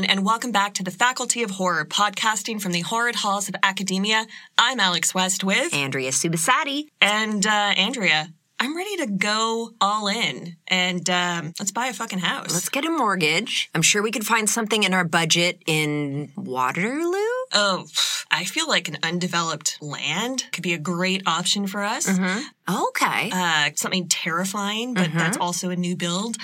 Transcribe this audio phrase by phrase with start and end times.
[0.00, 3.54] everyone, and welcome back to the Faculty of Horror, podcasting from the horrid halls of
[3.62, 4.26] academia.
[4.56, 6.86] I'm Alex West with Andrea Subissati.
[7.02, 8.32] and uh, Andrea.
[8.58, 12.52] I'm ready to go all in and um, let's buy a fucking house.
[12.52, 13.68] Let's get a mortgage.
[13.74, 17.39] I'm sure we could find something in our budget in Waterloo.
[17.52, 17.86] Oh,
[18.30, 22.08] I feel like an undeveloped land could be a great option for us.
[22.70, 23.30] Okay.
[23.32, 26.36] Uh, something terrifying, but that's also a new build.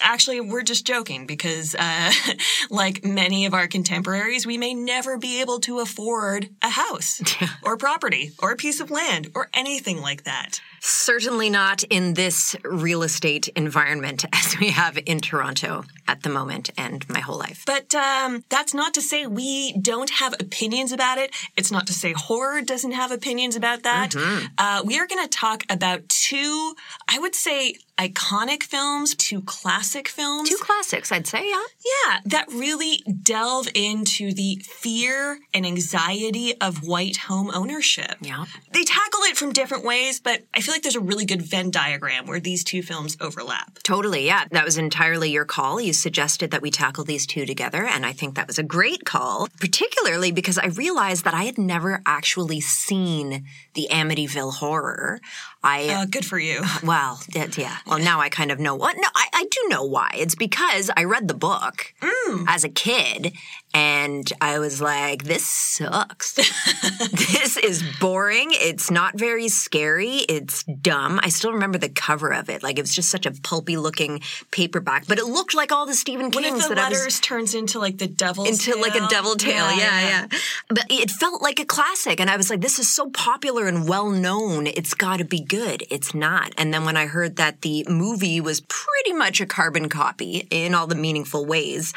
[0.00, 2.12] Actually, we're just joking because, uh,
[2.70, 7.20] like many of our contemporaries, we may never be able to afford a house
[7.62, 10.60] or property or a piece of land or anything like that.
[10.80, 16.70] Certainly not in this real estate environment as we have in Toronto at the moment
[16.76, 17.62] and my whole life.
[17.66, 21.34] But um, that's not to say we don't have opinions about it.
[21.56, 24.14] It's not to say horror doesn't have opinions about that.
[24.58, 26.74] Uh, we are going to talk about two,
[27.08, 30.48] I would say, iconic films, to classic films.
[30.48, 31.62] Two classics, I'd say, yeah.
[31.84, 38.16] Yeah, that really delve into the fear and anxiety of white home ownership.
[38.20, 38.46] Yeah.
[38.72, 41.70] They tackle it from different ways, but I feel like there's a really good Venn
[41.70, 43.78] diagram where these two films overlap.
[43.82, 44.46] Totally, yeah.
[44.50, 45.80] That was entirely your call.
[45.80, 49.04] You suggested that we tackle these two together, and I think that was a great
[49.04, 53.44] call, particularly because I realized that I had never actually seen
[53.74, 55.20] the Amityville horror.
[55.64, 56.62] I Uh, good for you.
[56.82, 57.78] Well, yeah.
[57.86, 58.96] Well, now I kind of know what.
[58.96, 60.10] No, I, I do know why.
[60.14, 61.94] It's because I read the book
[62.48, 63.32] as a kid
[63.74, 66.32] and I was like, this sucks.
[67.12, 68.48] this is boring.
[68.50, 70.16] It's not very scary.
[70.28, 71.20] It's dumb.
[71.22, 72.62] I still remember the cover of it.
[72.62, 75.94] Like, it was just such a pulpy looking paperback, but it looked like all the
[75.94, 78.78] Stephen One Kings of the that I was letters turns into like the devil's into
[78.78, 79.70] like a devil tail.
[79.72, 80.38] Yeah, yeah,
[80.68, 82.20] But it felt like a classic.
[82.20, 84.66] And I was like, this is so popular and well known.
[84.66, 85.84] It's got to be good.
[85.88, 86.52] It's not.
[86.58, 90.74] And then when I heard that the movie was pretty much a carbon copy in
[90.74, 91.94] all the meaningful ways,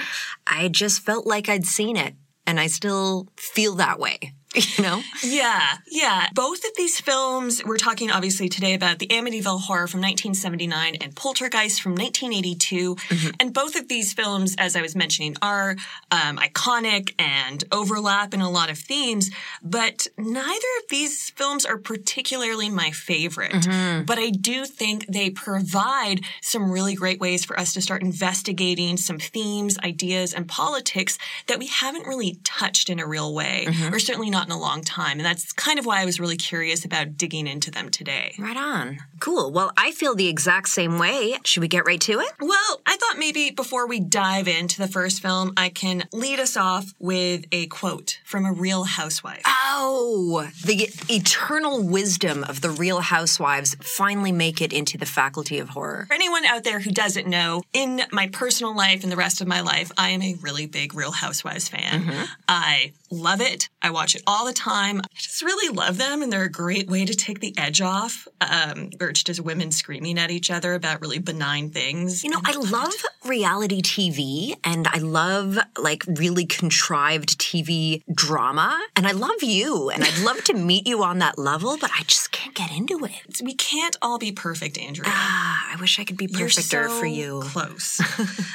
[0.47, 2.15] I just felt like I'd seen it.
[2.47, 4.19] And I still feel that way,
[4.77, 5.01] you know?
[5.23, 6.27] Yeah, yeah.
[6.33, 11.15] Both of these films, we're talking obviously today about the Amityville Horror from 1979 and
[11.15, 12.95] Poltergeist from 1982.
[12.95, 13.29] Mm-hmm.
[13.39, 15.75] And both of these films, as I was mentioning, are
[16.11, 19.29] um, iconic and overlap in a lot of themes,
[19.61, 23.51] but neither of these films are particularly my favorite.
[23.51, 24.05] Mm-hmm.
[24.05, 28.97] But I do think they provide some really great ways for us to start investigating
[28.97, 31.17] some themes, ideas, and politics
[31.47, 33.93] that we haven't really touched in a real way, mm-hmm.
[33.93, 35.17] or certainly not in a long time.
[35.17, 38.35] And that's kind of why I was really curious about digging into them today.
[38.37, 38.99] Right on.
[39.19, 39.51] Cool.
[39.51, 41.37] Well, I feel the exact same way.
[41.43, 42.31] Should we get right to it?
[42.39, 46.57] Well, I thought maybe before we dive into the first film, I can lead us
[46.57, 49.41] off with a quote from a real housewife.
[49.45, 55.69] Oh, the eternal wisdom of the real housewives finally make it into the faculty of
[55.69, 56.05] horror.
[56.07, 59.47] For anyone out there who doesn't know, in my personal life and the rest of
[59.47, 62.03] my life, I am a really big Real Housewives fan.
[62.03, 62.23] Mm-hmm.
[62.47, 63.69] I love it.
[63.85, 64.99] I watch it all the time.
[64.99, 68.27] I just really love them, and they're a great way to take the edge off.
[68.41, 72.23] Um, or just women screaming at each other about really benign things.
[72.23, 72.93] You know, I love
[73.25, 78.79] reality TV and I love like really contrived TV drama.
[78.95, 82.03] And I love you and I'd love to meet you on that level, but I
[82.03, 83.41] just can't get into it.
[83.43, 85.09] we can't all be perfect, Andrea.
[85.09, 87.41] Ah, I wish I could be You're perfecter so for you.
[87.45, 88.01] Close.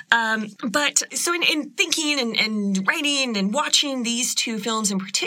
[0.12, 4.98] um, but so in, in thinking and, and writing and watching these two films in
[4.98, 5.19] particular,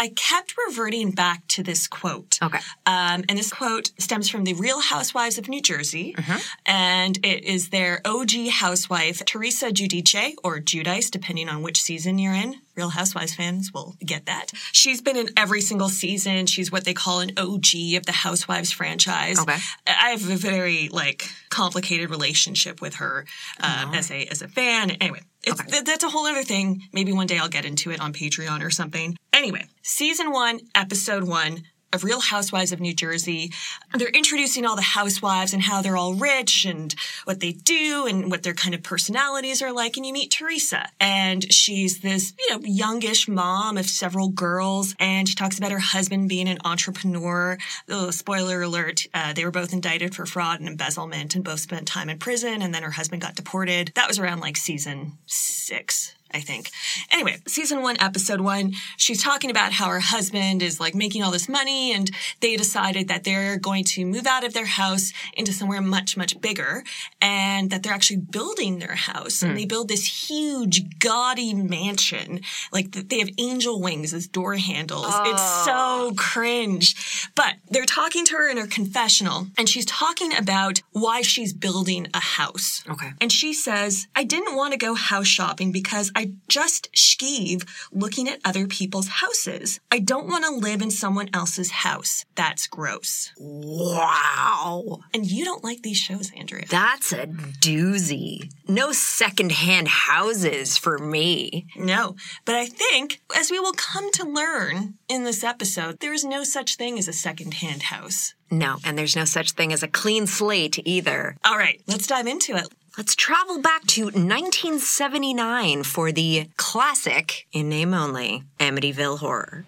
[0.00, 2.38] I kept reverting back to this quote.
[2.42, 2.58] Okay.
[2.86, 6.14] Um, and this quote stems from the Real Housewives of New Jersey.
[6.16, 6.38] Mm-hmm.
[6.64, 12.32] And it is their OG housewife, Teresa Giudice, or Judice, depending on which season you're
[12.32, 12.62] in.
[12.76, 14.52] Real Housewives fans will get that.
[14.72, 16.46] She's been in every single season.
[16.46, 19.38] She's what they call an OG of the Housewives franchise.
[19.38, 19.58] Okay.
[19.86, 23.26] I have a very like complicated relationship with her
[23.62, 24.92] um, as a as a fan.
[24.92, 26.82] Anyway, it's, th- that's a whole other thing.
[26.92, 29.16] Maybe one day I'll get into it on Patreon or something.
[29.32, 33.52] Anyway, season one, episode one of Real Housewives of New Jersey.
[33.94, 36.94] They're introducing all the housewives and how they're all rich and
[37.24, 39.96] what they do and what their kind of personalities are like.
[39.96, 45.28] And you meet Teresa, and she's this you know youngish mom of several girls, and
[45.28, 47.58] she talks about her husband being an entrepreneur.
[47.88, 51.88] Oh, spoiler alert: uh, they were both indicted for fraud and embezzlement, and both spent
[51.88, 52.62] time in prison.
[52.62, 53.92] And then her husband got deported.
[53.94, 56.70] That was around like season six I think.
[57.10, 61.30] Anyway, season one, episode one, she's talking about how her husband is like making all
[61.30, 62.10] this money and
[62.40, 66.40] they decided that they're going to move out of their house into somewhere much, much
[66.40, 66.84] bigger
[67.20, 69.40] and that they're actually building their house.
[69.40, 69.48] Mm.
[69.48, 72.40] And they build this huge, gaudy mansion.
[72.72, 75.06] Like they have angel wings as door handles.
[75.08, 75.30] Oh.
[75.30, 77.28] It's so cringe.
[77.34, 82.06] But they're talking to her in her confessional and she's talking about why she's building
[82.14, 82.84] a house.
[82.88, 83.10] Okay.
[83.20, 88.28] And she says, I didn't want to go house shopping because I just skeeve looking
[88.28, 89.80] at other people's houses.
[89.90, 92.26] I don't want to live in someone else's house.
[92.34, 93.32] That's gross.
[93.38, 94.98] Wow.
[95.14, 96.66] And you don't like these shows, Andrea.
[96.68, 98.52] That's a doozy.
[98.68, 101.66] No secondhand houses for me.
[101.74, 106.22] No, but I think, as we will come to learn in this episode, there is
[106.22, 108.34] no such thing as a secondhand house.
[108.50, 111.36] No, and there's no such thing as a clean slate either.
[111.44, 112.66] All right, let's dive into it.
[112.98, 119.64] Let's travel back to 1979 for the classic, in name only, Amityville Horror.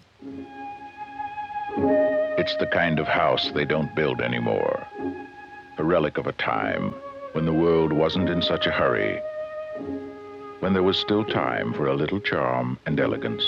[2.37, 4.85] It's the kind of house they don't build anymore.
[5.77, 6.93] A relic of a time
[7.31, 9.21] when the world wasn't in such a hurry,
[10.59, 13.43] when there was still time for a little charm and elegance.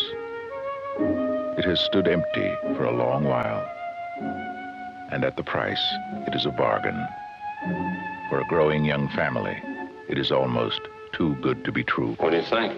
[1.58, 3.70] It has stood empty for a long while.
[5.12, 5.86] And at the price,
[6.28, 8.15] it is a bargain.
[8.30, 9.62] For a growing young family,
[10.10, 10.82] it is almost
[11.14, 12.16] too good to be true.
[12.20, 12.74] What do you think?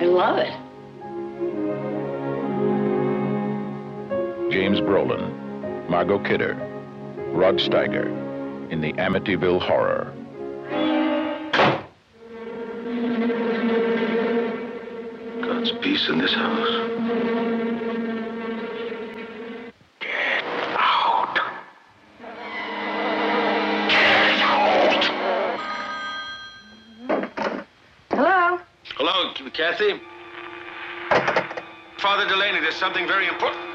[0.00, 0.52] I love it.
[4.52, 6.54] James Brolin, Margot Kidder,
[7.32, 8.06] Rod Steiger
[8.70, 10.12] in the Amityville Horror.
[15.42, 16.85] God's peace in this house.
[31.98, 33.65] Father Delaney, there's something very important.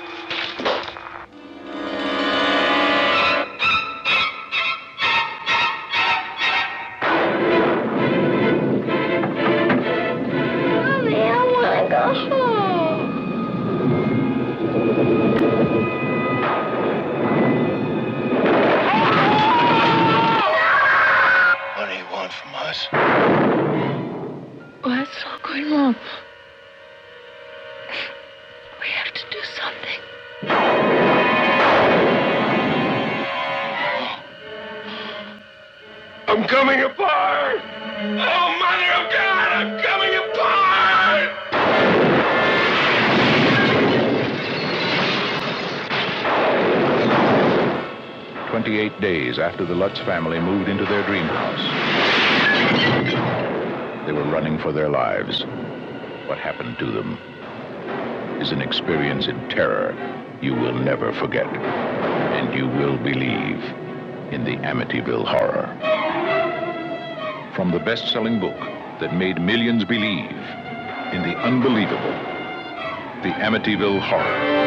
[49.62, 51.62] After the Lutz family moved into their dream house.
[54.08, 55.44] They were running for their lives.
[56.26, 57.20] What happened to them
[58.42, 59.94] is an experience in terror
[60.42, 61.46] you will never forget.
[61.46, 63.64] And you will believe
[64.34, 65.68] in the Amityville Horror.
[67.54, 68.58] From the best-selling book
[69.00, 70.32] that made millions believe
[71.14, 72.16] in the unbelievable,
[73.22, 74.61] the Amityville Horror.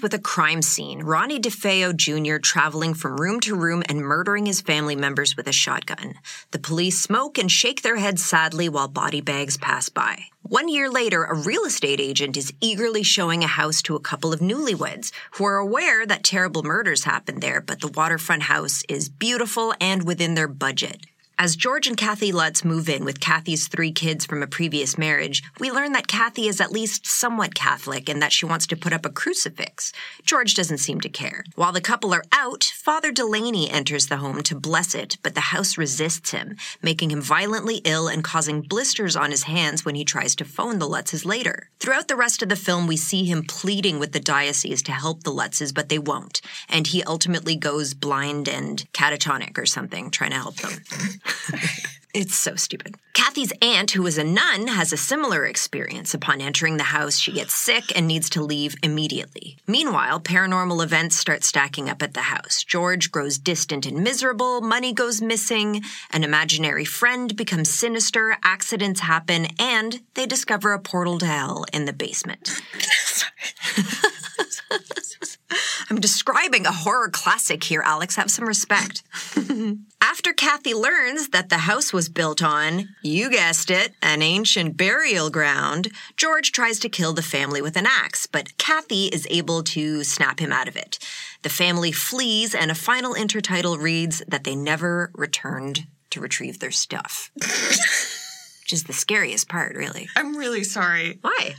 [0.00, 2.38] With a crime scene Ronnie DeFeo Jr.
[2.38, 6.14] traveling from room to room and murdering his family members with a shotgun.
[6.50, 10.24] The police smoke and shake their heads sadly while body bags pass by.
[10.42, 14.32] One year later, a real estate agent is eagerly showing a house to a couple
[14.32, 19.08] of newlyweds who are aware that terrible murders happened there, but the waterfront house is
[19.08, 21.06] beautiful and within their budget.
[21.36, 25.42] As George and Kathy Lutz move in with Kathy's three kids from a previous marriage,
[25.58, 28.92] we learn that Kathy is at least somewhat Catholic and that she wants to put
[28.92, 29.92] up a crucifix.
[30.24, 31.44] George doesn't seem to care.
[31.56, 35.40] While the couple are out, Father Delaney enters the home to bless it, but the
[35.40, 40.04] house resists him, making him violently ill and causing blisters on his hands when he
[40.04, 41.68] tries to phone the Lutzes later.
[41.80, 45.24] Throughout the rest of the film, we see him pleading with the diocese to help
[45.24, 50.30] the Lutzes, but they won't, and he ultimately goes blind and catatonic or something, trying
[50.30, 50.80] to help them.
[52.14, 52.94] It's so stupid.
[53.12, 56.14] Kathy's aunt, who is a nun, has a similar experience.
[56.14, 59.56] Upon entering the house, she gets sick and needs to leave immediately.
[59.66, 62.62] Meanwhile, paranormal events start stacking up at the house.
[62.62, 69.48] George grows distant and miserable, money goes missing, an imaginary friend becomes sinister, accidents happen,
[69.58, 72.52] and they discover a portal to hell in the basement.
[75.90, 78.16] I'm describing a horror classic here, Alex.
[78.16, 79.02] Have some respect.
[80.00, 85.30] After Kathy learns that the house was built on, you guessed it, an ancient burial
[85.30, 90.04] ground, George tries to kill the family with an axe, but Kathy is able to
[90.04, 90.98] snap him out of it.
[91.42, 96.70] The family flees, and a final intertitle reads that they never returned to retrieve their
[96.70, 97.30] stuff.
[98.64, 100.08] Which is the scariest part, really.
[100.16, 101.18] I'm really sorry.
[101.20, 101.54] Why?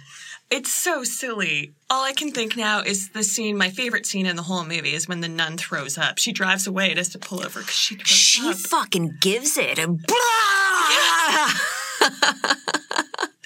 [0.50, 1.74] It's so silly.
[1.90, 4.94] All I can think now is the scene, my favorite scene in the whole movie
[4.94, 6.18] is when the nun throws up.
[6.18, 8.56] She drives away and has to pull over because she throws She up.
[8.58, 9.84] fucking gives it a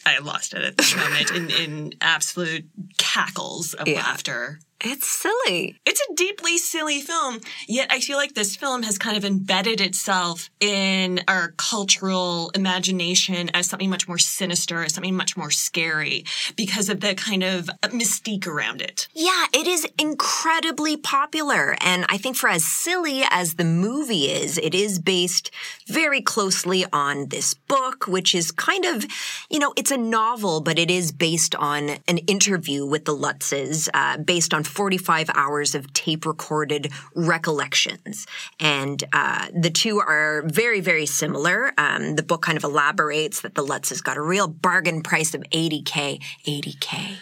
[0.06, 2.66] I lost it at this moment in, in absolute
[2.98, 3.98] cackles of Yeah.
[4.02, 4.60] laughter.
[4.82, 5.78] It's silly.
[5.86, 9.82] It's a deeply silly film, yet I feel like this film has kind of embedded
[9.82, 16.24] itself in our cultural imagination as something much more sinister, as something much more scary
[16.56, 19.10] because of the kind of mystique around it.
[19.14, 21.76] Yeah, it is incredibly popular.
[21.82, 25.52] And I think for as silly as the movie is, it is based
[25.88, 29.06] very closely on this book, which is kind of,
[29.50, 33.90] you know, it's a novel, but it is based on an interview with the Lutzes,
[33.94, 38.26] uh, based on 45 hours of tape recorded recollections.
[38.60, 41.74] And uh, the two are very, very similar.
[41.78, 45.42] Um, the book kind of elaborates that the Lutzes got a real bargain price of
[45.52, 46.22] 80K.
[46.46, 47.18] 80K.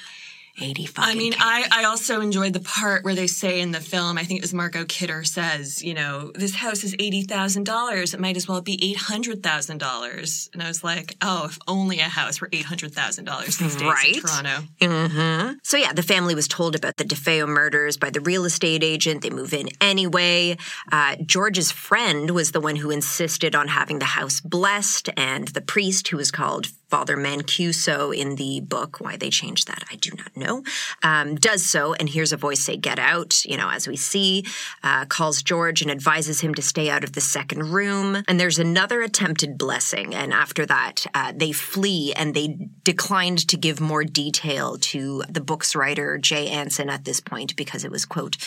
[0.60, 1.06] 85.
[1.06, 4.24] I mean, I, I also enjoyed the part where they say in the film, I
[4.24, 8.14] think it was Margot Kidder says, you know, this house is $80,000.
[8.14, 10.50] It might as well be $800,000.
[10.54, 14.16] And I was like, oh, if only a house were $800,000 these days Right.
[14.16, 15.58] in Toronto.
[15.64, 19.22] So yeah, the family was told about the DeFeo murders by the real estate agent.
[19.22, 20.58] They move in anyway.
[20.92, 25.62] Uh, George's friend was the one who insisted on having the house blessed, and the
[25.62, 30.12] priest, who was called Father Mancuso in the book, why they changed that, I do
[30.17, 30.63] not know,
[31.03, 34.46] um, does so and hears a voice say, Get out, you know, as we see,
[34.84, 38.24] uh, calls George and advises him to stay out of the second room.
[38.27, 40.15] And there's another attempted blessing.
[40.15, 45.41] And after that, uh, they flee and they declined to give more detail to the
[45.41, 48.38] book's writer, Jay Anson, at this point because it was, quote,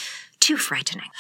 [0.40, 1.10] too frightening.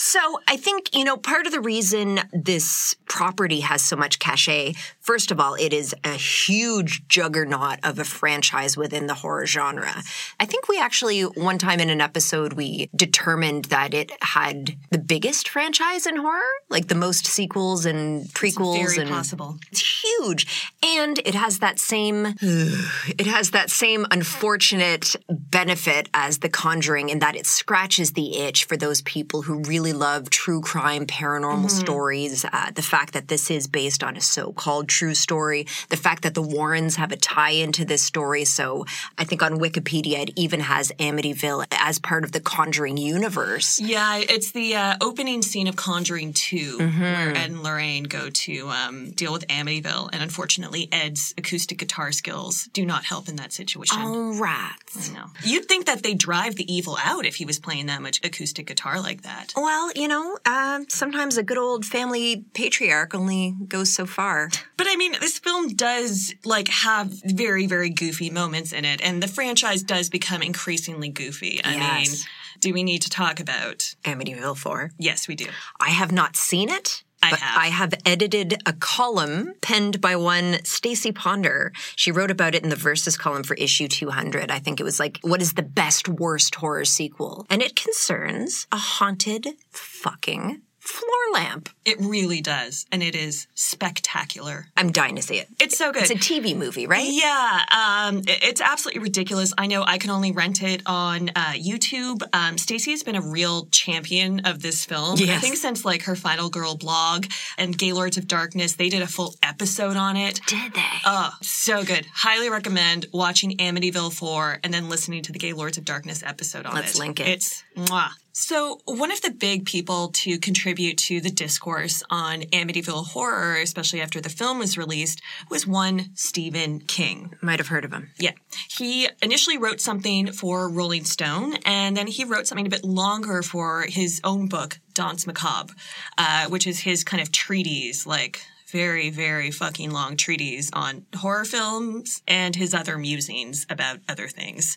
[0.00, 4.74] So I think, you know, part of the reason this property has so much cachet,
[5.00, 9.92] first of all, it is a huge juggernaut of a franchise within the horror genre.
[10.38, 14.98] I think we actually, one time in an episode, we determined that it had the
[14.98, 19.58] biggest franchise in horror, like the most sequels and prequels Very and possible.
[19.72, 20.72] it's huge.
[20.80, 27.18] And it has that same it has that same unfortunate benefit as The Conjuring in
[27.18, 32.44] that it scratches the itch for those people who really love true crime, paranormal stories.
[32.44, 36.34] Uh, the fact that this is based on a so-called true story, the fact that
[36.34, 38.44] the Warrens have a tie into this story.
[38.44, 43.80] So I think on Wikipedia it even has Amityville as part of the Conjuring universe.
[43.80, 47.00] Yeah, it's the uh, opening scene of Conjuring 2 Mm-hmm.
[47.02, 50.10] where Ed and Lorraine go to um, deal with Amityville.
[50.12, 53.96] And unfortunately, Ed's acoustic guitar skills do not help in that situation.
[54.00, 55.10] Oh, rats.
[55.12, 55.24] No.
[55.44, 58.66] You'd think that they drive the evil out if he was playing that much acoustic
[58.66, 59.52] guitar like that.
[59.56, 64.50] Well, you know, uh, sometimes a good old family patriarch only goes so far.
[64.76, 69.22] But I mean, this film does like have very, very goofy moments in it, and
[69.22, 71.60] the franchise does become increasingly goofy.
[71.64, 72.08] I Yes.
[72.08, 72.18] mean,
[72.60, 73.94] do we need to talk about?
[74.04, 74.92] Amityville 4.
[74.98, 75.46] Yes, we do.
[75.80, 77.02] I have not seen it.
[77.22, 77.62] I but have.
[77.62, 81.72] I have edited a column penned by one Stacie Ponder.
[81.96, 84.50] She wrote about it in the Versus column for issue 200.
[84.50, 87.46] I think it was like, what is the best worst horror sequel?
[87.50, 91.68] And it concerns a haunted fucking floor lamp.
[91.84, 94.66] It really does, and it is spectacular.
[94.76, 95.48] I'm dying to see it.
[95.60, 96.02] It's so good.
[96.02, 97.08] It's a TV movie, right?
[97.08, 99.52] Yeah, um, it's absolutely ridiculous.
[99.56, 102.22] I know I can only rent it on uh, YouTube.
[102.32, 105.18] Um, Stacie has been a real champion of this film.
[105.20, 107.26] I think since like her Final Girl blog
[107.56, 110.40] and Gaylords of Darkness, they did a full episode on it.
[110.46, 110.82] Did they?
[111.04, 112.06] Oh, so good.
[112.12, 116.72] Highly recommend watching Amityville 4 and then listening to the Gaylords of Darkness episode on
[116.72, 116.80] it.
[116.80, 117.28] Let's link it.
[117.28, 118.10] It's mwah.
[118.40, 124.00] So, one of the big people to contribute to the discourse on Amityville horror, especially
[124.00, 127.34] after the film was released, was one Stephen King.
[127.42, 128.10] Might have heard of him.
[128.16, 128.30] Yeah.
[128.70, 133.42] He initially wrote something for Rolling Stone, and then he wrote something a bit longer
[133.42, 135.74] for his own book, Danse Macabre,
[136.16, 141.44] uh, which is his kind of treatise, like very, very fucking long treatise on horror
[141.44, 144.76] films and his other musings about other things.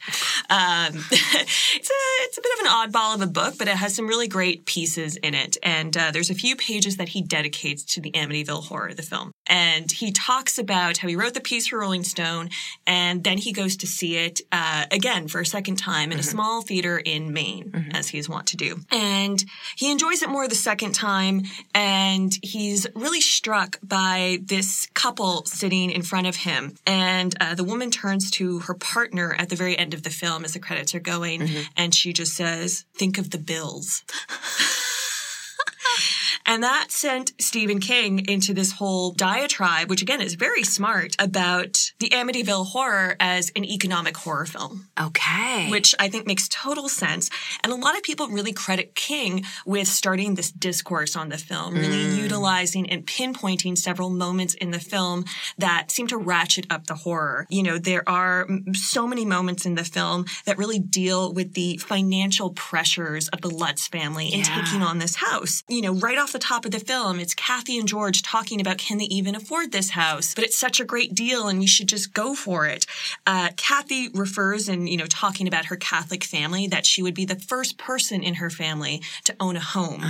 [0.50, 3.95] Um, it's, a, it's a bit of an oddball of a book, but it has
[3.95, 5.57] some really great pieces in it.
[5.62, 9.31] And uh, there's a few pages that he dedicates to the Amityville horror, the film.
[9.48, 12.50] And he talks about how he wrote the piece for Rolling Stone,
[12.86, 16.24] and then he goes to see it uh, again for a second time in a
[16.24, 18.79] small theater in Maine, as he is wont to do.
[18.91, 19.43] And
[19.75, 21.43] he enjoys it more the second time,
[21.74, 26.75] and he's really struck by this couple sitting in front of him.
[26.86, 30.45] And uh, the woman turns to her partner at the very end of the film
[30.45, 34.03] as the credits are going, and she just says, "Think of the bills."
[36.51, 41.93] And that sent Stephen King into this whole diatribe, which again is very smart, about
[42.00, 45.70] the Amityville horror as an economic horror film, Okay.
[45.70, 47.29] which I think makes total sense.
[47.63, 51.74] And a lot of people really credit King with starting this discourse on the film,
[51.75, 55.24] really utilizing and pinpointing several moments in the film
[55.58, 57.48] that seem to ratchet up the horror.
[57.50, 61.53] You know, there are mm, so many moments in the film that really deal with
[61.53, 64.62] the financial pressures of the Lutz family in Yeah.
[64.65, 65.63] taking on this house.
[65.70, 68.77] You know, right off the top of the film, it's Kathy and George talking about
[68.77, 70.33] can they even afford this house?
[70.36, 72.86] But it's such a great deal and we should just go for it.
[73.25, 77.25] Uh, Kathy refers and, you know, talking about her Catholic family that she would be
[77.25, 80.03] the first person in her family to own a home.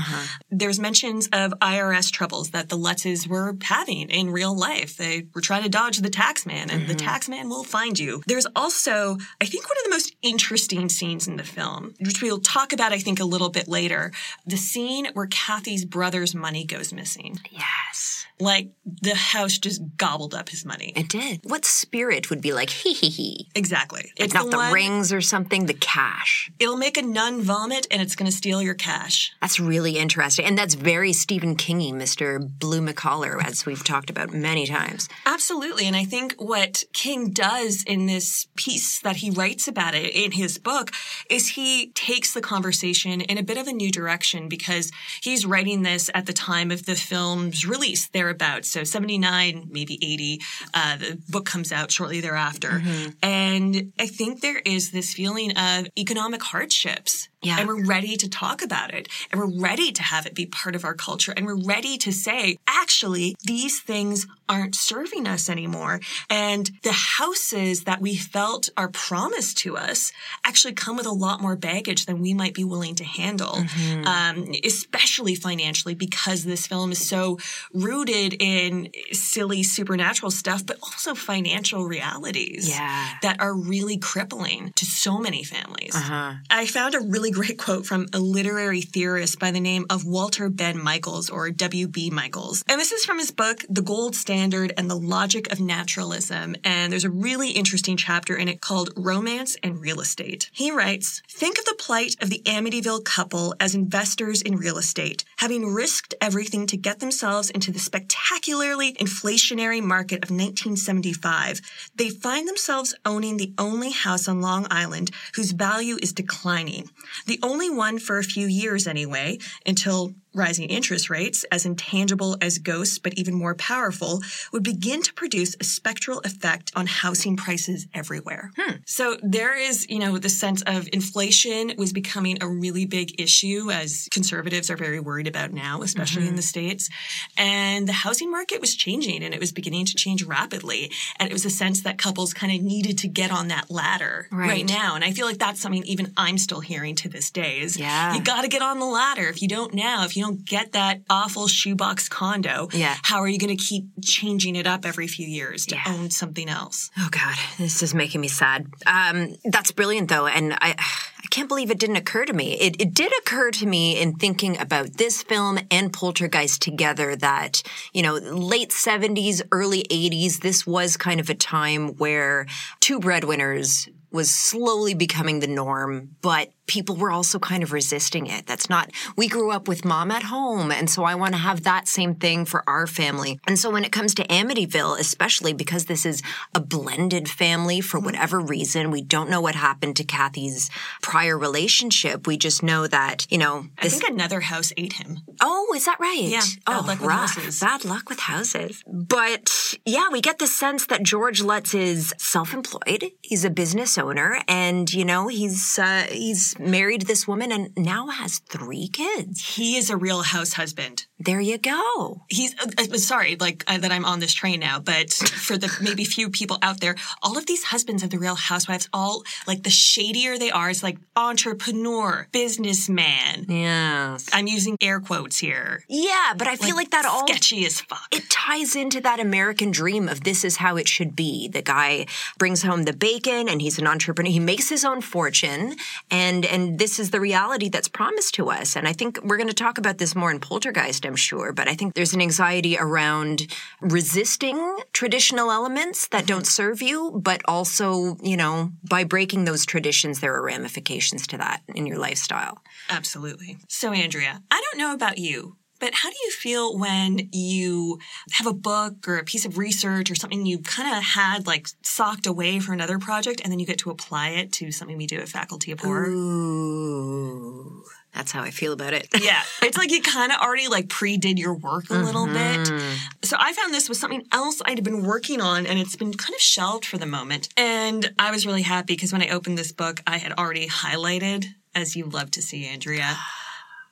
[0.49, 4.97] There's mentions of IRS troubles that the Lutzes were having in real life.
[4.97, 8.23] They were trying to dodge the tax man and the tax man will find you.
[8.27, 12.39] There's also, I think, one of the most interesting scenes in the film, which we'll
[12.39, 14.11] talk about, I think, a little bit later.
[14.45, 17.39] The scene where Kathy's brother's money goes missing.
[17.51, 18.20] yes.
[18.41, 18.71] Like
[19.01, 20.93] the house just gobbled up his money.
[20.95, 21.41] It did.
[21.43, 23.49] What spirit would be like, hee hee hee?
[23.55, 24.11] Exactly.
[24.17, 26.51] It's not the, one- rings or something, the cash.
[26.59, 29.31] It'll make a nun vomit and it's going to steal your cash.
[29.41, 30.45] That's really interesting.
[30.45, 32.39] And that's very Stephen Kingy, Mr.
[32.59, 35.07] Blue McCollar, as we've talked about many times.
[35.25, 35.85] Absolutely.
[35.85, 40.31] And I think what King does in this piece that he writes about it in
[40.31, 40.91] his book
[41.29, 45.83] is he takes the conversation in a bit of a new direction because he's writing
[45.83, 48.69] this at the time of the film's release, thereabouts.
[48.69, 50.39] So 79, maybe 80.
[50.73, 52.81] Uh, the book comes out shortly thereafter.
[53.21, 57.27] And I think there is this feeling of economic hardships.
[57.41, 57.57] Yeah.
[57.59, 59.07] And we're ready to talk about it.
[59.31, 61.33] And we're ready to have it be part of our culture.
[61.35, 66.01] And we're ready to say, actually, these things aren't serving us anymore.
[66.29, 70.11] And the houses that we felt are promised to us
[70.43, 73.63] actually come with a lot more baggage than we might be willing to handle,
[74.05, 77.39] um, especially financially, because this film is so
[77.73, 83.13] rooted in silly supernatural stuff, but also financial realities Yeah.
[83.21, 85.95] that are really crippling to so many families.
[85.95, 90.49] I found a really great quote from a literary theorist by the name of Walter
[90.49, 92.09] Benn Michaels or W.B.
[92.09, 92.63] Michaels.
[92.67, 96.55] And this is from his book, The Gold Standard and the Logic of Naturalism.
[96.63, 100.49] And there's a really interesting chapter in it called Romance and Real Estate.
[100.51, 105.23] He writes, Think of the plight of the Amityville couple as investors in real estate,
[105.37, 111.61] having risked everything to get themselves into the spectacularly inflationary market of 1975.
[111.95, 116.89] They find themselves owning the only house on Long Island whose value is declining.
[117.25, 122.57] The only one for a few years anyway, until rising interest rates, as intangible as
[122.57, 124.21] ghosts but even more powerful,
[124.53, 128.51] would begin to produce a spectral effect on housing prices everywhere.
[128.57, 128.75] Hmm.
[128.85, 133.69] So there is, you know, the sense of inflation was becoming a really big issue
[133.71, 136.35] as conservatives are very worried about now, especially in mm-hmm.
[136.37, 136.89] the States.
[137.37, 140.91] And the housing market was changing and it was beginning to change rapidly.
[141.19, 144.27] And it was a sense that couples kind of needed to get on that ladder
[144.31, 144.69] right, Right.
[144.69, 144.95] now.
[144.95, 148.13] And I feel like that's something even I'm still hearing to this day is Yeah.
[148.13, 149.27] you got to get on the ladder.
[149.27, 152.95] If you don't now, if you don't get that awful shoebox condo, Yeah.
[153.03, 155.83] how are you going to keep changing it up every few years to Yeah.
[155.87, 156.89] own something else?
[156.97, 158.67] Oh God, this is making me sad.
[158.85, 162.53] Um, that's brilliant though, and I, I can't believe it didn't occur to me.
[162.59, 167.61] It, it did occur to me in thinking about this film and Poltergeist together that
[167.93, 170.39] you know, late seventies, early eighties.
[170.39, 172.45] This was kind of a time where
[172.79, 178.47] two breadwinners was slowly becoming the norm, but people were also kind of resisting it.
[178.47, 180.71] That's not, we grew up with mom at home.
[180.71, 183.39] And so I want to have that same thing for our family.
[183.45, 186.21] And so when it comes to Amityville, especially because this is
[186.55, 188.05] a blended family for mm-hmm.
[188.05, 190.69] whatever reason, we don't know what happened to Kathy's
[191.01, 192.25] prior relationship.
[192.25, 193.99] We just know that, you know, I this.
[193.99, 195.19] think another house ate him.
[195.41, 196.21] Oh, is that right?
[196.21, 197.35] Yeah, bad Oh, luck with rough.
[197.35, 197.59] houses.
[197.59, 198.83] Bad luck with houses.
[198.87, 203.11] But yeah, we get the sense that George Lutz is self-employed.
[203.21, 204.00] He's a business owner,
[204.47, 209.55] and you know he's uh, he's married this woman and now has three kids.
[209.55, 211.05] He is a real house husband.
[211.19, 212.23] There you go.
[212.29, 215.71] He's uh, uh, sorry, like uh, that I'm on this train now, but for the
[215.81, 219.63] maybe few people out there, all of these husbands of the Real Housewives, all like
[219.63, 223.45] the shadier they are, it's like entrepreneur, businessman.
[223.47, 224.29] Yes.
[224.33, 225.83] I'm using air quotes here.
[225.87, 228.07] Yeah, but I feel like, that all sketchy as fuck.
[228.11, 231.47] it ties into that American dream of this is how it should be.
[231.47, 234.31] The guy brings home the bacon and he's an entrepreneur.
[234.31, 235.75] He makes his own fortune
[236.09, 238.75] and and this is the reality that's promised to us.
[238.75, 241.67] And I think we're going to talk about this more in Poltergeist, I'm sure, but
[241.67, 243.47] I think there's an anxiety around
[243.81, 250.19] resisting traditional elements that don't serve you, but also, you know, by breaking those traditions
[250.19, 252.63] there are ramifications to that in your lifestyle.
[252.89, 253.57] Absolutely.
[253.67, 257.99] So, Andrea, I don't know about you, but how do you feel when you
[258.33, 261.67] have a book or a piece of research or something you kind of had like
[261.81, 265.07] socked away for another project and then you get to apply it to something we
[265.07, 266.07] do at Faculty of Horror?
[266.07, 267.83] Ooh.
[268.13, 269.07] That's how I feel about it.
[269.19, 272.35] Yeah, it's like you kind of already like pre-did your work a little bit.
[272.67, 272.95] Mm-hmm.
[273.23, 276.35] So I found this was something else I'd been working on and it's been kind
[276.35, 277.49] of shelved for the moment.
[277.57, 281.45] And I was really happy because when I opened this book, I had already highlighted,
[281.73, 283.17] as you love to see, Andrea.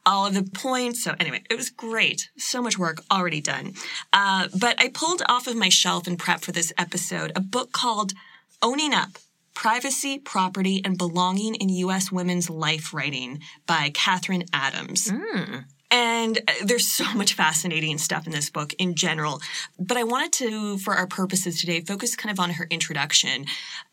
[0.09, 1.03] All of the points.
[1.03, 2.31] So, anyway, it was great.
[2.35, 3.73] So much work already done.
[4.11, 7.71] Uh, but I pulled off of my shelf in prep for this episode a book
[7.71, 8.13] called
[8.63, 9.09] Owning Up
[9.53, 12.11] Privacy, Property, and Belonging in U.S.
[12.11, 15.11] Women's Life Writing by Katherine Adams.
[15.91, 19.41] And uh, there's so much fascinating stuff in this book in general.
[19.79, 23.45] But I wanted to, for our purposes today, focus kind of on her introduction,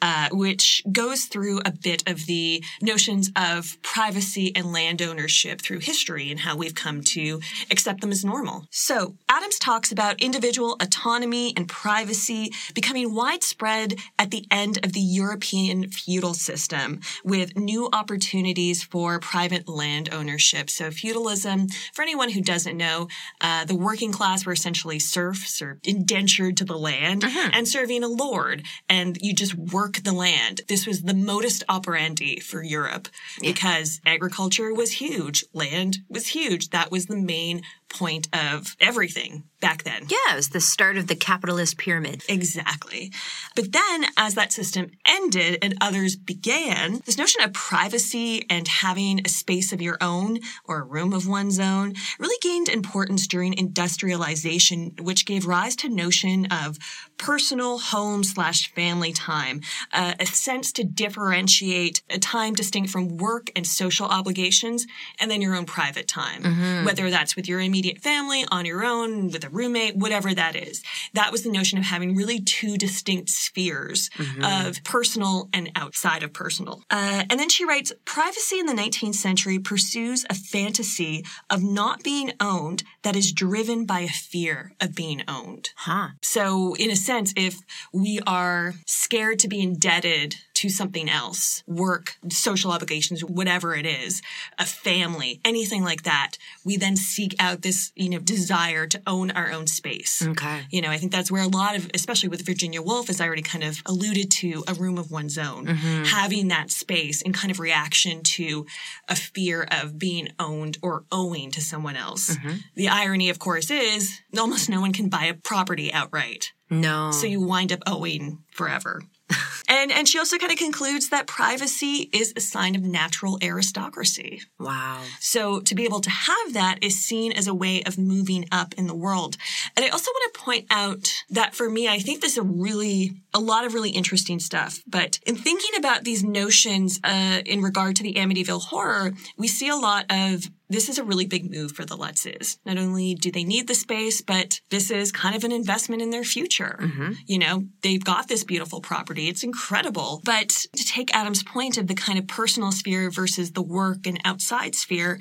[0.03, 5.81] uh, which goes through a bit of the notions of privacy and land ownership through
[5.81, 8.67] history and how we've come to accept them as normal.
[8.71, 15.01] So Adams talks about individual autonomy and privacy becoming widespread at the end of the
[15.01, 20.71] European feudal system with new opportunities for private land ownership.
[20.71, 23.09] So feudalism, for anyone who doesn't know,
[23.41, 28.09] uh, the working class were essentially serfs or indentured to the land and serving a
[28.09, 30.63] lord, and you just work the land.
[30.69, 33.09] This was the modus operandi for Europe
[33.41, 36.71] because agriculture was huge, land was huge.
[36.71, 40.03] That was the main point of everything back then.
[40.09, 42.23] Yeah, it was the start of the capitalist pyramid.
[42.29, 43.13] Exactly.
[43.55, 49.21] But then, as that system ended and others began, this notion of privacy and having
[49.25, 53.55] a space of your own or a room of one's own really gained importance during
[53.55, 56.79] industrialization, which gave rise to notion of
[57.19, 59.61] personal home slash family time,
[59.93, 64.87] uh, a sense to differentiate a time distinct from work and social obligations,
[65.21, 69.31] and then your own private time, whether that's with your immediate family, on your own,
[69.31, 70.83] with a roommate, whatever that is.
[71.15, 74.11] That was the notion of having really two distinct spheres
[74.43, 76.83] of personal and outside of personal.
[76.91, 82.03] Uh, and then she writes, privacy in the 19th century pursues a fantasy of not
[82.03, 85.71] being owned that is driven by a fear of being owned.
[85.77, 86.09] Huh.
[86.23, 87.61] So, in a sense, if
[87.93, 94.23] we are scared to be indebted to something else, work, social obligations, whatever it is,
[94.59, 99.31] a family, anything like that, we then seek out this, you know, desire to own
[99.31, 100.23] our own space.
[100.27, 100.63] Okay.
[100.71, 103.27] You know, I think that's where a lot of, especially with Virginia Woolf, as I
[103.27, 106.05] already kind of alluded to, a room of one's own, mm-hmm.
[106.05, 108.67] having that space in kind of reaction to
[109.09, 112.37] a fear of being owned or owing to someone else.
[112.37, 112.57] Mm-hmm.
[112.75, 116.53] The irony, of course, is almost no one can buy a property outright.
[116.71, 117.11] No.
[117.13, 119.03] So you wind up owing forever.
[119.69, 124.41] and and she also kind of concludes that privacy is a sign of natural aristocracy.
[124.59, 125.03] wow.
[125.21, 128.75] So to be able to have that is seen as a way of moving up
[128.75, 129.37] in the world.
[129.77, 132.43] And I also want to point out that for me, I think this is a
[132.43, 134.83] really, a lot of really interesting stuff.
[134.87, 139.69] But in thinking about these notions uh, in regard to the Amityville horror, we see
[139.69, 142.59] a lot of this is a really big move for the Lutzes.
[142.65, 146.11] Not only do they need the space, but this is kind of an investment in
[146.11, 146.79] their future.
[146.81, 147.13] Mm-hmm.
[147.27, 149.29] You know, they've got this beautiful property.
[149.29, 150.21] It's incredible.
[150.25, 154.21] But to take Adam's point of the kind of personal sphere versus the work and
[154.25, 155.21] outside sphere,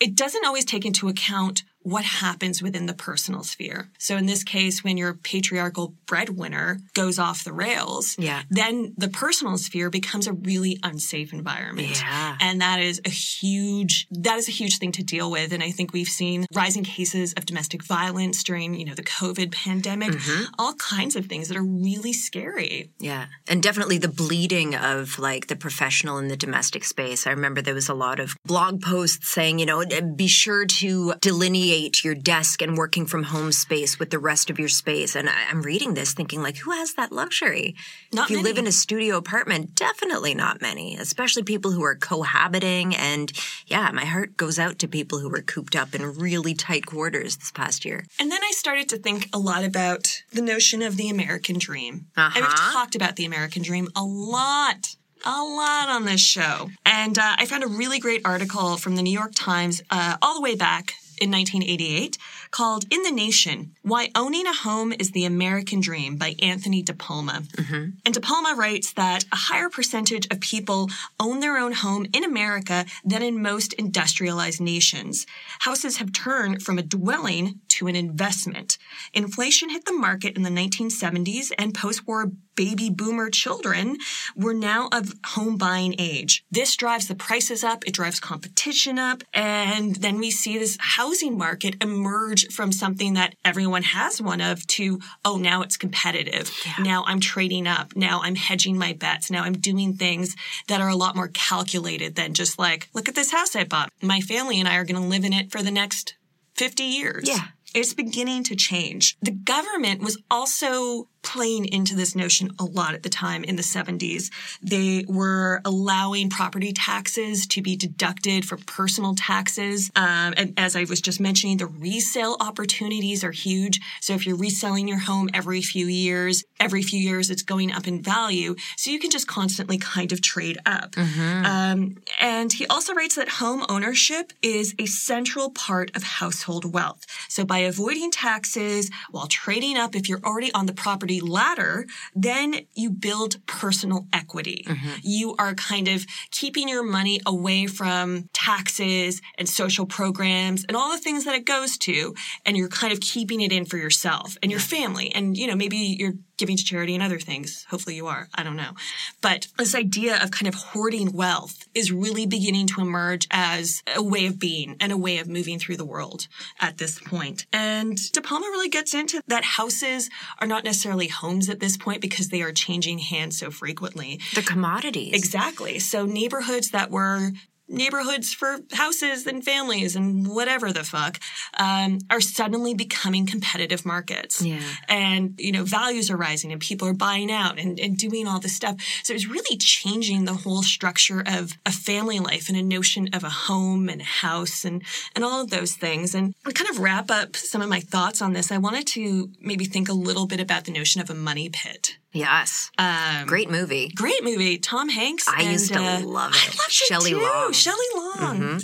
[0.00, 3.88] it doesn't always take into account what happens within the personal sphere.
[3.98, 8.42] So in this case, when your patriarchal breadwinner goes off the rails, Yeah.
[8.50, 12.00] then the personal sphere becomes a really unsafe environment.
[12.00, 12.36] Yeah.
[12.40, 15.52] And that is a huge that is a huge thing to deal with.
[15.52, 19.52] And I think we've seen rising cases of domestic violence during, you know, the COVID
[19.52, 20.54] pandemic, mm-hmm.
[20.58, 22.90] all kinds of things that are really scary.
[22.98, 23.26] Yeah.
[23.48, 27.26] And definitely the bleeding of like the professional and the domestic space.
[27.26, 29.84] I remember there was a lot of blog posts saying, you know,
[30.16, 34.50] be sure to delineate delineate your desk and working from home space with the rest
[34.50, 35.14] of your space.
[35.14, 37.74] And I, I'm reading this thinking, like, who has that luxury?
[38.12, 41.94] Not if you live in a studio apartment, definitely not many, especially people who are
[41.94, 42.94] cohabiting.
[42.96, 43.32] And
[43.66, 47.36] yeah, my heart goes out to people who were cooped up in really tight quarters
[47.36, 48.04] this past year.
[48.18, 52.06] And then I started to think a lot about the notion of the American dream.
[52.16, 52.72] And we've Uh-huh.
[52.72, 54.96] talked about the American dream a lot.
[55.24, 56.70] A lot on this show.
[56.86, 60.34] And uh, I found a really great article from the New York Times uh, all
[60.36, 62.18] the way back in 1988
[62.50, 67.46] called In the Nation Why Owning a Home is the American Dream by Anthony DePalma.
[67.48, 67.90] Mm-hmm.
[68.04, 72.86] And DePalma writes that a higher percentage of people own their own home in America
[73.04, 75.26] than in most industrialized nations.
[75.60, 78.78] Houses have turned from a dwelling to an investment.
[79.14, 83.96] Inflation hit the market in the 1970s, and post war baby boomer children
[84.34, 86.44] were now of home buying age.
[86.50, 91.38] This drives the prices up, it drives competition up, and then we see this housing
[91.38, 96.50] market emerge from something that everyone has one of to, oh, now it's competitive.
[96.80, 97.96] Now I'm trading up.
[97.96, 99.30] Now I'm hedging my bets.
[99.30, 100.36] Now I'm doing things
[100.68, 103.90] that are a lot more calculated than just like, look at this house I bought.
[104.02, 106.14] My family and I are going to live in it for the next
[106.54, 107.28] 50 years.
[107.28, 107.48] Yeah.
[107.74, 109.16] It's beginning to change.
[109.20, 113.62] The government was also playing into this notion a lot at the time in the
[113.62, 114.30] 70s.
[114.62, 119.90] They were allowing property taxes to be deducted from personal taxes.
[119.96, 123.80] Um, and as I was just mentioning, the resale opportunities are huge.
[124.00, 127.86] So if you're reselling your home every few years, every few years it's going up
[127.86, 128.54] in value.
[128.76, 130.96] So you can just constantly kind of trade up.
[131.44, 137.04] Um, and he also writes that home ownership is a central part of household wealth.
[137.28, 142.60] So by avoiding taxes while trading up, if you're already on the property ladder, then
[142.74, 144.64] you build personal equity.
[144.66, 144.90] Mm-hmm.
[145.02, 150.92] You are kind of keeping your money away from taxes and social programs and all
[150.92, 152.14] the things that it goes to.
[152.44, 155.12] And you're kind of keeping it in for yourself and your family.
[155.14, 157.66] And, you know, maybe you're giving to charity and other things.
[157.68, 158.28] Hopefully you are.
[158.34, 158.72] I don't know.
[159.20, 164.02] But this idea of kind of hoarding wealth is really beginning to emerge as a
[164.02, 166.28] way of being and a way of moving through the world
[166.60, 167.46] at this point.
[167.52, 172.00] And De Palma really gets into that houses are not necessarily homes at this point
[172.00, 174.20] because they are changing hands so frequently.
[174.34, 175.12] The commodities.
[175.14, 175.78] Exactly.
[175.78, 177.32] So neighborhoods that were
[177.68, 181.20] neighborhoods for houses and families and whatever the fuck
[181.58, 184.42] um, are suddenly becoming competitive markets.
[184.42, 184.60] Yeah.
[184.88, 188.40] And, you know, values are rising and people are buying out and, and doing all
[188.40, 188.76] this stuff.
[189.02, 193.22] So it's really changing the whole structure of a family life and a notion of
[193.24, 194.82] a home and a house and,
[195.14, 196.14] and all of those things.
[196.14, 199.30] And to kind of wrap up some of my thoughts on this, I wanted to
[199.40, 201.97] maybe think a little bit about the notion of a money pit.
[202.18, 202.70] Yes.
[202.78, 203.88] Um, Great movie.
[203.94, 204.58] Great movie.
[204.58, 205.26] Tom Hanks.
[205.28, 206.56] I and, used to uh, love I it.
[206.58, 207.22] loved Shelley it too.
[207.22, 207.52] Long.
[207.52, 207.52] Mm-hmm.
[207.52, 208.60] Shelley Long.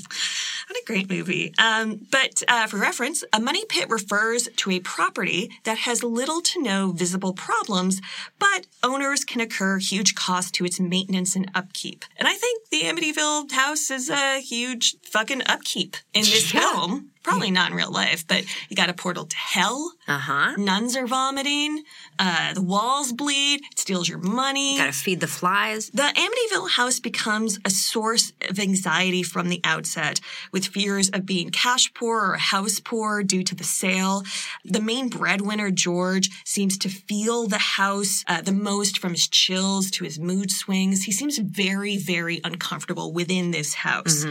[0.66, 1.52] What a great movie.
[1.58, 6.40] Um, but uh, for reference, a money pit refers to a property that has little
[6.40, 8.00] to no visible problems,
[8.38, 12.04] but owners can incur huge costs to its maintenance and upkeep.
[12.16, 16.60] And I think the Amityville house is a huge fucking upkeep in this Yeah.
[16.60, 17.10] film.
[17.24, 19.92] Probably not in real life, but you got a portal to hell.
[20.06, 20.56] Uh huh.
[20.56, 21.82] Nuns are vomiting.
[22.18, 23.62] Uh, the walls bleed.
[23.72, 24.76] It steals your money.
[24.76, 25.88] Gotta feed the flies.
[25.88, 30.20] The Amityville house becomes a source of anxiety from the outset,
[30.52, 34.22] with fears of being cash poor or house poor due to the sale.
[34.64, 39.90] The main breadwinner, George, seems to feel the house uh, the most from his chills
[39.92, 41.04] to his mood swings.
[41.04, 44.24] He seems very, very uncomfortable within this house.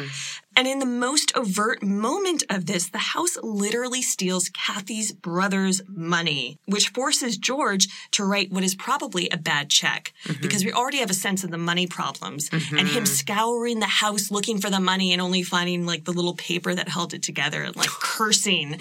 [0.56, 6.60] And in the most overt moment of this, the house literally steals Kathy's brother's money,
[6.66, 10.42] which forces George to write what is probably a bad check mm-hmm.
[10.42, 13.06] because we already have a sense of the money problems and him mm-hmm.
[13.06, 16.88] scouring the house looking for the money and only finding like the little paper that
[16.88, 18.78] held it together and like cursing.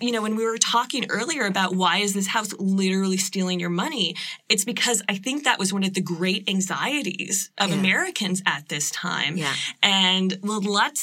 [0.00, 3.70] You know, when we were talking earlier about why is this house literally stealing your
[3.70, 4.16] money,
[4.48, 8.90] it's because I think that was one of the great anxieties of Americans at this
[8.90, 9.36] time.
[9.36, 9.54] Yeah.
[9.82, 10.60] And the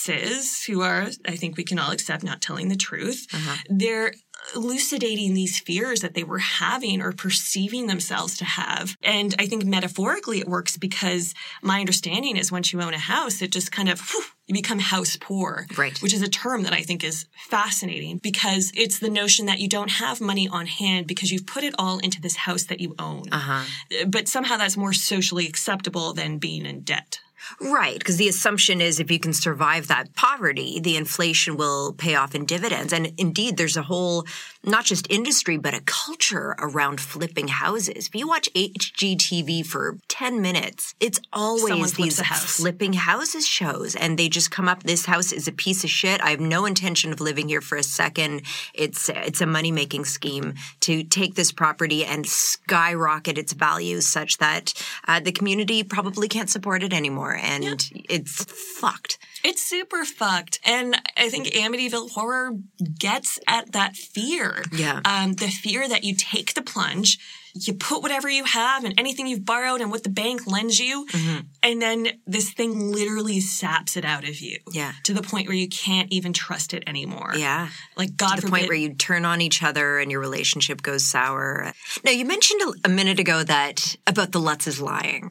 [0.08, 3.28] Lutzes, who are, I think we can all accept, not telling the truth,
[3.70, 4.14] they're
[4.56, 8.96] elucidating these fears that they were having or perceiving themselves to have.
[9.04, 13.42] And I think metaphorically it works because my understanding is once you own a house,
[13.42, 15.68] it just kind of, whew, you become house poor.
[15.78, 16.02] Right.
[16.02, 19.70] Which is a term that I think is fascinating because it's the notion that you
[19.70, 22.96] don't have money on hand because you've put it all into this house that you
[22.98, 23.26] own.
[23.32, 23.64] Uh-huh.
[24.08, 27.20] But somehow that's more socially acceptable than being in debt.
[27.60, 32.16] Right, because the assumption is if you can survive that poverty, the inflation will pay
[32.16, 32.94] off in dividends.
[32.94, 34.26] And indeed, there's a whole
[34.64, 38.08] not just industry, but a culture around flipping houses.
[38.08, 42.58] If you watch HGTV for 10 minutes, it's always these house.
[42.58, 46.22] flipping houses shows and they just come up this house is a piece of shit.
[46.22, 48.44] I have no intention of living here for a second.
[48.74, 54.74] It's it's a money-making scheme to take this property and skyrocket its values such that
[55.08, 59.18] uh, the community probably can't support it anymore and it's fucked.
[59.44, 60.60] It's super fucked.
[60.66, 62.52] And I think Amityville Horror
[63.00, 63.96] gets at that
[64.52, 64.64] fear.
[64.72, 65.02] Yeah.
[65.06, 67.18] Um, the fear that you take the plunge,
[67.54, 71.06] you put whatever you have and anything you've borrowed and what the bank lends you,
[71.12, 71.40] Mm-hmm.
[71.64, 74.58] and then this thing literally saps it out of you.
[74.72, 74.94] Yeah.
[75.04, 77.34] To the point where you can't even trust it anymore.
[77.36, 77.70] Yeah.
[77.98, 78.52] Like God to the forbid.
[78.52, 81.74] point where you turn on each other and your relationship goes sour.
[82.04, 85.30] Now, you mentioned a, a minute ago that about the Lutzes lying.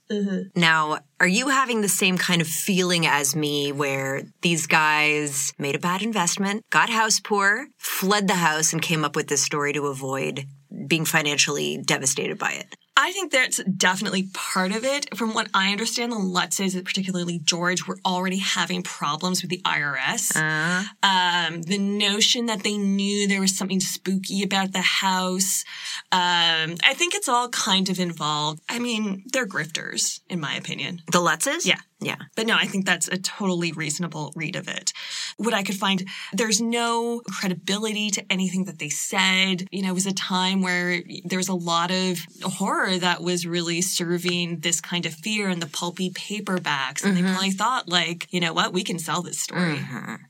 [0.54, 5.74] Now, are you having the same kind of feeling as me where these guys made
[5.74, 9.72] a bad investment, got house poor, fled the house, and came up with this story
[9.72, 10.46] to avoid
[10.86, 12.76] being financially devastated by it?
[12.96, 15.16] I think that's definitely part of it.
[15.16, 20.36] From what I understand, the Lutzes, particularly George, were already having problems with the IRS.
[21.02, 25.64] Um, the notion that they knew there was something spooky about the house.
[26.12, 28.60] Um, I think it's all kind of involved.
[28.68, 31.00] I mean, they're grifters, in my opinion.
[31.10, 31.64] The Lutzes?
[31.64, 31.80] Yeah.
[32.00, 32.16] Yeah.
[32.34, 34.92] But no, I think that's a totally reasonable read of it.
[35.36, 39.68] What I could find, there's no credibility to anything that they said.
[39.70, 43.46] You know, it was a time where there was a lot of horror that was
[43.46, 47.04] really serving this kind of fear in the pulpy paperbacks.
[47.04, 49.78] And they probably thought, like, you know what, we can sell this story.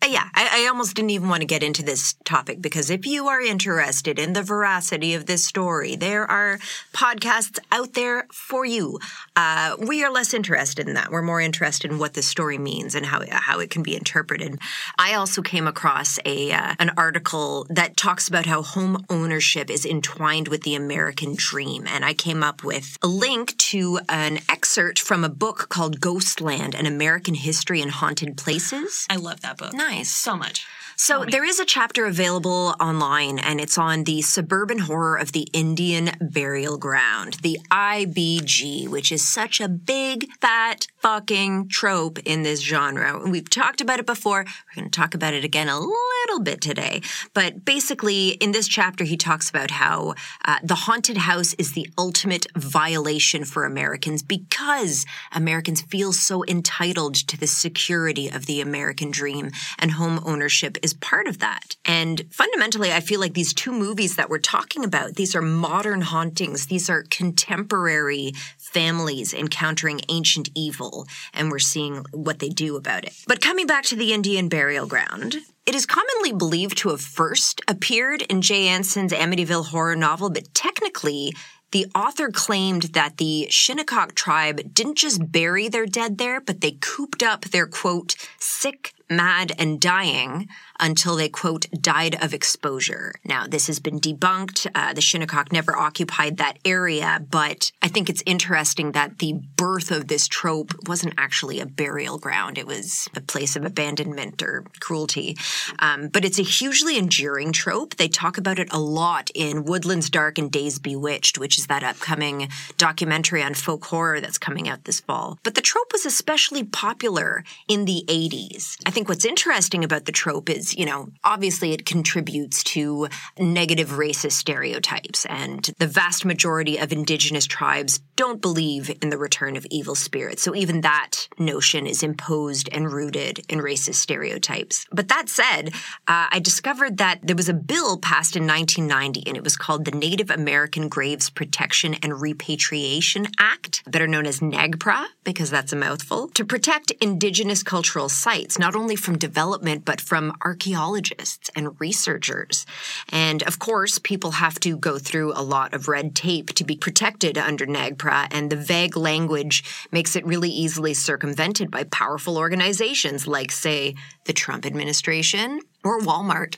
[0.02, 3.06] Uh, Yeah, I, I almost didn't even want to get into this topic because if
[3.06, 6.58] you are interested in the veracity of this story, there are
[6.92, 8.98] podcasts out there for you.
[9.40, 11.10] Uh, we are less interested in that.
[11.10, 14.58] We're more interested in what this story means and how how it can be interpreted.
[14.98, 19.86] I also came across a uh, an article that talks about how home ownership is
[19.86, 24.98] entwined with the American dream, and I came up with a link to an excerpt
[25.00, 29.06] from a book called Ghostland: An American History in Haunted Places.
[29.08, 29.72] I love that book.
[29.72, 30.10] Nice.
[30.10, 30.66] So much.
[31.02, 35.48] So there is a chapter available online, and it's on the suburban horror of the
[35.54, 42.60] Indian burial ground, the IBG, which is such a big, fat, fucking trope in this
[42.60, 43.26] genre.
[43.26, 44.44] We've talked about it before.
[44.44, 45.96] We're going to talk about it again a little
[46.38, 47.00] bit today.
[47.34, 50.14] But basically, in this chapter, he talks about how
[50.44, 57.14] uh, the haunted house is the ultimate violation for Americans because Americans feel so entitled
[57.14, 61.76] to the security of the American dream, and home ownership is part of that.
[61.84, 66.02] And fundamentally, I feel like these two movies that we're talking about, these are modern
[66.02, 66.66] hauntings.
[66.66, 73.14] These are contemporary families encountering ancient evil, and we're seeing what they do about it.
[73.26, 75.36] But coming back to the Indian burial ground,
[75.70, 80.52] it is commonly believed to have first appeared in Jay Anson's Amityville horror novel, but
[80.52, 81.32] technically,
[81.70, 86.72] the author claimed that the Shinnecock tribe didn't just bury their dead there, but they
[86.80, 90.48] cooped up their quote, sick, mad, and dying
[90.80, 93.14] until they quote, died of exposure.
[93.24, 94.66] Now, this has been debunked.
[94.74, 99.90] Uh, the Shinnecock never occupied that area, but I think it's interesting that the birth
[99.90, 102.56] of this trope wasn't actually a burial ground.
[102.58, 105.36] It was a place of abandonment or cruelty.
[105.78, 107.96] Um, but it's a hugely enduring trope.
[107.96, 111.84] They talk about it a lot in Woodlands Dark and Days Bewitched, which is that
[111.84, 115.38] upcoming documentary on folk horror that's coming out this fall.
[115.42, 118.78] But the trope was especially popular in the 80s.
[118.86, 123.08] I think what's interesting about the trope is, you know, obviously it contributes to
[123.38, 129.56] negative racist stereotypes, and the vast majority of indigenous tribes don't believe in the return
[129.56, 130.42] of evil spirits.
[130.42, 134.86] So even that notion is imposed and rooted in racist stereotypes.
[134.92, 135.70] But that said,
[136.06, 139.84] uh, I discovered that there was a bill passed in 1990, and it was called
[139.84, 145.76] the Native American Graves Protection and Repatriation Act, better known as NAGPRA, because that's a
[145.76, 152.66] mouthful, to protect indigenous cultural sites, not only from development, but from archaeologists and researchers.
[153.10, 156.76] And of course, people have to go through a lot of red tape to be
[156.76, 163.26] protected under NAGPRA, and the vague language makes it really easily circumvented by powerful organizations
[163.26, 166.56] like, say, the Trump administration or Walmart.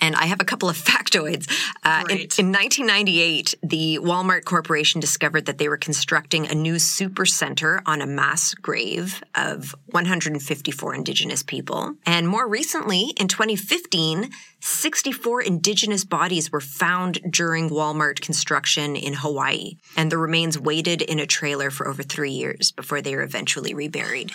[0.00, 1.50] And I have a couple of factoids.
[1.84, 7.26] Uh, in, in 1998, the Walmart Corporation discovered that they were constructing a new super
[7.26, 11.94] center on a mass grave of 154 Indigenous people.
[12.06, 14.30] And more recently, in 2015,
[14.60, 19.76] 64 Indigenous bodies were found during Walmart construction in Hawaii.
[19.96, 23.74] And the remains waited in a trailer for over three years before they were eventually
[23.74, 24.30] reburied.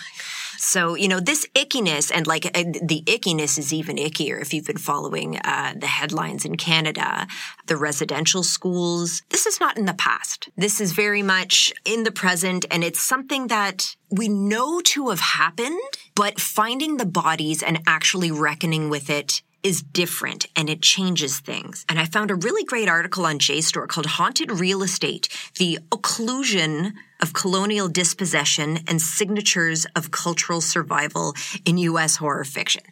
[0.60, 4.66] So, you know, this ickiness and like uh, the ickiness is even ickier if you've
[4.66, 7.28] been following uh, the headlines in Canada,
[7.66, 9.22] the residential schools.
[9.28, 10.48] This is not in the past.
[10.56, 15.20] This is very much in the present and it's something that we know to have
[15.20, 15.78] happened,
[16.16, 21.84] but finding the bodies and actually reckoning with it is different and it changes things.
[21.90, 26.94] And I found a really great article on JSTOR called Haunted Real Estate, the occlusion
[27.20, 31.34] of colonial dispossession and signatures of cultural survival
[31.66, 32.16] in U.S.
[32.16, 32.82] horror fiction.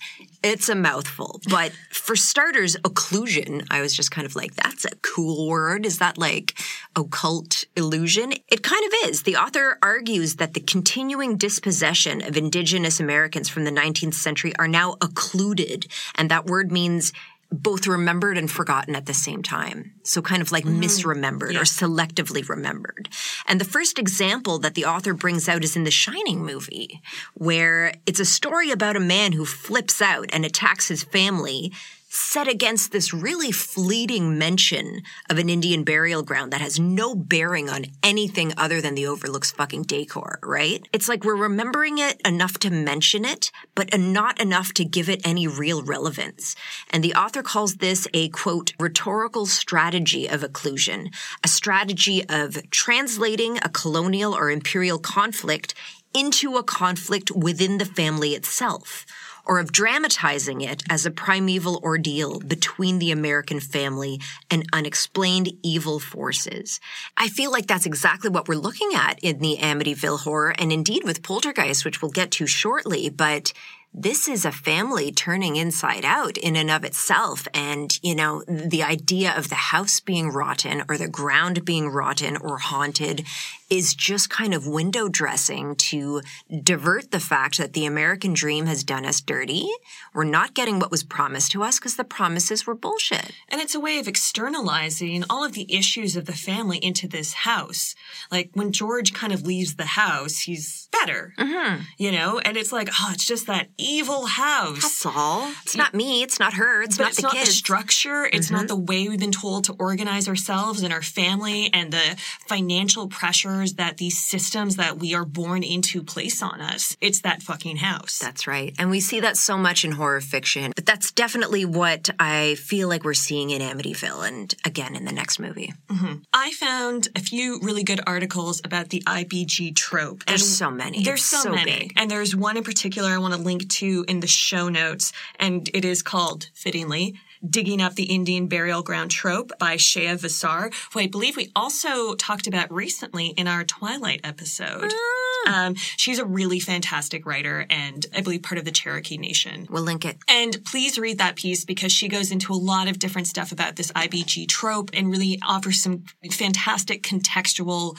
[0.48, 4.94] It's a mouthful, but for starters, occlusion, I was just kind of like, that's a
[5.02, 5.84] cool word.
[5.84, 6.54] Is that like
[6.94, 8.32] occult illusion?
[8.46, 9.24] It kind of is.
[9.24, 14.68] The author argues that the continuing dispossession of indigenous Americans from the 19th century are
[14.68, 17.12] now occluded, and that word means
[17.52, 19.92] both remembered and forgotten at the same time.
[20.02, 20.80] So kind of like mm-hmm.
[20.80, 23.08] misremembered or selectively remembered.
[23.46, 27.00] And the first example that the author brings out is in the Shining movie,
[27.34, 31.72] where it's a story about a man who flips out and attacks his family
[32.16, 37.68] set against this really fleeting mention of an Indian burial ground that has no bearing
[37.68, 40.88] on anything other than the Overlook's fucking decor, right?
[40.92, 45.26] It's like we're remembering it enough to mention it, but not enough to give it
[45.26, 46.56] any real relevance.
[46.90, 51.14] And the author calls this a quote, rhetorical strategy of occlusion,
[51.44, 55.74] a strategy of translating a colonial or imperial conflict
[56.14, 59.04] into a conflict within the family itself
[59.46, 64.20] or of dramatizing it as a primeval ordeal between the American family
[64.50, 66.80] and unexplained evil forces.
[67.16, 71.04] I feel like that's exactly what we're looking at in the Amityville horror and indeed
[71.04, 73.52] with Poltergeist, which we'll get to shortly, but
[73.98, 77.48] this is a family turning inside out in and of itself.
[77.54, 82.36] And, you know, the idea of the house being rotten or the ground being rotten
[82.36, 83.24] or haunted
[83.68, 86.22] is just kind of window dressing to
[86.62, 89.68] divert the fact that the American dream has done us dirty.
[90.14, 93.32] We're not getting what was promised to us because the promises were bullshit.
[93.48, 97.32] And it's a way of externalizing all of the issues of the family into this
[97.32, 97.94] house.
[98.30, 101.82] Like when George kind of leaves the house, he's better, Mm-hmm.
[101.98, 102.38] you know?
[102.38, 104.82] And it's like, oh, it's just that evil house.
[104.82, 105.50] That's all.
[105.62, 106.22] It's not me.
[106.22, 106.82] It's not her.
[106.82, 107.50] It's but not it's the not the kids.
[107.50, 107.56] Mm-hmm.
[107.56, 108.24] structure.
[108.32, 112.16] It's not the way we've been told to organize ourselves and our family and the
[112.46, 113.08] financial
[113.56, 116.96] pressures that these systems that we are born into place on us.
[117.00, 118.18] It's that fucking house.
[118.18, 118.74] That's right.
[118.78, 120.72] And we see that so much in horror fiction.
[120.74, 125.12] But that's definitely what I feel like we're seeing in Amityville and again in the
[125.12, 125.72] next movie.
[125.88, 126.14] Mm-hmm.
[126.32, 130.24] I found a few really good articles about the IBG trope.
[130.24, 131.02] There's And so many.
[131.02, 131.70] There's so, so many.
[131.70, 131.92] big.
[131.96, 135.12] And there's one in particular I want to link to in the show notes.
[135.38, 137.14] And it is called, fittingly,
[137.48, 142.14] Digging Up the Indian Burial Ground Trope by Shea Vassar, who I believe we also
[142.14, 144.92] talked about recently in our Twilight episode.
[144.92, 145.66] Ah.
[145.66, 149.66] Um, she's a really fantastic writer and I believe part of the Cherokee Nation.
[149.70, 150.18] We'll link it.
[150.28, 153.76] And please read that piece because she goes into a lot of different stuff about
[153.76, 157.96] this IBG trope and really offers some fantastic contextual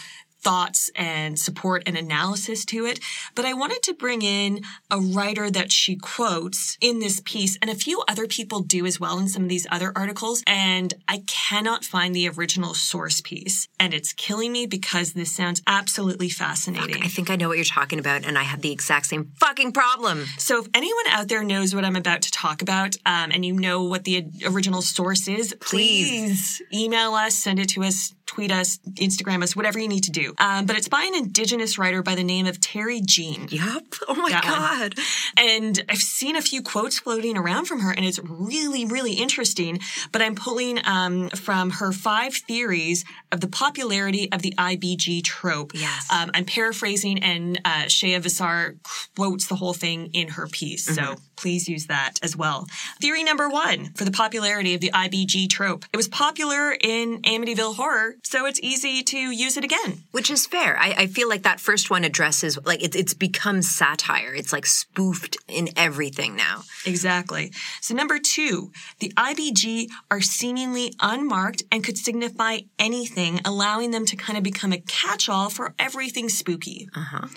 [0.47, 3.01] thoughts and support and analysis to it.
[3.35, 7.69] But I wanted to bring in a writer that she quotes in this piece and
[7.69, 10.43] a few other people do as well in some of these other articles.
[10.47, 13.67] And I cannot find the original source piece.
[13.77, 17.03] And it's killing me because this sounds absolutely fascinating.
[17.03, 19.73] I think I know what you're talking about, and I had the exact same fucking
[19.73, 20.25] problem.
[20.37, 23.51] So if anyone out there knows what I'm about to talk about, um, and you
[23.53, 28.78] know what the original source is, please email us, send it to us, tweet us,
[28.95, 30.34] Instagram us, whatever you need to do.
[30.38, 33.47] Um, but it's by an indigenous writer by the name of Terry Jean.
[33.49, 33.84] Yep.
[34.07, 34.53] Oh my That one.
[34.53, 34.95] god.
[35.38, 39.80] And I've seen a few quotes floating around from her, and it's really, really interesting.
[40.11, 45.71] But I'm pulling um, from her five theories of the popularity of the IBG trope.
[45.73, 46.07] Yes.
[46.11, 48.75] Um, I'm paraphrasing, and uh, Shea Vassar
[49.15, 50.86] quotes the whole thing in her piece.
[50.86, 52.67] So please use that as well.
[52.99, 55.85] Theory number one for the popularity of the IBG trope.
[55.93, 60.03] It was popular in Amityville Horror, so it's easy to use it again.
[60.11, 60.77] Which is fair.
[60.77, 64.33] I, I feel like that first one addresses like it's it's become satire.
[64.33, 66.63] It's like spoofed in everything now.
[66.85, 67.51] Exactly.
[67.81, 74.15] So number two, the IBG are seemingly unmarked and could signify anything, allowing them to
[74.15, 76.89] kind of become a catch-all for everything spooky.
[76.95, 77.27] Uh-huh.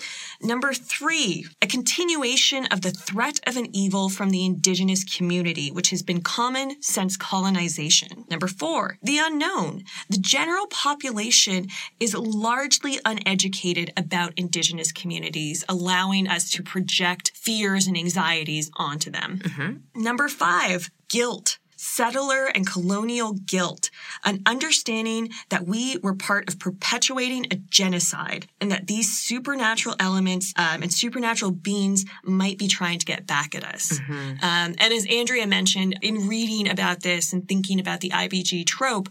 [0.41, 5.89] Number three, a continuation of the threat of an evil from the indigenous community, which
[5.89, 8.25] has been common since colonization.
[8.29, 9.83] Number four, the unknown.
[10.09, 11.67] The general population
[11.99, 19.39] is largely uneducated about indigenous communities, allowing us to project fears and anxieties onto them.
[19.43, 20.01] Mm-hmm.
[20.01, 21.57] Number five, guilt.
[21.81, 23.89] Settler and colonial guilt,
[24.23, 30.53] an understanding that we were part of perpetuating a genocide and that these supernatural elements
[30.57, 33.99] um, and supernatural beings might be trying to get back at us.
[34.43, 39.09] Um, and as Andrea mentioned, in reading about this and thinking about the IBG trope,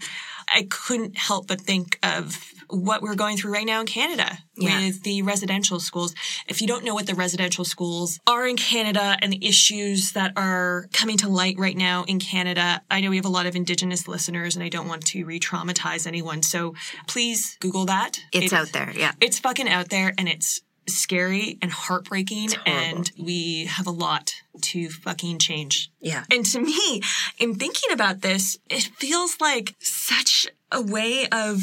[0.49, 2.39] I couldn't help but think of
[2.71, 4.81] what we're going through right now in Canada Yeah.
[4.81, 6.15] with the residential schools.
[6.47, 10.33] If you don't know what the residential schools are in Canada and the issues that
[10.37, 13.57] are coming to light right now in Canada, I know we have a lot of
[13.57, 16.43] Indigenous listeners and I don't want to re traumatize anyone.
[16.43, 16.75] So
[17.07, 18.21] please Google that.
[18.33, 18.93] It's It- out there.
[18.97, 19.13] Yeah.
[19.21, 24.89] It's fucking out there and it's scary and heartbreaking and we have a lot to
[24.91, 25.91] fucking change.
[26.01, 26.25] Yeah.
[26.31, 27.01] And to me,
[27.39, 31.61] in thinking about this, it feels like such a way of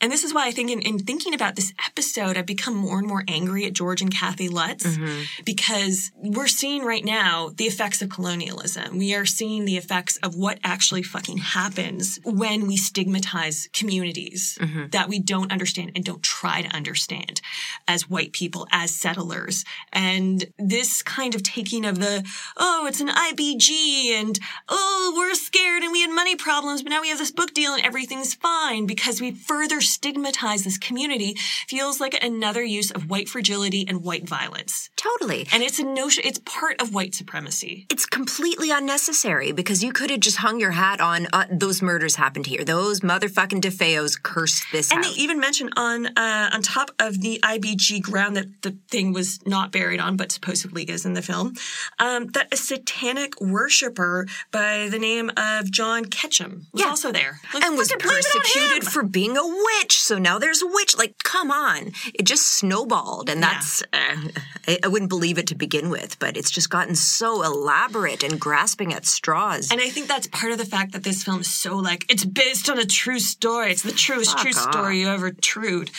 [0.00, 2.98] and this is why I think in, in thinking about this episode, I've become more
[2.98, 5.22] and more angry at George and Kathy Lutz mm-hmm.
[5.44, 8.96] because we're seeing right now the effects of colonialism.
[8.96, 14.88] We are seeing the effects of what actually fucking happens when we stigmatize communities mm-hmm.
[14.88, 17.42] that we don't understand and don't try to understand
[17.86, 19.64] as white people, as settlers.
[19.92, 22.24] And this kind of taking of the,
[22.56, 24.38] oh, it's an IBG and,
[24.68, 27.74] oh, we're scared and we had money problems, but now we have this book deal
[27.74, 31.34] and everything's fine because we further stigmatize this community
[31.68, 34.90] feels like another use of white fragility and white violence.
[34.96, 35.46] Totally.
[35.52, 37.86] And it's a notion, it's part of white supremacy.
[37.90, 42.16] it's completely unnecessary because you could have just hung your hat on uh, those murders
[42.16, 42.64] happened here.
[42.64, 45.14] Those motherfucking DeFeos cursed this And house.
[45.16, 49.38] they even mention on uh, on top of the IBG ground that the thing was
[49.46, 51.54] not buried on, but supposedly is in the film,
[51.98, 56.88] um, that a satanic worshiper by the name of John Ketchum was Yeah.
[56.88, 59.79] also there, Like, and was fucking blame it on persecuted for being a witch.
[59.88, 60.96] So now there's a witch.
[60.96, 61.92] Like, come on.
[62.14, 63.30] It just snowballed.
[63.30, 64.16] And that's, uh,
[64.68, 68.40] I, I wouldn't believe it to begin with, but it's just gotten so elaborate and
[68.40, 69.70] grasping at straws.
[69.70, 72.24] And I think that's part of the fact that this film is so like it's
[72.24, 73.70] based on a true story.
[73.70, 74.72] It's the truest true off.
[74.72, 75.90] story you ever trued.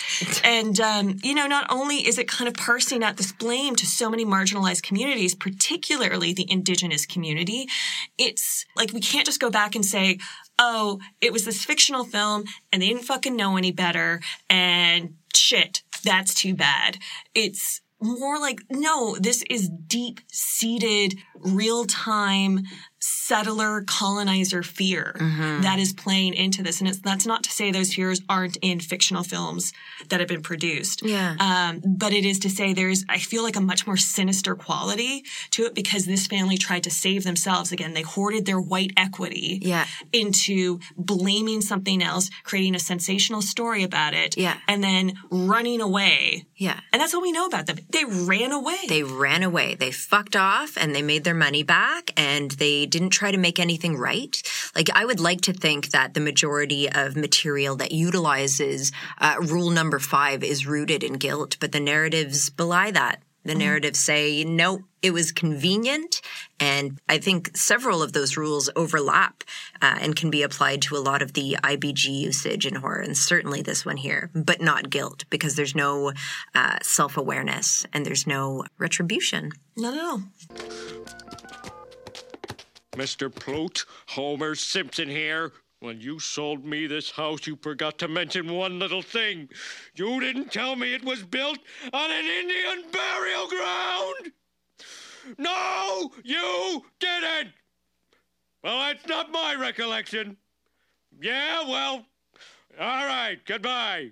[0.44, 3.86] And um, you know, not only is it kind of parsing out this blame to
[3.86, 7.68] so many marginalized communities, particularly the indigenous community,
[8.18, 10.18] it's like we can't just go back and say,
[10.60, 15.84] "Oh, it was this fictional film and they didn't fucking know any better." And shit,
[16.04, 16.98] that's too bad.
[17.34, 22.64] It's more like, no, this is deep seated, real time
[23.32, 25.16] settler colonizer fear
[25.62, 26.82] that is playing into this.
[26.82, 29.72] And it's, that's not to say those fears aren't in fictional films
[30.10, 31.02] that have been produced.
[31.02, 31.36] Yeah.
[31.40, 35.24] Um, but it is to say there's, I feel like a much more sinister quality
[35.52, 37.72] to it because this family tried to save themselves.
[37.72, 39.86] Again, they hoarded their white equity Yeah.
[40.12, 44.58] into blaming something else, creating a sensational story about it, Yeah.
[44.68, 46.48] and then running away.
[46.62, 46.80] Yeah.
[46.94, 47.80] And that's all we know about them.
[47.90, 48.78] They ran away.
[48.88, 49.74] They ran away.
[49.74, 53.60] They fucked off and they made their money back and they didn't try to make
[53.60, 54.40] anything right.
[54.76, 59.72] Like, I would like to think that the majority of material that utilizes uh, rule
[59.72, 63.24] number five is rooted in guilt, but the narratives belie that.
[63.44, 66.22] The narratives say, no, it was convenient.
[66.60, 69.44] And I think several of those rules overlap
[69.82, 73.18] uh, and can be applied to a lot of the IBG usage in horror, and
[73.18, 76.12] certainly this one here, but not guilt because there's no
[76.54, 79.52] uh, self awareness and there's no retribution.
[79.76, 80.24] no, no, no.
[82.94, 83.34] Mr.
[83.34, 85.54] Plute, Homer Simpson here.
[85.82, 89.50] When you sold me this house, you forgot to mention one little thing.
[89.96, 91.58] You didn't tell me it was built
[91.92, 94.32] on an Indian burial ground.
[95.40, 97.54] No, you didn't.
[98.64, 100.38] Well, that's not my recollection.
[101.20, 102.06] Yeah, well,
[102.80, 104.12] all right, goodbye.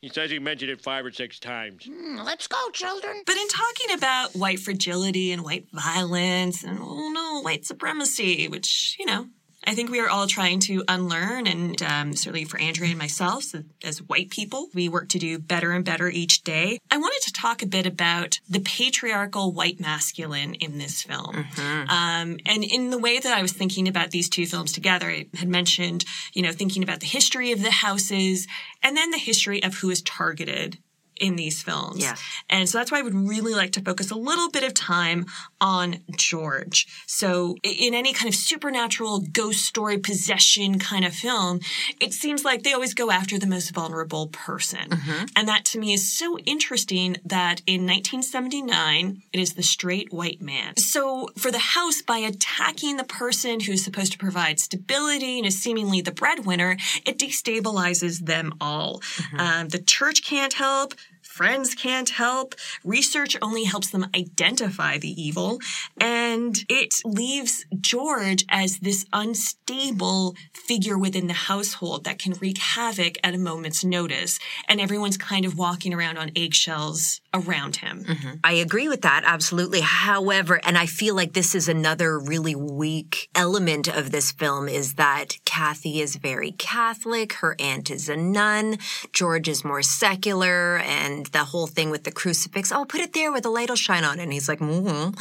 [0.00, 1.84] He says he mentioned it five or six times.
[1.84, 3.22] Hmm, let's go, children.
[3.26, 8.96] But in talking about white fragility and white violence and, oh no, white supremacy, which,
[8.98, 9.26] you know,
[9.64, 13.44] I think we are all trying to unlearn, and um, certainly for Andrea and myself,
[13.44, 16.78] so as white people, we work to do better and better each day.
[16.90, 21.46] I wanted to talk a bit about the patriarchal white masculine in this film.
[21.88, 25.26] Um, and in the way that I was thinking about these two films together, I
[25.34, 26.04] had mentioned,
[26.34, 28.46] you know, thinking about the history of the houses
[28.82, 30.78] and then the history of who is targeted
[31.22, 32.02] in these films.
[32.02, 32.16] Yeah.
[32.50, 35.24] And so that's why I would really like to focus a little bit of time
[35.60, 36.88] on George.
[37.06, 41.60] So in any kind of supernatural ghost story possession kind of film,
[42.00, 44.90] it seems like they always go after the most vulnerable person.
[45.36, 50.42] And that to me is so interesting that in 1979, it is the straight white
[50.42, 50.76] man.
[50.76, 55.62] So for the house, by attacking the person who's supposed to provide stability and is
[55.62, 59.00] seemingly the breadwinner, it destabilizes them all.
[59.38, 60.94] Um, the church can't help
[61.32, 62.54] Friends can't help.
[62.84, 65.60] Research only helps them identify the evil.
[65.98, 73.16] And it leaves George as this unstable figure within the household that can wreak havoc
[73.24, 74.38] at a moment's notice.
[74.68, 78.04] And everyone's kind of walking around on eggshells around him.
[78.44, 79.80] I agree with that, absolutely.
[79.80, 84.94] However, and I feel like this is another really weak element of this film is
[84.94, 88.78] that Kathy is very Catholic, her aunt is a nun,
[89.12, 93.30] George is more secular, and the whole thing with the crucifix, oh, put it there
[93.30, 94.24] where the light will shine on it.
[94.24, 95.18] And he's like, mm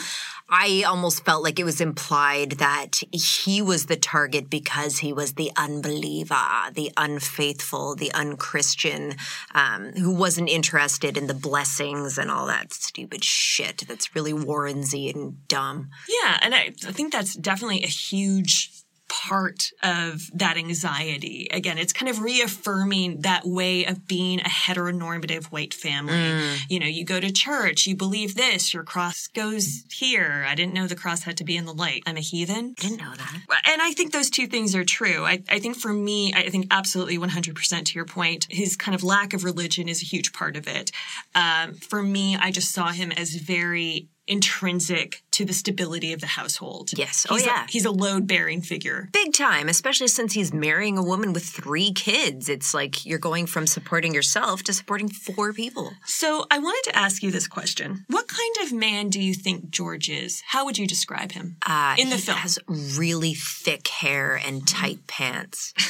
[0.51, 5.33] I almost felt like it was implied that he was the target because he was
[5.33, 6.35] the unbeliever,
[6.73, 9.15] the unfaithful, the unchristian,
[9.55, 15.13] um, who wasn't interested in the blessings and all that stupid shit that's really Warrensy
[15.13, 15.89] and dumb.
[16.09, 18.70] Yeah, and I, I think that's definitely a huge
[19.11, 21.49] part of that anxiety.
[21.51, 26.57] Again, it's kind of reaffirming that way of being a heteronormative white family.
[26.69, 30.45] You know, you go to church, you believe this, your cross goes here.
[30.47, 32.03] I didn't know the cross had to be in the light.
[32.05, 32.73] I'm a heathen.
[32.77, 33.41] Didn't know that.
[33.65, 35.25] And I think those two things are true.
[35.25, 39.03] I, I think for me, I think absolutely 100% to your point, his kind of
[39.03, 40.91] lack of religion is a huge part of it.
[41.35, 46.27] Um, for me, I just saw him as very intrinsic to the stability of the
[46.27, 46.91] household.
[46.97, 47.25] Yes.
[47.29, 47.65] Oh, He's a- yeah.
[47.69, 49.09] he's a load bearing figure.
[49.11, 52.47] Big time, especially since he's marrying a woman with three kids.
[52.49, 55.93] It's like you're going from supporting yourself to supporting four people.
[56.05, 58.05] So I wanted to ask you this question.
[58.07, 60.41] What kind of man do you think George is?
[60.47, 62.37] How would you describe him Uh, in the he film?
[62.37, 62.59] has
[62.97, 65.73] really thick hair and tight pants.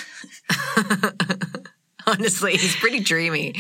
[2.08, 3.56] Honestly, he's pretty dreamy.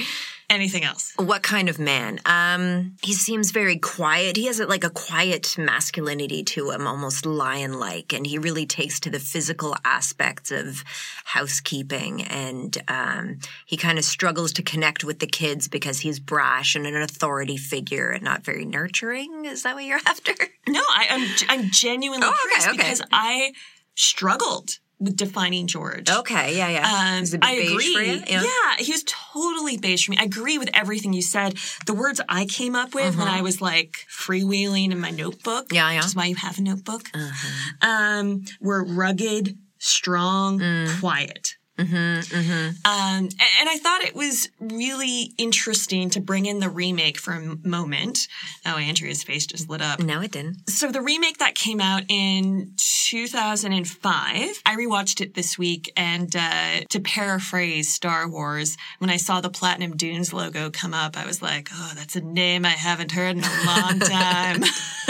[0.51, 1.13] Anything else?
[1.15, 2.19] What kind of man?
[2.25, 4.35] Um, he seems very quiet.
[4.35, 8.99] He has a, like a quiet masculinity to him, almost lion-like, and he really takes
[8.99, 10.83] to the physical aspects of
[11.23, 12.23] housekeeping.
[12.23, 16.85] And um, he kind of struggles to connect with the kids because he's brash and
[16.85, 19.45] an authority figure and not very nurturing.
[19.45, 20.33] Is that what you're after?
[20.67, 21.27] No, I, I'm
[21.61, 22.83] I'm genuinely Oh, curious okay, okay.
[22.83, 23.53] because I
[23.95, 26.09] struggled defining George.
[26.09, 27.15] Okay, yeah, yeah.
[27.17, 27.93] Um, Is a bit I agree.
[27.95, 28.21] for you?
[28.27, 28.75] Yeah.
[28.77, 30.17] he was totally beige for me.
[30.19, 31.55] I agree with everything you said.
[31.85, 35.67] The words I came up with when I was like freewheeling in my notebook.
[35.73, 35.97] Yeah, yeah.
[35.97, 37.87] which is why you have a notebook, Uh-huh.
[37.89, 40.99] um, were rugged, strong, Mm.
[40.99, 41.55] quiet.
[41.85, 47.17] Mm-hmm, Um, a- and I thought it was really interesting to bring in the remake
[47.17, 48.27] for a moment.
[48.65, 49.99] Oh, Andrea's face just lit up.
[49.99, 50.69] No, it didn't.
[50.69, 56.81] So the remake that came out in 2005, I rewatched it this week, and uh,
[56.89, 61.41] to paraphrase Star Wars, when I saw the Platinum Dunes logo come up, I was
[61.41, 64.63] like, "Oh, that's a name I haven't heard in a long time."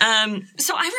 [0.00, 0.90] um, so I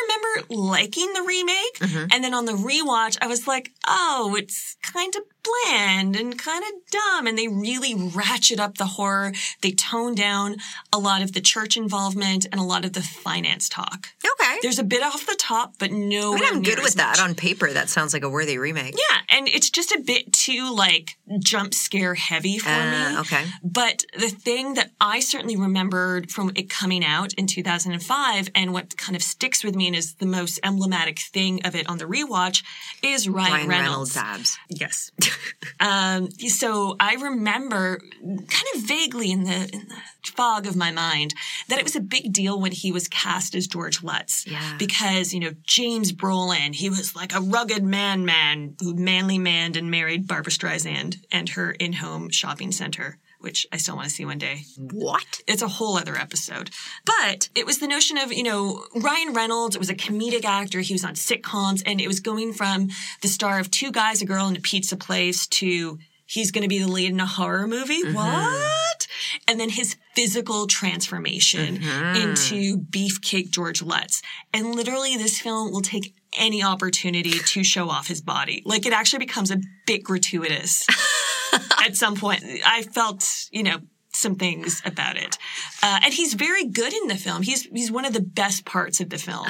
[0.44, 5.14] remember liking the remake, and then on the rewatch, I was like, "Oh, it's kind
[5.16, 9.32] of bland and kind of dumb," and they really ratchet up the horror.
[9.60, 10.56] They tone down
[10.92, 14.08] a lot of the church involvement and a lot of the finance talk.
[14.24, 14.58] Okay.
[14.62, 16.32] There's a bit off the top, but no.
[16.34, 17.20] I mean, I'm good with that.
[17.20, 18.94] On paper, that sounds like a worthy remake.
[18.94, 23.18] Yeah, and it's just a bit too like jump scare heavy for Uh, me.
[23.20, 23.44] okay.
[23.62, 28.96] But the thing that I certainly remembered from it coming out in 2005 and what
[28.96, 32.04] kind of sticks with me and is the most emblematic thing of it on the
[32.04, 32.62] rewatch
[33.02, 34.16] is Ryan, Ryan Reynolds.
[34.16, 34.58] Reynolds abs.
[34.68, 35.10] Yes.
[35.80, 41.34] um, so I remember kind of vaguely in the, in the fog of my mind
[41.68, 44.46] that it was a big deal when he was cast as George Lutz.
[44.46, 44.76] Yeah.
[44.78, 49.76] Because, you know, James Brolin, he was like a rugged man man who manly manned
[49.76, 53.18] and married Barbra Streisand and her in-home shopping center.
[53.42, 55.40] Which I still want to see one day What?
[55.46, 56.70] it's a whole other episode.
[57.04, 60.80] But it was the notion of, you know, Ryan Reynolds was a comedic actor.
[60.80, 62.88] He was on sitcoms and it was going from
[63.20, 66.68] the star of Two Guys, a Girl in a Pizza Place to he's going to
[66.68, 68.02] be the lead in a horror movie.
[68.02, 68.14] Mm-hmm.
[68.14, 69.06] What?
[69.46, 72.16] And then his physical transformation mm-hmm.
[72.16, 74.22] into beefcake George Lutz.
[74.54, 78.62] And literally this film will take any opportunity to show off his body.
[78.64, 80.86] Like it actually becomes a bit gratuitous
[81.84, 82.44] at some point.
[82.64, 83.78] I felt, you know,
[84.14, 85.38] some things about it.
[85.82, 87.42] Uh, and he's very good in the film.
[87.42, 89.46] He's he's one of the best parts of the film.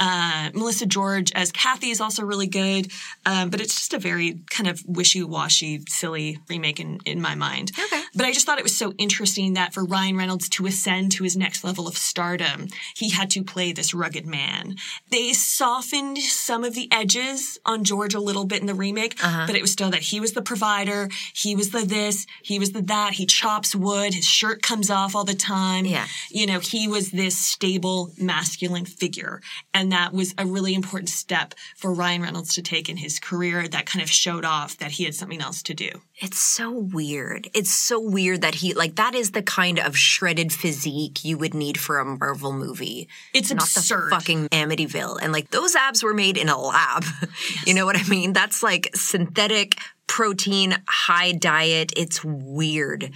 [0.00, 2.90] uh Melissa George as Kathy is also really good,
[3.26, 7.72] um, but it's just a very kind of wishy-washy, silly remake in, in my mind.
[7.78, 8.02] Okay.
[8.14, 11.24] But I just thought it was so interesting that for Ryan Reynolds to ascend to
[11.24, 14.76] his next level of stardom, he had to play this rugged man.
[15.10, 19.54] They softened some of the edges on George a little bit in the remake, but
[19.54, 22.82] it was still that he was the provider, he was the this, he was the
[22.82, 25.84] that, he chops wood, his shirt comes off all the time.
[25.84, 26.06] Yeah.
[26.30, 29.40] You know, he was this stable masculine figure.
[29.74, 33.68] And that was a really important step for Ryan Reynolds to take in his career
[33.68, 35.90] that kind of showed off that he had something else to do.
[36.16, 37.48] It's so weird.
[37.54, 41.54] It's so weird that he like that is the kind of shredded physique you would
[41.54, 43.08] need for a Marvel movie.
[43.32, 44.06] It's not absurd.
[44.06, 45.18] the fucking Amityville.
[45.22, 47.04] And like those abs were made in a lab.
[47.66, 48.32] you know what I mean?
[48.32, 49.76] That's like synthetic
[50.08, 51.92] protein, high diet.
[51.96, 53.12] It's weird.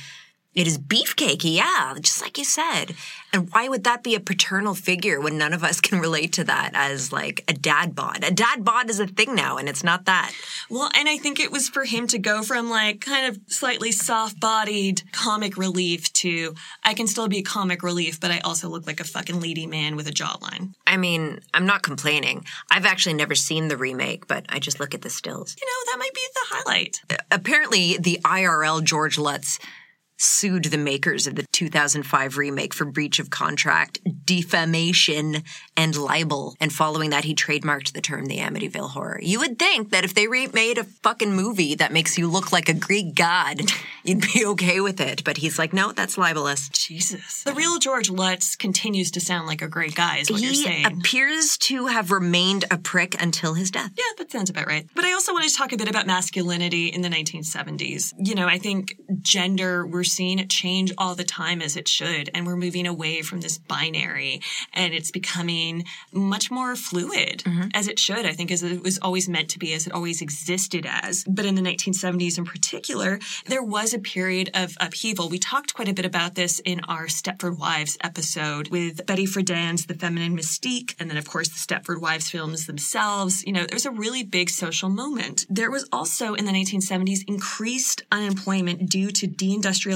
[0.54, 2.94] It is beefcakey, yeah, just like you said.
[3.32, 6.44] And why would that be a paternal figure when none of us can relate to
[6.44, 8.22] that as like a dad bod?
[8.22, 10.32] A dad bod is a thing now, and it's not that.
[10.68, 13.92] Well, and I think it was for him to go from like kind of slightly
[13.92, 18.86] soft bodied comic relief to I can still be comic relief, but I also look
[18.86, 20.74] like a fucking lady man with a jawline.
[20.86, 22.44] I mean, I'm not complaining.
[22.70, 25.56] I've actually never seen the remake, but I just look at the stills.
[25.58, 27.00] You know, that might be the highlight.
[27.30, 29.58] Apparently, the IRL George Lutz
[30.22, 35.42] sued the makers of the 2005 remake for breach of contract, defamation,
[35.76, 36.54] and libel.
[36.60, 39.18] And following that, he trademarked the term the Amityville Horror.
[39.22, 42.68] You would think that if they remade a fucking movie that makes you look like
[42.68, 43.62] a Greek god,
[44.04, 45.24] you'd be okay with it.
[45.24, 46.68] But he's like, no, that's libelous.
[46.68, 47.42] Jesus.
[47.42, 50.62] The real George Lutz continues to sound like a great guy, is what you're He
[50.62, 50.86] saying.
[50.86, 53.90] appears to have remained a prick until his death.
[53.96, 54.86] Yeah, that sounds about right.
[54.94, 58.12] But I also wanted to talk a bit about masculinity in the 1970s.
[58.18, 62.30] You know, I think gender, we're seeing it change all the time as it should,
[62.34, 64.40] and we're moving away from this binary,
[64.72, 67.68] and it's becoming much more fluid mm-hmm.
[67.74, 70.20] as it should, I think, as it was always meant to be, as it always
[70.20, 71.24] existed as.
[71.28, 75.28] But in the 1970s in particular, there was a period of upheaval.
[75.28, 79.86] We talked quite a bit about this in our Stepford Wives episode with Betty Friedan's
[79.86, 83.44] The Feminine Mystique, and then, of course, the Stepford Wives films themselves.
[83.44, 85.46] You know, there was a really big social moment.
[85.48, 89.91] There was also in the 1970s increased unemployment due to deindustrialization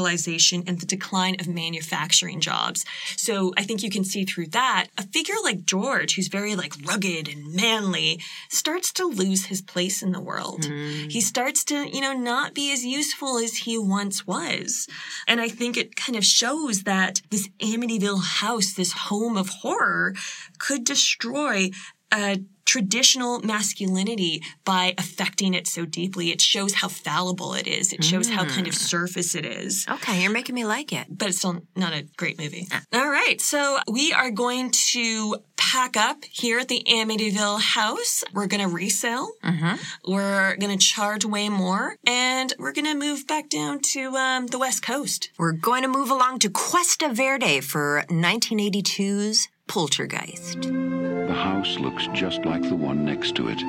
[0.66, 2.84] and the decline of manufacturing jobs.
[3.16, 6.74] So I think you can see through that a figure like George, who's very like
[6.84, 10.62] rugged and manly, starts to lose his place in the world.
[10.62, 11.11] Mm.
[11.11, 14.88] He starts to, you know, not be as useful as he once was.
[15.26, 20.14] And I think it kind of shows that this Amityville house, this home of horror,
[20.59, 21.70] could destroy
[22.12, 26.30] a traditional masculinity by affecting it so deeply.
[26.30, 27.92] It shows how fallible it is.
[27.92, 28.78] It shows how kind of mm.
[28.78, 29.86] surface it is.
[29.88, 31.06] Okay, you're making me like it.
[31.08, 32.66] But it's still not a great movie.
[32.72, 32.82] Ah.
[32.92, 33.40] All right.
[33.40, 38.24] So we are going to pack up here at the Amityville house.
[38.32, 39.32] We're going to resell.
[39.44, 40.12] Mm-hmm.
[40.12, 41.96] We're going to charge way more.
[42.06, 45.30] And we're going to move back down to um, the West Coast.
[45.38, 50.62] We're going to move along to Cuesta Verde for 1982's Poltergeist.
[50.62, 53.60] The house looks just like the one next to it.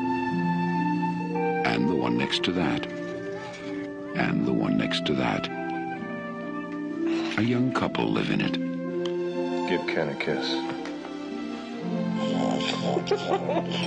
[1.66, 2.86] And the one next to that.
[4.16, 5.48] And the one next to that.
[7.38, 8.54] A young couple live in it.
[9.70, 10.48] Give Ken a kiss.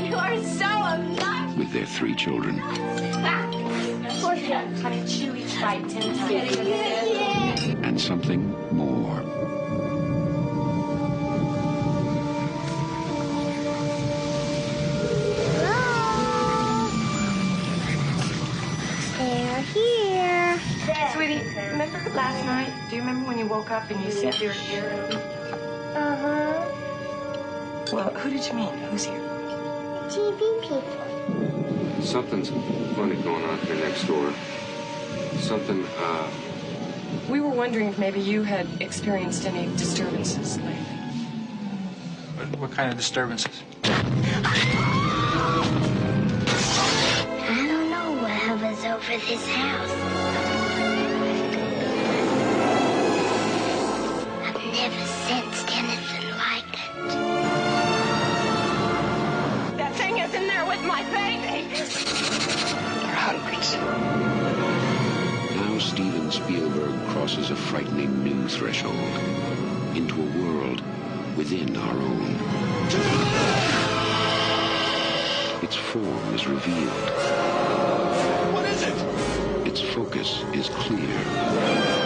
[0.09, 1.57] You are so obnoxious.
[1.57, 2.59] with their three children.
[4.81, 6.17] Honey, chewy fried ten.
[7.85, 9.21] And something more.
[21.21, 22.73] Sweetie, remember last night?
[22.89, 24.89] Do you remember when you woke up and you said you were here?
[25.95, 26.65] Uh huh.
[27.93, 28.73] Well, who did you mean?
[28.89, 29.21] Who's here?
[30.09, 30.83] TV people.
[32.03, 32.49] Something's
[32.97, 34.33] funny going on here next door.
[35.41, 36.27] Something, uh,
[37.29, 40.73] We were wondering if maybe you had experienced any disturbances lately.
[42.57, 43.63] What kind of disturbances?
[43.85, 43.91] I
[47.69, 50.50] don't know what hovers over this house.
[54.81, 56.93] Never sensed anything like it.
[59.77, 61.69] That thing is in there with my baby.
[61.69, 63.77] There are hundreds.
[65.55, 68.97] Now Steven Spielberg crosses a frightening new threshold
[69.95, 70.83] into a world
[71.37, 72.39] within our own.
[75.63, 77.11] Its form is revealed.
[78.55, 78.97] What is it?
[79.67, 82.00] Its focus is clear.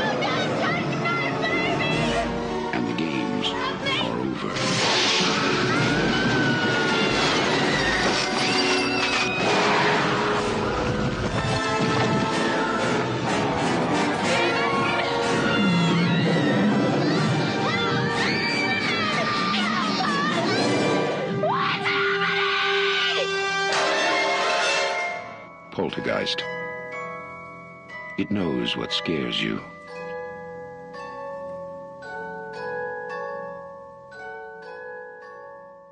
[29.05, 29.61] Scares you.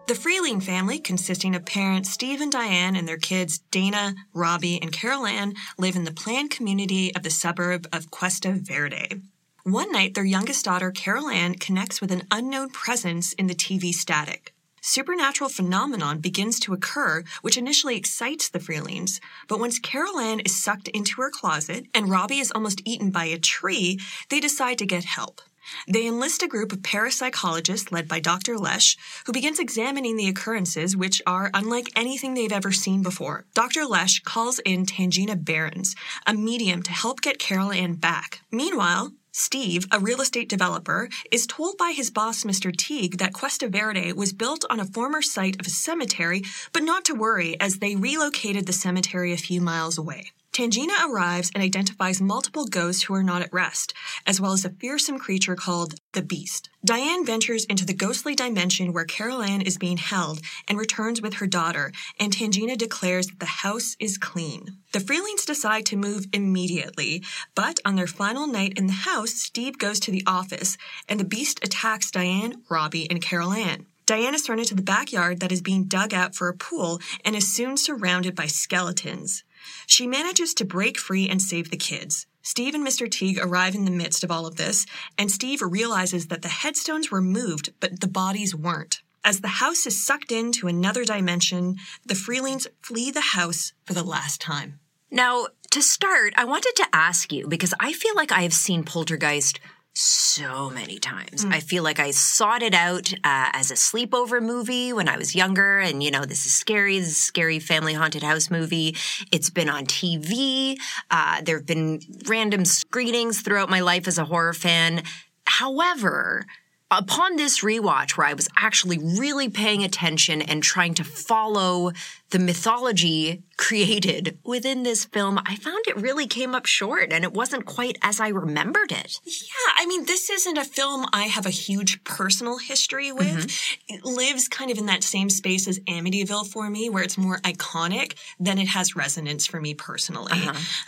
[0.07, 4.93] The Freeling family, consisting of parents Steve and Diane and their kids Dana, Robbie, and
[4.93, 9.21] Carol Ann, live in the planned community of the suburb of Cuesta Verde.
[9.65, 13.93] One night, their youngest daughter, Carol Ann, connects with an unknown presence in the TV
[13.93, 14.55] static.
[14.85, 19.21] Supernatural phenomenon begins to occur, which initially excites the Freelings.
[19.47, 23.27] But once Carol Ann is sucked into her closet and Robbie is almost eaten by
[23.27, 25.41] a tree, they decide to get help.
[25.87, 28.59] They enlist a group of parapsychologists led by Dr.
[28.59, 33.45] Lesh, who begins examining the occurrences, which are unlike anything they've ever seen before.
[33.55, 33.87] Dr.
[33.87, 35.95] Lesh calls in Tangina Barrons,
[36.27, 38.41] a medium, to help get Carol Ann back.
[38.51, 42.75] Meanwhile, Steve, a real estate developer, is told by his boss, Mr.
[42.77, 46.43] Teague, that Cuesta Verde was built on a former site of a cemetery,
[46.75, 50.33] but not to worry as they relocated the cemetery a few miles away.
[50.53, 53.95] Tangina arrives and identifies multiple ghosts who are not at rest,
[54.27, 56.69] as well as a fearsome creature called the Beast.
[56.85, 61.35] Diane ventures into the ghostly dimension where Carol Ann is being held and returns with
[61.35, 61.91] her daughter,
[62.21, 64.77] and Tangina declares that the house is clean.
[64.93, 67.23] The Freelings decide to move immediately,
[67.55, 70.77] but on their final night in the house, Steve goes to the office,
[71.09, 73.87] and the Beast attacks Diane, Robbie, and Carol Ann.
[74.05, 77.35] Diane is thrown into the backyard that is being dug out for a pool and
[77.35, 79.45] is soon surrounded by skeletons.
[79.87, 82.27] She manages to break free and save the kids.
[82.43, 83.11] Steve and Mr.
[83.11, 84.85] Teague arrive in the midst of all of this,
[85.17, 89.01] and Steve realizes that the headstones were moved, but the bodies weren't.
[89.25, 94.03] As the house is sucked into another dimension, the Freelings flee the house for the
[94.03, 94.81] last time.
[95.11, 98.83] Now, to start, I wanted to ask you because I feel like I have seen
[98.83, 99.61] Poltergeist
[99.95, 101.45] so many times.
[101.51, 105.35] I feel like I sought it out uh, as a sleepover movie when I was
[105.35, 106.99] younger, and you know, this is scary.
[106.99, 108.97] This is a scary family haunted house movie.
[109.31, 110.79] It's been on TV.
[111.11, 115.03] Uh, there have been random screenings throughout my life as a horror fan.
[115.47, 116.47] However,
[116.91, 121.93] upon this rewatch, where I was actually really paying attention and trying to follow
[122.33, 127.33] the mythology created within this film, I found it really came up short and it
[127.33, 129.21] wasn't quite as I remembered it.
[129.25, 133.47] Yeah, I mean, this isn't a film I have a huge personal history with.
[133.87, 137.39] It lives kind of in that same space as Amityville for me, where it's more
[137.39, 140.33] iconic than it has resonance for me personally.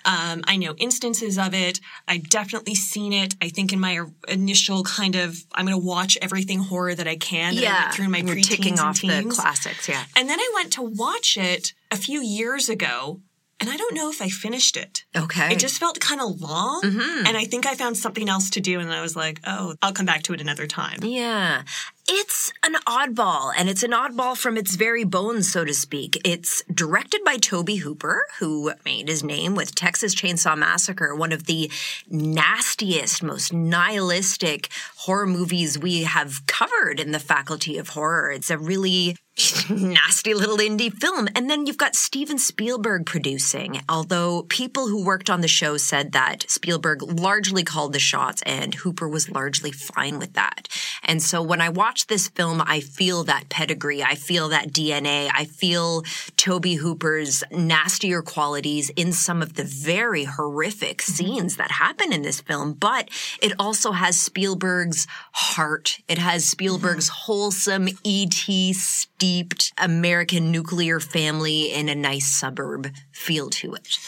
[0.04, 1.78] Um, I know instances of it.
[2.08, 3.36] I've definitely seen it.
[3.40, 7.16] I think in my initial kind of, I'm going to watch everything horror that I
[7.16, 10.04] can that I through my preteens ticking and off the classics, yeah.
[10.16, 13.20] And then I went to watch it a few years ago,
[13.60, 15.04] and I don't know if I finished it.
[15.16, 15.52] Okay.
[15.52, 17.26] It just felt kind of long, Mhm.
[17.26, 19.92] and I think I found something else to do, and I was like, oh, I'll
[19.92, 20.98] come back to it another time.
[21.02, 21.62] Yeah.
[22.06, 26.20] It's an oddball, and it's an oddball from its very bones, so to speak.
[26.22, 31.44] It's directed by Tobe Hooper, who made his name with Texas Chainsaw Massacre, one of
[31.44, 31.70] the
[32.10, 38.30] nastiest, most nihilistic horror movies we have covered in the faculty of horror.
[38.30, 39.16] It's a really
[39.70, 41.28] nasty little indie film.
[41.34, 46.12] And then you've got Steven Spielberg producing, although people who worked on the show said
[46.12, 50.68] that Spielberg largely called the shots and Hooper was largely fine with that.
[51.02, 54.02] And so when I watch this film, I feel that pedigree.
[54.02, 55.30] I feel that DNA.
[55.34, 56.04] I feel
[56.44, 61.12] Tobe Hooper's nastier qualities in some of the very horrific mm-hmm.
[61.12, 63.08] scenes that happen in this film, but
[63.40, 66.00] it also has Spielberg's heart.
[66.06, 66.50] It has mm-hmm.
[66.50, 68.74] Spielberg's wholesome E.T.
[68.74, 73.98] steeped American nuclear family in a nice suburb feel to it.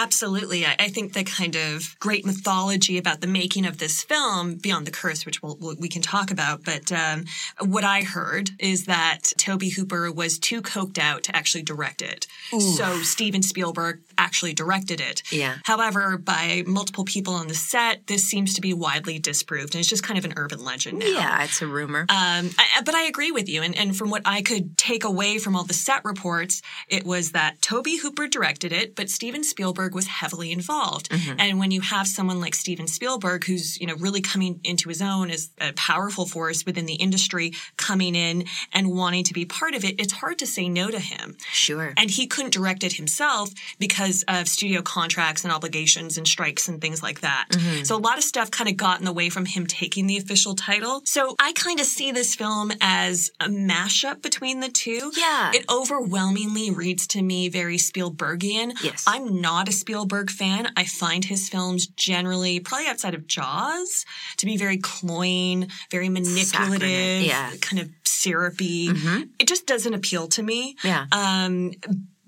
[0.00, 0.64] Absolutely.
[0.64, 4.86] I, I think the kind of great mythology about the making of this film, Beyond
[4.86, 7.24] the Curse, which we'll, we'll- we can talk about, but um,
[7.60, 12.26] what I heard is that Tobe Hooper was too coked out to actually direct it.
[12.76, 15.22] So Steven Spielberg actually directed it.
[15.32, 15.56] Yeah.
[15.64, 19.88] However, by multiple people on the set, this seems to be widely disproved, and it's
[19.88, 21.06] just kind of an urban legend now.
[21.06, 22.00] Yeah, it's a rumor.
[22.00, 23.62] Um, I, but I agree with you.
[23.62, 27.32] And, and from what I could take away from all the set reports, it was
[27.32, 31.08] that Tobe Hooper directed it, but Steven Spielberg was heavily involved.
[31.38, 35.00] And when you have someone like Steven Spielberg, who's, you know, really coming into his
[35.00, 39.74] own as a powerful force within the industry, coming in and wanting to be part
[39.74, 41.36] of it, it's hard to say no to him.
[41.52, 41.94] Sure.
[41.96, 46.80] And he couldn't direct it himself because of studio contracts and obligations and strikes and
[46.80, 47.46] things like that.
[47.50, 47.86] Mhm.
[47.86, 50.16] So a lot of stuff kind of got in the way from him taking the
[50.16, 51.02] official title.
[51.04, 55.12] So I kind of see this film as a mashup between the two.
[55.16, 55.52] Yeah.
[55.54, 58.72] It overwhelmingly reads to me very Spielbergian.
[58.82, 59.04] Yes.
[59.06, 60.72] I'm not a Spielberg fan.
[60.76, 64.04] I find his films generally, probably outside of Jaws,
[64.38, 67.52] to be very cloying, very manipulative, yeah.
[67.60, 68.90] kind of syrupy.
[69.38, 70.76] It just doesn't appeal to me.
[70.82, 71.06] Yeah.
[71.12, 71.72] Um,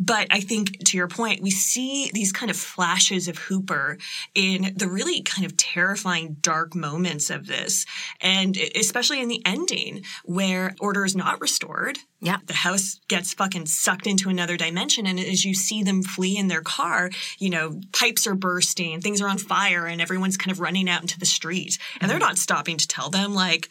[0.03, 3.99] But I think to your point, we see these kind of flashes of Hooper
[4.35, 7.85] in the really kind of terrifying, dark moments of this.
[8.23, 11.99] And especially in the ending where order is not restored.
[12.23, 12.39] Yeah.
[12.47, 15.07] The house gets fucking sucked into another dimension.
[15.07, 19.21] And as you see them flee in their car, you know, pipes are bursting, things
[19.21, 21.79] are on fire, and everyone's kind of running out into the street.
[22.01, 22.29] And they're mm-hmm.
[22.29, 23.69] not stopping to tell them, like,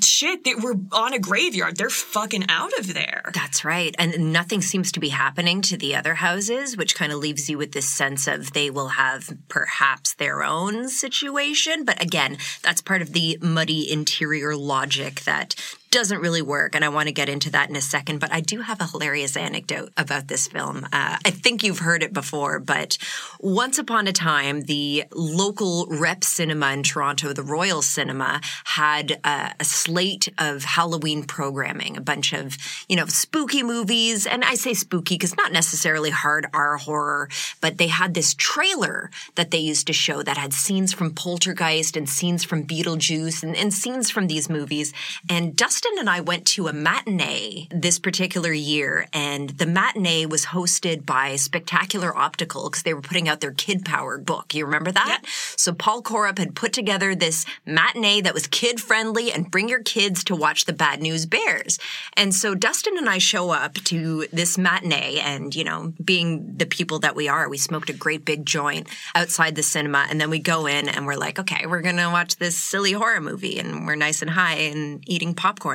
[0.00, 1.76] shit, they were on a graveyard.
[1.76, 3.30] They're fucking out of there.
[3.34, 3.94] That's right.
[3.98, 7.58] And nothing seems to be happening to the other houses, which kind of leaves you
[7.58, 11.84] with this sense of they will have perhaps their own situation.
[11.84, 15.54] But again, that's part of the muddy interior logic that
[15.92, 16.74] doesn't really work.
[16.74, 18.18] And I want to get into that in a second.
[18.18, 20.84] But I do have a hilarious anecdote about this film.
[20.86, 22.98] Uh, I think you've heard it before, but
[23.38, 29.50] once upon a time, the local rep cinema in Toronto, the Royal Cinema, had uh,
[29.60, 32.56] a slate of Halloween programming, a bunch of,
[32.88, 34.26] you know, spooky movies.
[34.26, 37.28] And I say spooky because not necessarily hard R horror,
[37.60, 41.96] but they had this trailer that they used to show that had scenes from Poltergeist
[41.96, 44.94] and scenes from Beetlejuice and, and scenes from these movies.
[45.28, 50.46] And Dustin and I went to a matinee this particular year, and the matinee was
[50.46, 54.54] hosted by Spectacular Optical because they were putting out their Kid Power book.
[54.54, 55.22] You remember that?
[55.56, 59.82] So Paul Corupe had put together this matinee that was kid friendly and bring your
[59.82, 61.80] kids to watch the Bad News Bears.
[62.16, 66.66] And so Dustin and I show up to this matinee, and you know, being the
[66.66, 70.30] people that we are, we smoked a great big joint outside the cinema, and then
[70.30, 73.84] we go in and we're like, okay, we're gonna watch this silly horror movie, and
[73.84, 75.71] we're nice and high and eating popcorn.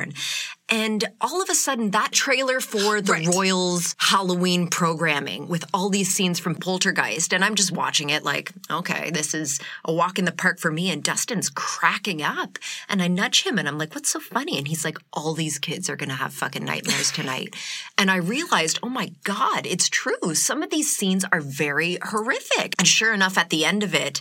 [0.70, 6.14] And all of a sudden, that trailer for the Royals Halloween programming with all these
[6.14, 10.26] scenes from Poltergeist, and I'm just watching it like, okay, this is a walk in
[10.26, 10.90] the park for me.
[10.90, 12.58] And Dustin's cracking up.
[12.88, 14.58] And I nudge him and I'm like, what's so funny?
[14.58, 17.56] And he's like, all these kids are going to have fucking nightmares tonight.
[17.98, 20.34] and I realized, oh my God, it's true.
[20.34, 22.74] Some of these scenes are very horrific.
[22.78, 24.20] And sure enough, at the end of it,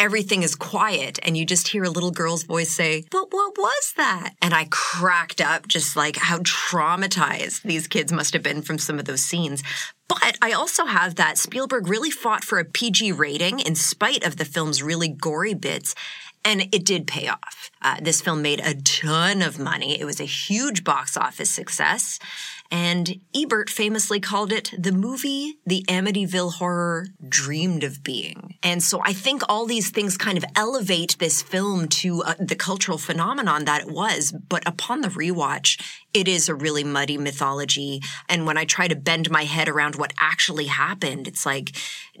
[0.00, 3.92] everything is quiet and you just hear a little girl's voice say, But what was
[3.98, 4.32] that?
[4.40, 8.98] And I cracked up just like how traumatized these kids must have been from some
[8.98, 9.62] of those scenes.
[10.08, 14.38] But I also have that Spielberg really fought for a PG rating in spite of
[14.38, 15.94] the film's really gory bits.
[16.46, 17.70] And it did pay off.
[17.82, 20.00] Uh, this film made a ton of money.
[20.00, 22.18] It was a huge box office success.
[22.70, 28.54] And Ebert famously called it the movie the Amityville horror dreamed of being.
[28.62, 32.54] And so I think all these things kind of elevate this film to uh, the
[32.54, 34.32] cultural phenomenon that it was.
[34.32, 35.80] But upon the rewatch,
[36.14, 38.02] it is a really muddy mythology.
[38.28, 41.70] And when I try to bend my head around what actually happened, it's like,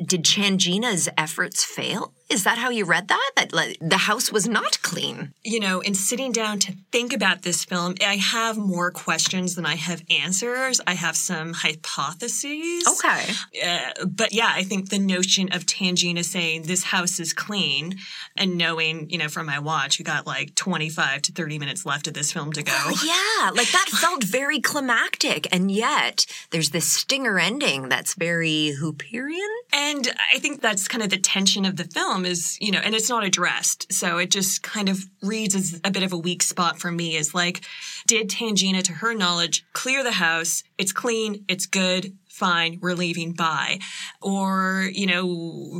[0.04, 2.12] did Tangina's efforts fail?
[2.30, 3.30] Is that how you read that?
[3.34, 5.34] That like, the house was not clean.
[5.42, 9.66] You know, in sitting down to think about this film, I have more questions than
[9.66, 10.80] I have answers.
[10.86, 12.86] I have some hypotheses.
[12.86, 13.32] Okay.
[13.66, 17.96] Uh, but yeah, I think the notion of Tangina saying this house is clean
[18.36, 22.06] and knowing, you know, from my watch, we got like 25 to 30 minutes left
[22.06, 22.72] of this film to go.
[22.72, 23.50] Oh, yeah.
[23.50, 25.52] Like that felt very climactic.
[25.52, 29.48] And yet there's this stinger ending that's very Hooperian.
[29.72, 32.94] And I think that's kind of the tension of the film is, you know, and
[32.94, 33.92] it's not addressed.
[33.92, 37.16] So it just kind of reads as a bit of a weak spot for me
[37.16, 37.62] is like,
[38.06, 40.62] did Tangina, to her knowledge, clear the house?
[40.78, 41.44] It's clean.
[41.48, 43.78] It's good fine, we're leaving by?
[44.22, 45.26] Or, you know,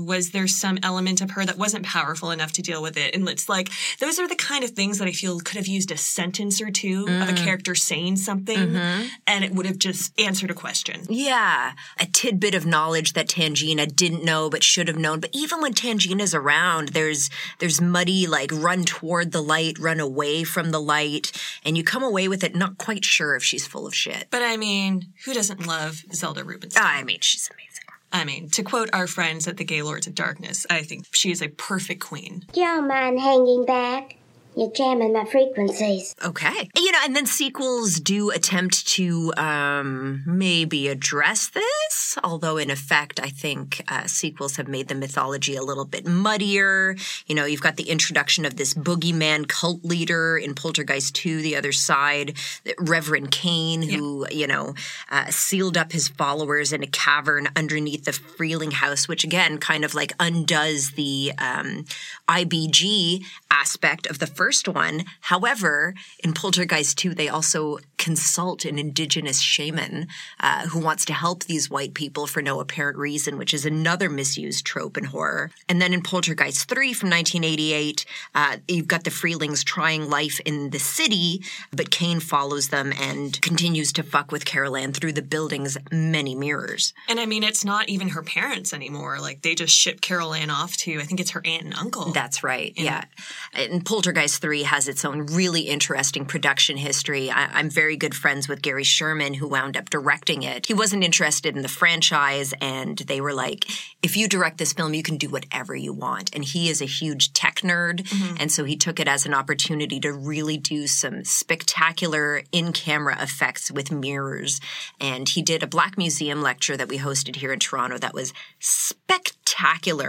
[0.07, 3.15] was there some element of her that wasn't powerful enough to deal with it?
[3.15, 5.91] And it's like, those are the kind of things that I feel could have used
[5.91, 7.23] a sentence or two mm.
[7.23, 9.07] of a character saying something mm-hmm.
[9.27, 11.07] and it would have just answered a question.
[11.09, 11.73] Yeah.
[11.99, 15.21] A tidbit of knowledge that Tangina didn't know but should have known.
[15.21, 20.45] But even when Tangina's around, there's, there's muddy, like run toward the light, run away
[20.45, 21.33] from the light.
[21.65, 24.27] And you come away with it not quite sure if she's full of shit.
[24.31, 26.85] But I mean, who doesn't love Zelda Rubinstein?
[26.85, 27.85] I mean, she's amazing.
[28.13, 31.41] I mean, to quote our friends at the Gaylords of Darkness, I think she is
[31.41, 32.45] a perfect queen.
[32.53, 34.17] Don't mind hanging back.
[34.57, 36.15] You're jamming my frequencies.
[36.25, 36.69] Okay.
[36.77, 43.21] You know, and then sequels do attempt to um, maybe address this, although in effect,
[43.21, 46.97] I think uh, sequels have made the mythology a little bit muddier.
[47.27, 51.57] You know, you've got the introduction of this boogeyman cult leader in Poltergeist 2, the
[51.57, 52.35] other side,
[52.79, 54.37] Reverend Kane, who, yeah.
[54.37, 54.75] you know,
[55.11, 59.85] uh, sealed up his followers in a cavern underneath the Freeling house, which again kind
[59.85, 61.85] of like undoes the um,
[62.29, 65.05] IBG aspect of the first one.
[65.21, 65.93] However,
[66.25, 70.07] in Poltergeist 2, they also consult an indigenous shaman
[70.41, 74.09] uh, who wants to help these white people for no apparent reason, which is another
[74.09, 75.51] misused trope in horror.
[75.69, 80.71] And then in Poltergeist 3 from 1988, uh, you've got the Freelings trying life in
[80.71, 85.21] the city, but Kane follows them and continues to fuck with Carol Ann through the
[85.21, 86.95] building's many mirrors.
[87.11, 89.21] And I mean, it's not even her parents anymore.
[89.21, 92.13] Like they just ship Carol Ann off to, I think it's her aunt and uncle.
[92.13, 92.73] That's right.
[92.75, 93.05] Yeah.
[93.53, 97.31] And Poltergeist 3 has its own really interesting production history.
[97.31, 100.67] I, I'm very good friends with Gary Sherman, who wound up directing it.
[100.67, 103.67] He wasn't interested in the franchise, and they were like,
[104.03, 106.35] if you direct this film, you can do whatever you want.
[106.35, 108.03] And he is a huge tech nerd.
[108.03, 108.37] Mm-hmm.
[108.41, 113.17] And so he took it as an opportunity to really do some spectacular in camera
[113.21, 114.61] effects with mirrors.
[115.01, 118.33] And he did a Black Museum lecture that we hosted here in Toronto that was
[118.59, 119.40] spectacular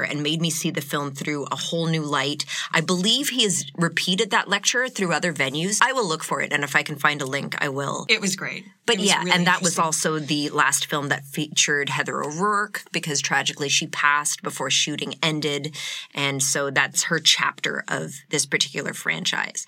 [0.09, 2.45] and made me see the film through a whole new light.
[2.71, 5.79] I believe he has repeated that lecture through other venues.
[5.81, 8.05] I will look for it, and if I can find a link, I will.
[8.09, 8.65] It was great.
[8.85, 12.83] But was yeah, really and that was also the last film that featured Heather O'Rourke
[12.91, 15.75] because tragically she passed before shooting ended.
[16.13, 19.65] And so that's her chapter of this particular franchise.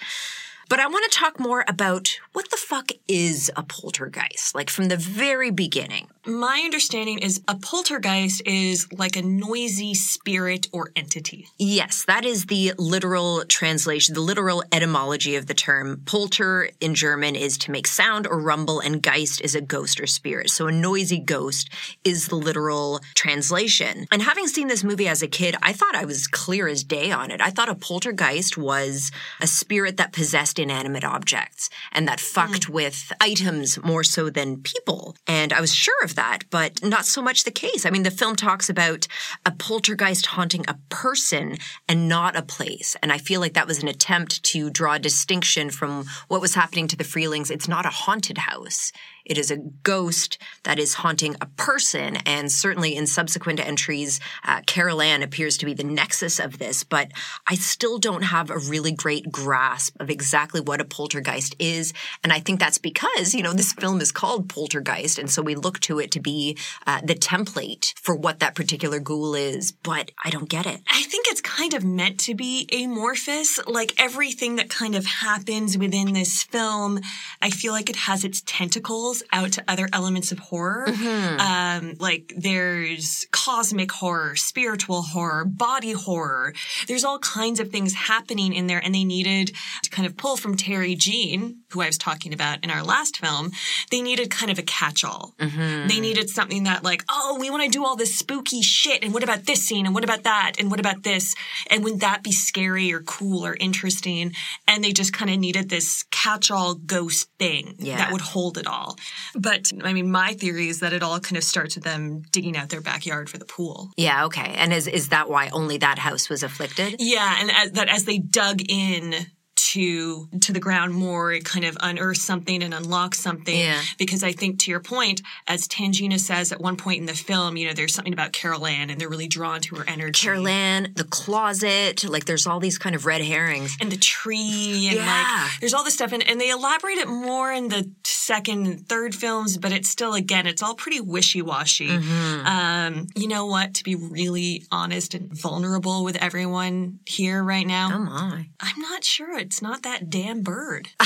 [0.73, 4.87] But I want to talk more about what the fuck is a poltergeist, like from
[4.87, 6.07] the very beginning.
[6.25, 11.47] My understanding is a poltergeist is like a noisy spirit or entity.
[11.59, 16.01] Yes, that is the literal translation, the literal etymology of the term.
[16.05, 20.07] Polter in German is to make sound or rumble, and Geist is a ghost or
[20.07, 20.49] spirit.
[20.49, 21.69] So a noisy ghost
[22.03, 24.07] is the literal translation.
[24.11, 27.11] And having seen this movie as a kid, I thought I was clear as day
[27.11, 27.41] on it.
[27.41, 32.25] I thought a poltergeist was a spirit that possessed inanimate objects and that hmm.
[32.25, 35.15] fucked with items more so than people.
[35.27, 37.85] And I was sure of that, but not so much the case.
[37.85, 39.07] I mean, the film talks about
[39.45, 41.57] a poltergeist haunting a person
[41.87, 42.95] and not a place.
[43.01, 46.55] And I feel like that was an attempt to draw a distinction from what was
[46.55, 47.51] happening to the Freelings.
[47.51, 48.91] It's not a haunted house.
[49.25, 52.17] It is a ghost that is haunting a person.
[52.25, 56.83] And certainly in subsequent entries, uh, Carol Ann appears to be the nexus of this,
[56.83, 57.11] but
[57.47, 61.93] I still don't have a really great grasp of exactly what a poltergeist is.
[62.23, 65.17] And I think that's because, you know, this film is called Poltergeist.
[65.19, 68.99] And so we look to it to be uh, the template for what that particular
[68.99, 70.81] ghoul is, but I don't get it.
[70.91, 73.59] I think it's kind of meant to be amorphous.
[73.67, 76.99] Like everything that kind of happens within this film,
[77.41, 80.87] I feel like it has its tentacles out to other elements of horror.
[80.87, 86.53] Um, like there's cosmic horror, spiritual horror, body horror.
[86.87, 89.51] There's all kinds of things happening in there, and they needed
[89.83, 93.17] to kind of pull from Terry Jean, who I was talking about in our last
[93.17, 93.51] film.
[93.91, 95.35] They needed kind of a catch-all.
[95.39, 99.13] They needed something that like, oh, we want to do all this spooky shit, and
[99.13, 101.35] what about this scene, and what about that, and what about this,
[101.69, 104.31] and wouldn't that be scary or cool or interesting?
[104.67, 107.97] And they just kind of needed this catch-all ghost thing Yeah.
[107.97, 108.97] that would hold it all.
[109.35, 112.57] But I mean, my theory is that it all kind of starts with them digging
[112.57, 113.91] out their backyard for the pool.
[113.97, 114.53] Yeah, okay.
[114.57, 116.95] And is, is that why only that house was afflicted?
[116.99, 119.13] Yeah, and as, that as they dug in
[119.55, 123.57] to to the ground more, it kind of unearthed something and unlocked something.
[123.57, 123.81] Yeah.
[123.97, 127.57] Because I think to your point, as Tangina says at one point in the film,
[127.57, 130.25] you know, there's something about Carol Ann and they're really drawn to her energy.
[130.25, 133.75] Carol Ann, the closet, like there's all these kind of red herrings.
[133.81, 135.05] and the tree and Yeah.
[135.43, 138.87] like there's all this stuff and, and they elaborate it more in the second and
[138.87, 142.45] third films but it's still again it's all pretty wishy-washy Mm-hmm.
[142.47, 147.89] um you know what to be really honest and vulnerable with everyone here right now
[147.93, 148.47] Oh my.
[148.61, 150.87] i'm not sure it's not that damn bird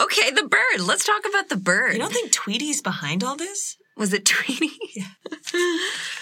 [0.00, 0.80] Okay, the bird.
[0.80, 1.92] Let's talk about the bird.
[1.92, 4.70] you don't think tweety's behind all this Was it Tweety?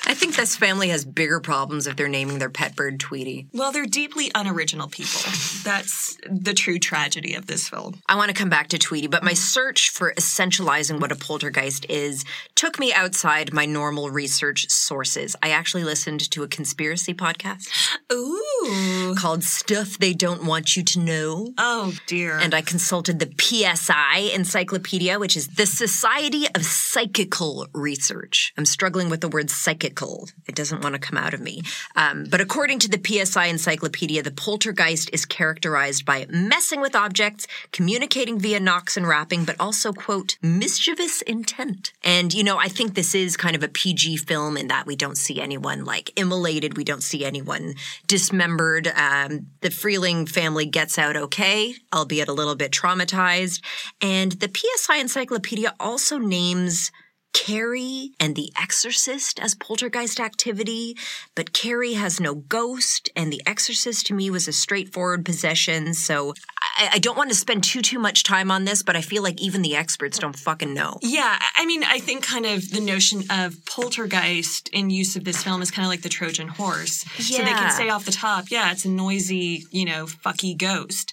[0.06, 3.48] I think this family has bigger problems if they're naming their pet bird Tweety.
[3.52, 5.20] well they're deeply unoriginal people
[5.62, 9.22] that's the true tragedy of this film I want to come back to Tweety, but
[9.22, 15.36] my search for essentializing what a poltergeist is took me outside my normal research sources.
[15.42, 17.68] I actually listened to a conspiracy podcast
[18.12, 21.52] ooh called Stuff They Don't Want You to Know.
[21.58, 28.52] oh dear And I consulted the PSI Encyclopedia, which is the Society of Psychical Research.
[28.56, 30.28] I'm struggling with the word psychical.
[30.46, 31.62] It doesn't want to come out of me.
[31.96, 37.46] Um, but according to the PSI Encyclopedia, the poltergeist is characterized by messing with objects,
[37.72, 41.92] communicating via knocks and rapping, but also, quote, mischievous intent.
[42.02, 44.96] And, you know, I think this is kind of a PG film in that we
[44.96, 46.76] don't see anyone like immolated.
[46.76, 47.74] We don't see anyone
[48.06, 48.88] dismembered.
[48.88, 53.60] Um, the Freeling family gets out okay, albeit a little bit traumatized.
[54.00, 56.90] And the PSI Encyclopedia also names
[57.32, 60.96] Carrie and The Exorcist as poltergeist activity,
[61.34, 65.94] but Carrie has no ghost, and The Exorcist to me was a straightforward possession.
[65.94, 66.34] So
[66.76, 69.22] I, I don't want to spend too too much time on this, but I feel
[69.22, 70.98] like even the experts don't fucking know.
[71.02, 75.42] Yeah, I mean, I think kind of the notion of poltergeist in use of this
[75.42, 77.04] film is kind of like the Trojan horse.
[77.30, 77.38] Yeah.
[77.38, 81.12] So they can say off the top, yeah, it's a noisy, you know, fucky ghost.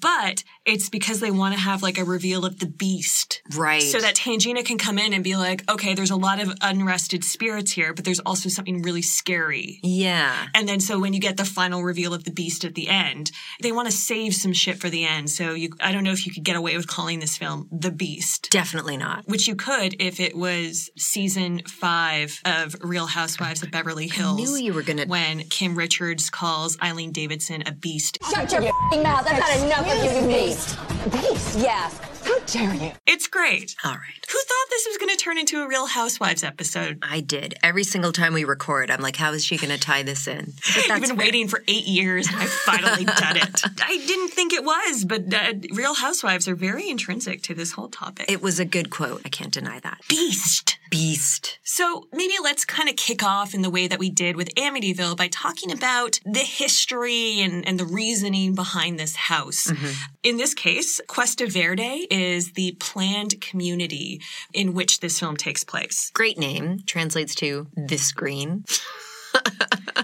[0.00, 3.42] But it's because they want to have like a reveal of the beast.
[3.54, 3.82] Right.
[3.82, 7.24] So that Tangina can come in and be like, okay, there's a lot of unrested
[7.24, 9.78] spirits here, but there's also something really scary.
[9.82, 10.46] Yeah.
[10.54, 13.30] And then so when you get the final reveal of the beast at the end,
[13.60, 15.30] they want to save some shit for the end.
[15.30, 17.90] So you I don't know if you could get away with calling this film The
[17.90, 18.48] Beast.
[18.50, 19.26] Definitely not.
[19.26, 24.36] Which you could if it was season five of Real Housewives of Beverly Hills.
[24.38, 28.18] knew you were gonna- When Kim Richards calls Eileen Davidson a beast.
[28.34, 29.26] Shut your f***ing mouth.
[29.26, 30.78] I've had enough of you, you beast.
[31.10, 31.58] Beast?
[31.58, 31.98] Yes.
[32.24, 32.92] How dare you?
[33.06, 33.74] It's great.
[33.84, 34.26] All right.
[34.30, 36.98] Who thought this was going to turn into a Real Housewives episode?
[37.02, 37.54] I did.
[37.62, 40.52] Every single time we record, I'm like, how is she going to tie this in?
[40.74, 41.16] But I've been fair.
[41.16, 43.62] waiting for eight years and I've finally done it.
[43.82, 47.88] I didn't think it was, but uh, Real Housewives are very intrinsic to this whole
[47.88, 48.30] topic.
[48.30, 49.22] It was a good quote.
[49.24, 50.00] I can't deny that.
[50.08, 50.78] Beast.
[50.92, 51.58] Beast.
[51.64, 55.16] So maybe let's kind of kick off in the way that we did with Amityville
[55.16, 59.68] by talking about the history and, and the reasoning behind this house.
[59.68, 59.92] Mm-hmm.
[60.22, 64.20] In this case, Cuesta Verde is the planned community
[64.52, 66.10] in which this film takes place.
[66.12, 66.80] Great name.
[66.84, 68.64] Translates to this green.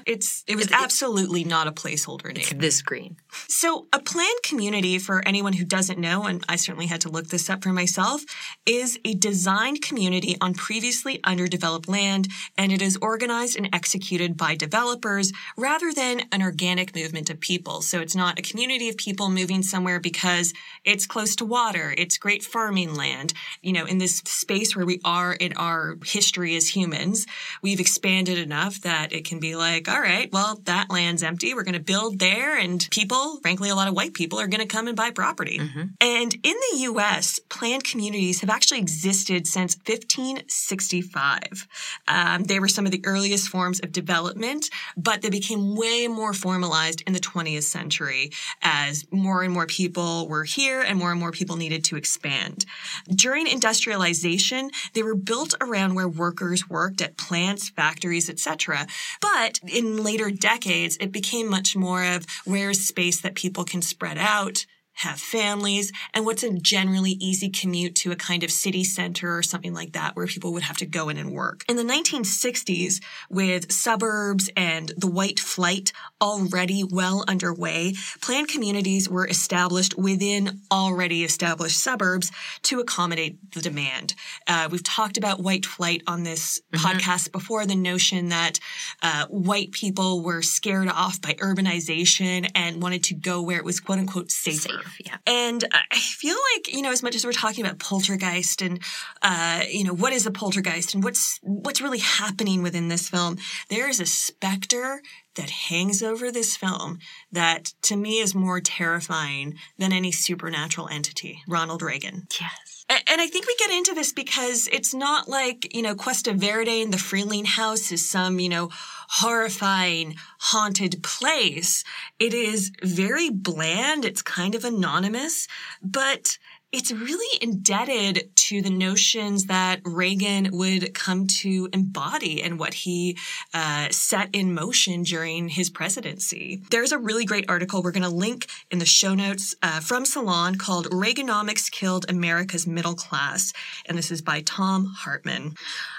[0.09, 2.59] It's it was absolutely not a placeholder name.
[2.59, 3.19] This green.
[3.47, 7.29] So, a planned community, for anyone who doesn't know, and I certainly had to look
[7.29, 8.23] this up for myself,
[8.65, 14.55] is a designed community on previously underdeveloped land, and it is organized and executed by
[14.55, 17.83] developers rather than an organic movement of people.
[17.83, 20.55] So, it's not a community of people moving somewhere because
[20.87, 23.35] it's close to water, it's great farming land.
[23.61, 27.27] You know, in this space where we are in our history as humans,
[27.63, 31.53] we've expanded enough that it can be like, all right, well, that land's empty.
[31.53, 34.61] We're going to build there, and people, frankly, a lot of white people are going
[34.61, 35.59] to come and buy property.
[36.01, 41.69] And in the US, planned communities have actually existed since 1565.
[42.07, 46.32] Um, they were some of the earliest forms of development, but they became way more
[46.32, 48.31] formalized in the 20th century
[48.62, 52.65] as more and more people were here and more and more people needed to expand.
[53.09, 58.86] During industrialization, they were built around where workers worked at plants, factories, etc.
[59.20, 64.18] But in later decades, it became much more of where's space that people can spread
[64.18, 64.66] out,
[64.99, 69.43] have families, and what's a generally easy commute to a kind of city center or
[69.43, 71.65] something like that where people would have to go in and work.
[71.69, 73.01] In the 1960s,
[73.31, 81.23] with suburbs and the white flight already well underway, planned communities were established within already
[81.23, 84.15] established suburbs to accommodate the demand.
[84.49, 88.59] Uh, we've talked about white flight on this podcast before, the notion that
[89.03, 93.79] uh, white people were scared off by urbanization and wanted to go where it was
[93.79, 94.81] quote unquote safer.
[95.05, 95.16] Yeah.
[95.27, 98.81] And I feel like, you know, as much as we're talking about poltergeist and,
[99.23, 103.39] uh, you know, what is a poltergeist and what's, what's really happening within this film,
[103.69, 105.02] there is a specter
[105.39, 106.98] that hangs over this film
[107.32, 111.40] that to me is more terrifying than any supernatural entity.
[111.48, 112.27] Ronald Reagan.
[112.39, 112.85] Yes.
[112.90, 116.81] And I think we get into this because it's not like, you know, Cuesta Verde
[116.81, 118.70] and the Freeling House is some, you know,
[119.10, 121.85] horrifying, haunted place.
[122.19, 124.06] It is very bland.
[124.06, 125.48] It's kind of anonymous,
[125.82, 126.39] but
[126.70, 133.16] it's really indebted to the notions that Reagan would come to embody and what he
[133.55, 136.62] uh, set in motion during his presidency.
[136.70, 140.05] There's a really great article we're going to link in the show notes uh, from
[140.05, 143.53] Salon called Reaganomics Killed America's Middle Class.
[143.86, 145.55] And this is by Thom Hartmann.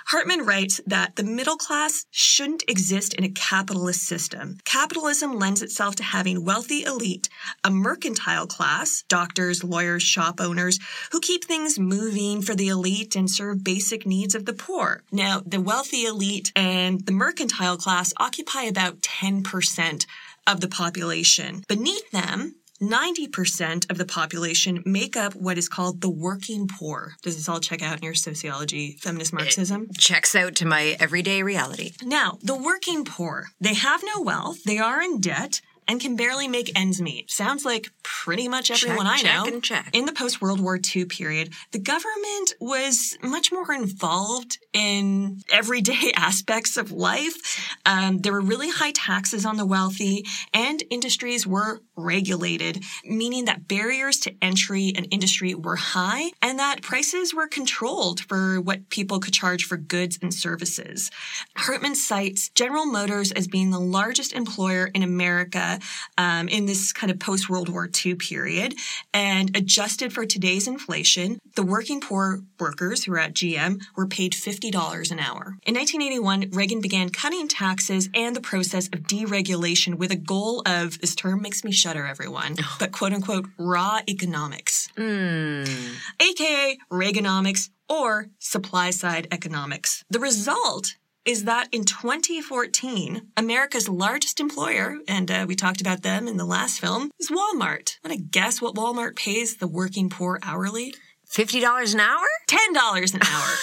[0.09, 4.57] Hartmann writes that the middle class shouldn't exist in a capitalist system.
[4.65, 7.29] Capitalism lends itself to having wealthy elite,
[7.63, 10.79] a mercantile class, doctors, lawyers, shop owners,
[11.11, 15.03] who keep things moving for the elite and serve basic needs of the poor.
[15.11, 20.07] Now, the wealthy elite and the mercantile class occupy about 10%
[20.47, 21.63] of the population.
[21.67, 27.15] Beneath them, 90% of the population make up what is called the working poor.
[27.21, 29.89] Does this all check out in your sociology, feminist Marxism?
[29.97, 31.91] Checks out to my everyday reality.
[32.03, 36.47] Now, the working poor, they have no wealth, they are in debt, and can barely
[36.47, 37.31] make ends meet.
[37.31, 39.51] Sounds like pretty much everyone I check, know.
[39.51, 39.89] and check.
[39.91, 46.11] In the post World War II period, the government was much more involved in everyday
[46.15, 47.77] aspects of life.
[47.85, 53.67] Um, there were really high taxes on the wealthy, and industries were regulated, meaning that
[53.67, 59.19] barriers to entry and industry were high, and that prices were controlled for what people
[59.19, 61.11] could charge for goods and services.
[61.55, 65.79] Hartmann cites General Motors as being the largest employer in America
[66.17, 68.75] um, in this kind of post World War II period.
[69.13, 74.31] And adjusted for today's inflation, the working poor workers who were at GM were paid
[74.31, 75.57] $50 an hour.
[75.63, 80.97] In 1981, Reagan began cutting taxes and the process of deregulation with a goal of
[81.01, 88.91] this term makes me shudder, everyone, but quote unquote raw economics, aka Reaganomics or supply
[88.91, 90.05] side economics.
[90.09, 90.95] The result
[91.25, 96.45] is that in 2014, America's largest employer, and uh, we talked about them in the
[96.45, 97.97] last film, is Walmart.
[98.03, 100.93] Want to guess what Walmart pays the working poor hourly?
[101.31, 102.27] $50 an hour?
[102.47, 103.55] $10 an hour.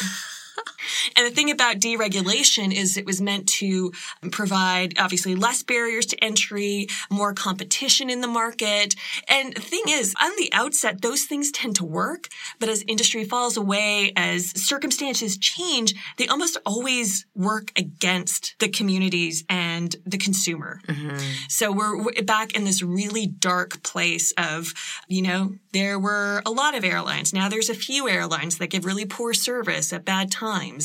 [1.16, 3.92] And the thing about deregulation is it was meant to
[4.30, 8.94] provide obviously less barriers to entry, more competition in the market.
[9.28, 12.28] And the thing is, on the outset, those things tend to work.
[12.58, 19.44] But as industry falls away, as circumstances change, they almost always work against the communities
[19.48, 20.80] and the consumer.
[20.86, 21.16] Mm-hmm.
[21.48, 24.72] So we're, we're back in this really dark place of,
[25.08, 27.32] you know, there were a lot of airlines.
[27.32, 30.75] Now there's a few airlines that give really poor service at bad times.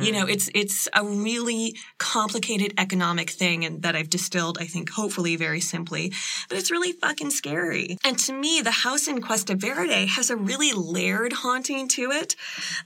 [0.00, 0.30] You know, mm-hmm.
[0.30, 5.60] it's it's a really complicated economic thing and that I've distilled, I think, hopefully very
[5.60, 6.12] simply.
[6.48, 7.98] But it's really fucking scary.
[8.04, 12.36] And to me, the house in Cuesta Verde has a really layered haunting to it.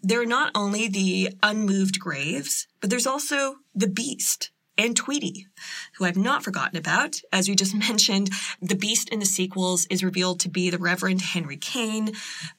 [0.02, 5.46] There are not only the unmoved graves, but there's also the beast and Tweety,
[5.96, 7.20] who I've not forgotten about.
[7.32, 8.30] As we just mentioned,
[8.60, 12.12] the beast in the sequels is revealed to be the Reverend Henry Kane.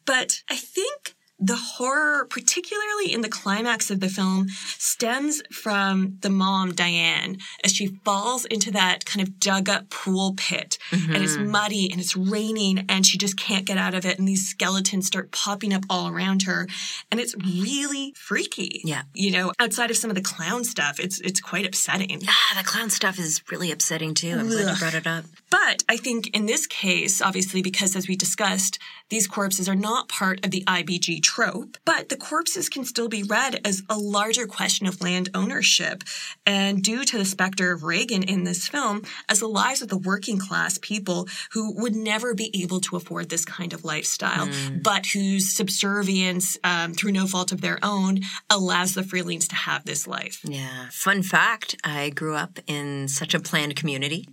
[0.06, 1.16] But I think
[1.46, 4.48] the horror, particularly in the climax of the film,
[4.78, 10.34] stems from the mom, Diane, as she falls into that kind of dug up pool
[10.38, 11.52] pit and it's mm-hmm.
[11.52, 14.18] muddy and it's raining and she just can't get out of it.
[14.18, 16.66] And these skeletons start popping up all around her.
[17.12, 18.82] And it's really freaky.
[18.86, 19.04] Yeah.
[19.14, 22.22] You know, outside of some of the clown stuff, it's, it's quite upsetting.
[22.22, 24.32] Yeah, the clown stuff is really upsetting too.
[24.32, 25.26] I'm glad you brought it up.
[25.54, 30.10] But I think in this case, obviously, because as we discussed, these corpses are not
[30.10, 34.48] part of the IBG trope, but the corpses can still be read as a larger
[34.48, 36.04] question of land ownership.
[36.48, 39.98] And due to the specter of Reagan in this film, as the lives of the
[39.98, 44.50] working class people who would never be able to afford this kind of lifestyle,
[44.82, 49.86] but whose subservience, um, through no fault of their own, allows the Freelings to have
[49.86, 50.42] this life.
[50.44, 50.88] Yeah.
[50.90, 54.28] Fun fact I grew up in such a planned community.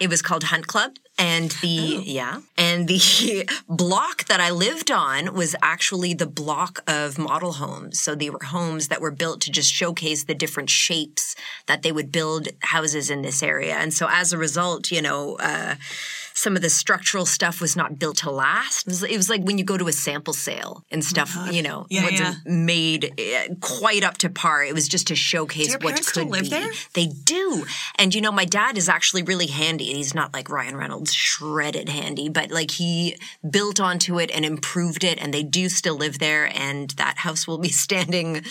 [0.00, 0.96] It was called Hunt Club.
[1.18, 7.18] And the, yeah, and the block that I lived on was actually the block of
[7.18, 8.00] model homes.
[8.00, 11.34] So they were homes that were built to just showcase the different shapes
[11.66, 13.74] that they would build houses in this area.
[13.74, 15.74] And so as a result, you know, uh,
[16.38, 18.86] some of the structural stuff was not built to last.
[18.86, 21.62] It was, it was like when you go to a sample sale and stuff, you
[21.62, 24.62] know, Yeah, wasn't made uh, quite up to par.
[24.62, 26.50] It was just to showcase what could still live be.
[26.50, 26.70] there?
[26.94, 27.66] They do.
[27.96, 29.86] And you know, my dad is actually really handy.
[29.86, 33.16] He's not like Ryan Reynolds, shredded handy, but like he
[33.50, 35.20] built onto it and improved it.
[35.20, 36.48] And they do still live there.
[36.56, 38.44] And that house will be standing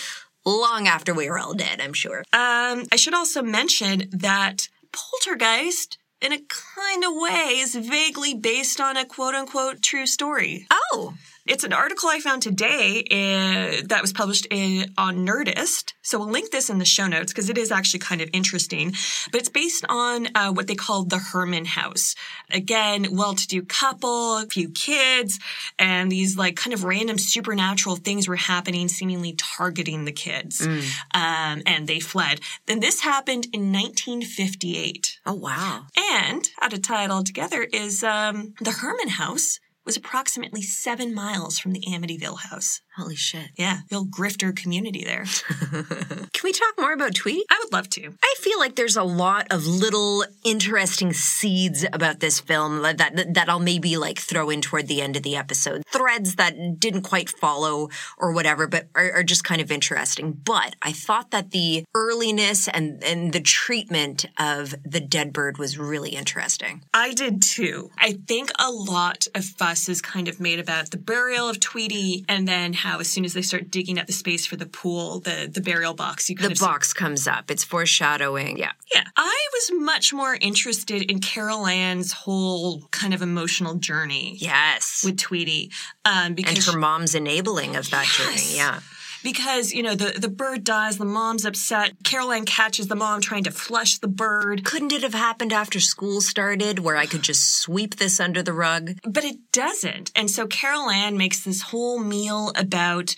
[0.45, 2.19] long after we are all dead, I'm sure.
[2.33, 8.79] Um, I should also mention that Poltergeist, in a kind of way, is vaguely based
[8.79, 10.67] on a quote unquote true story.
[10.71, 11.13] Oh.
[11.47, 15.93] It's an article I found today uh, that was published in, on Nerdist.
[16.01, 18.93] So we'll link this in the show notes because it is actually kind of interesting.
[19.31, 22.15] But it's based on uh, what they call the Herrmann House.
[22.51, 25.39] Again, well-to-do couple, a few kids,
[25.79, 30.67] and these like kind of random supernatural things were happening, seemingly targeting the kids.
[30.67, 32.41] Um, and they fled.
[32.65, 35.19] Then this happened in 1958.
[35.25, 35.85] Oh, wow.
[36.11, 41.15] And how to tie it all together is um, the Herrmann House was approximately seven
[41.15, 42.81] miles from the Amityville house.
[42.97, 43.49] Holy shit.
[43.55, 45.25] Yeah, real grifter community there.
[45.69, 47.43] Can we talk more about Tweety?
[47.47, 48.13] I would love to.
[48.23, 53.33] I feel like there's a lot of little interesting seeds about this film that, that
[53.35, 55.83] that I'll maybe like throw in toward the end of the episode.
[55.85, 60.31] Threads that didn't quite follow or whatever, but are, are just kind of interesting.
[60.31, 65.77] But I thought that the earliness and and the treatment of the dead bird was
[65.77, 66.81] really interesting.
[66.95, 67.91] I did too.
[67.99, 72.25] I think a lot of fuss is kind of made about the burial of Tweety
[72.27, 75.19] and then how as soon as they start digging up the space for the pool,
[75.19, 77.51] the, the burial box, you kind The of see- box comes up.
[77.51, 78.57] It's foreshadowing.
[78.57, 78.71] Yeah.
[78.93, 79.03] Yeah.
[79.15, 84.35] I was much more interested in Carol Ann's whole kind of emotional journey.
[84.39, 85.01] Yes.
[85.05, 85.71] With Tweety.
[86.05, 88.55] Um, because and her mom's enabling of that journey.
[88.55, 88.79] Yeah.
[89.27, 91.91] Because you know the the bird dies, the mom's upset.
[92.05, 94.63] Carol Ann catches the mom trying to flush the bird.
[94.63, 98.53] Couldn't it have happened after school started where I could just sweep this under the
[98.53, 98.93] rug?
[99.03, 100.13] But it doesn't.
[100.15, 103.15] And so Carol Ann makes this whole meal about,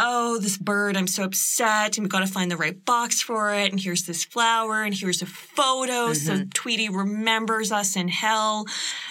[0.00, 3.52] oh, this bird, I'm so upset, and we've got to find the right box for
[3.54, 3.70] it.
[3.70, 6.48] And here's this flower, and here's a photo, so Mm-hmm.
[6.50, 8.64] Tweety remembers us in hell.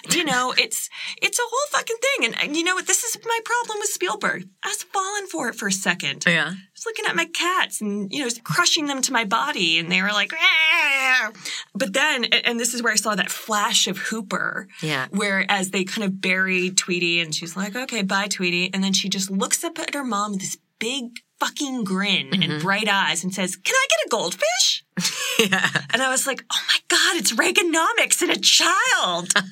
[0.10, 0.90] You know, it's
[1.22, 2.26] it's a whole fucking thing.
[2.26, 2.88] And, and you know what?
[2.88, 4.48] This is my problem with Spielberg.
[4.64, 6.24] I was falling for it for a second.
[6.26, 6.54] Yeah.
[6.80, 10.02] Was looking at my cats and, you know, crushing them to my body, and they
[10.02, 11.32] were like, "Ah."
[11.76, 14.68] but then, and and this is where I saw that flash of Hooper.
[14.82, 15.08] Yeah.
[15.12, 18.70] Where as they kind of bury Tweety, and she's like, okay, bye, Tweety.
[18.74, 22.62] And then she just looks up at her mom with this big fucking grin and
[22.62, 24.84] bright eyes and says, can I get a goldfish?
[25.40, 25.70] Yeah.
[25.94, 29.30] And I was like, oh my God, it's Reaganomics in a child.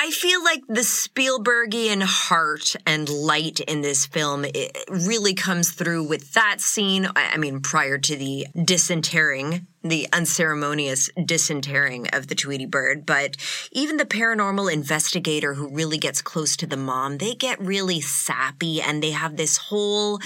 [0.00, 4.46] I feel like the Spielbergian heart and light in this film
[4.88, 7.06] really comes through with that scene.
[7.16, 13.36] I I mean, prior to the disinterring, the unceremonious disinterring of the Tweety bird, but
[13.72, 18.80] even the paranormal investigator who really gets close to the mom, they get really sappy
[18.80, 20.20] and they have this whole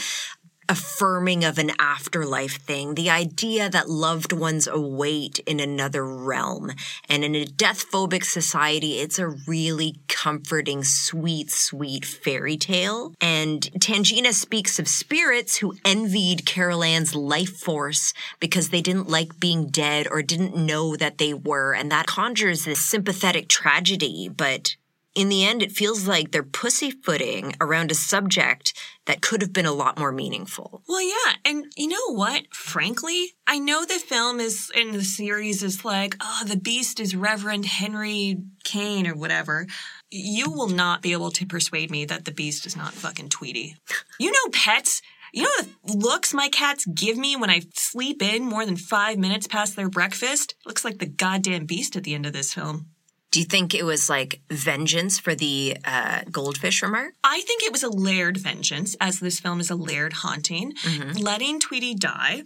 [0.69, 6.73] affirming of an afterlife thing, the idea that loved ones await in another realm.
[7.09, 13.13] And in a death phobic society, it's a really comforting, sweet, sweet fairy tale.
[13.21, 19.41] And Tangina speaks of spirits who envied Carol Ann's life force because they didn't like
[19.41, 21.75] being dead or didn't know that they were.
[21.75, 24.77] And that conjures this sympathetic tragedy, but
[25.15, 28.73] in the end, it feels like they're pussyfooting around a subject
[29.07, 30.83] that could have been a lot more meaningful.
[30.89, 31.35] Well, yeah.
[31.45, 32.47] And you know what?
[32.55, 37.15] Frankly, I know the film is in the series is like, oh, the beast is
[37.15, 39.67] Reverend Henry Kane or whatever.
[40.11, 43.77] You will not be able to persuade me that the beast is not fucking Tweety.
[44.19, 45.03] You know, pets.
[45.35, 49.19] You know the looks my cats give me when I sleep in more than five
[49.19, 50.55] minutes past their breakfast?
[50.67, 52.92] Looks like the goddamn beast at the end of this film.
[53.33, 57.15] Do you think it was like vengeance for the uh, goldfish remark?
[57.25, 60.75] I think it was a layered vengeance, as this film is a layered haunting,
[61.19, 62.43] letting Tweety die,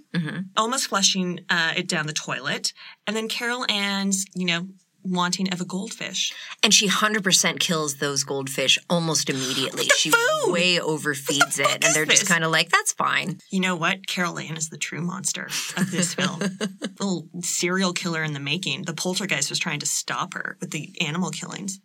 [0.56, 2.72] almost flushing uh, it down the toilet,
[3.04, 4.68] and then Carol Ann's, you know,
[5.10, 6.32] wanting of a goldfish.
[6.62, 9.86] And she 100% kills those goldfish almost immediately.
[9.96, 10.12] She
[10.46, 11.84] way overfeeds it.
[11.84, 13.38] And they're just kind of like, that's fine.
[13.50, 14.06] You know what?
[14.06, 15.46] Carol Ann is the true monster
[15.76, 16.40] of this film.
[17.00, 18.82] Little serial killer in the making.
[18.82, 21.80] The poltergeist was trying to stop her with the animal killings.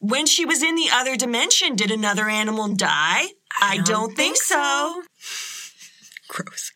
[0.00, 3.26] When she was in the other dimension, did another animal die?
[3.60, 5.02] I, don't, think, so.
[6.28, 6.72] Gross.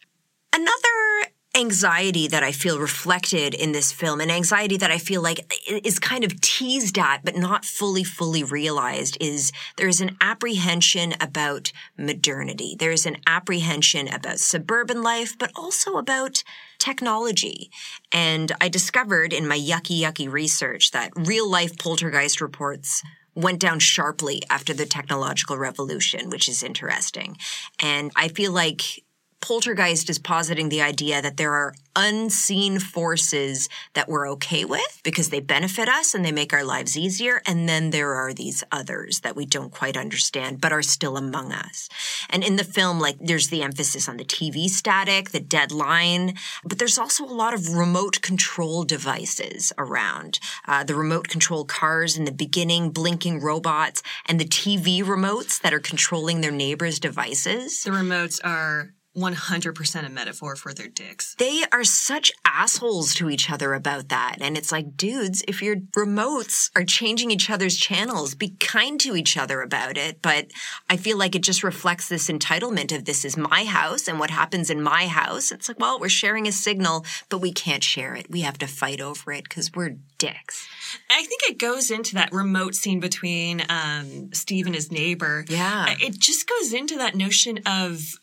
[0.52, 5.54] Another anxiety that I feel reflected in this film, an anxiety that I feel like
[5.68, 11.70] is kind of teased at but not fully, fully realized, is there's an apprehension about
[11.98, 12.74] modernity.
[12.78, 16.42] There's an apprehension about suburban life, but also about
[16.78, 17.70] technology.
[18.10, 23.02] And I discovered in my yucky, yucky research that real life poltergeist reports
[23.34, 27.36] went down sharply after the technological revolution, which is interesting.
[27.78, 29.04] And I feel like
[29.42, 35.30] Poltergeist is positing the idea that there are unseen forces that we're okay with because
[35.30, 37.42] they benefit us and they make our lives easier.
[37.44, 41.52] And then there are these others that we don't quite understand, but are still among
[41.52, 41.88] us.
[42.30, 46.78] And in the film, like there's the emphasis on the TV static, the deadline, but
[46.78, 50.38] there's also a lot of remote control devices around.
[50.68, 55.74] Uh, the remote control cars in the beginning, blinking robots, and the TV remotes that
[55.74, 57.82] are controlling their neighbors' devices.
[57.82, 61.34] The remotes are 100% a metaphor for their dicks.
[61.34, 64.38] They are such assholes to each other about that.
[64.40, 69.14] And it's like, dudes, if your remotes are changing each other's channels, be kind to
[69.14, 70.22] each other about it.
[70.22, 70.50] But
[70.88, 74.30] I feel like it just reflects this entitlement of this is my house and what
[74.30, 75.52] happens in my house.
[75.52, 78.30] It's like, well, we're sharing a signal, but we can't share it.
[78.30, 80.66] We have to fight over it because we're dicks.
[81.10, 85.44] I think it goes into that remote scene between um, Steve and his neighbor.
[85.48, 85.94] Yeah.
[86.00, 88.14] It just goes into that notion of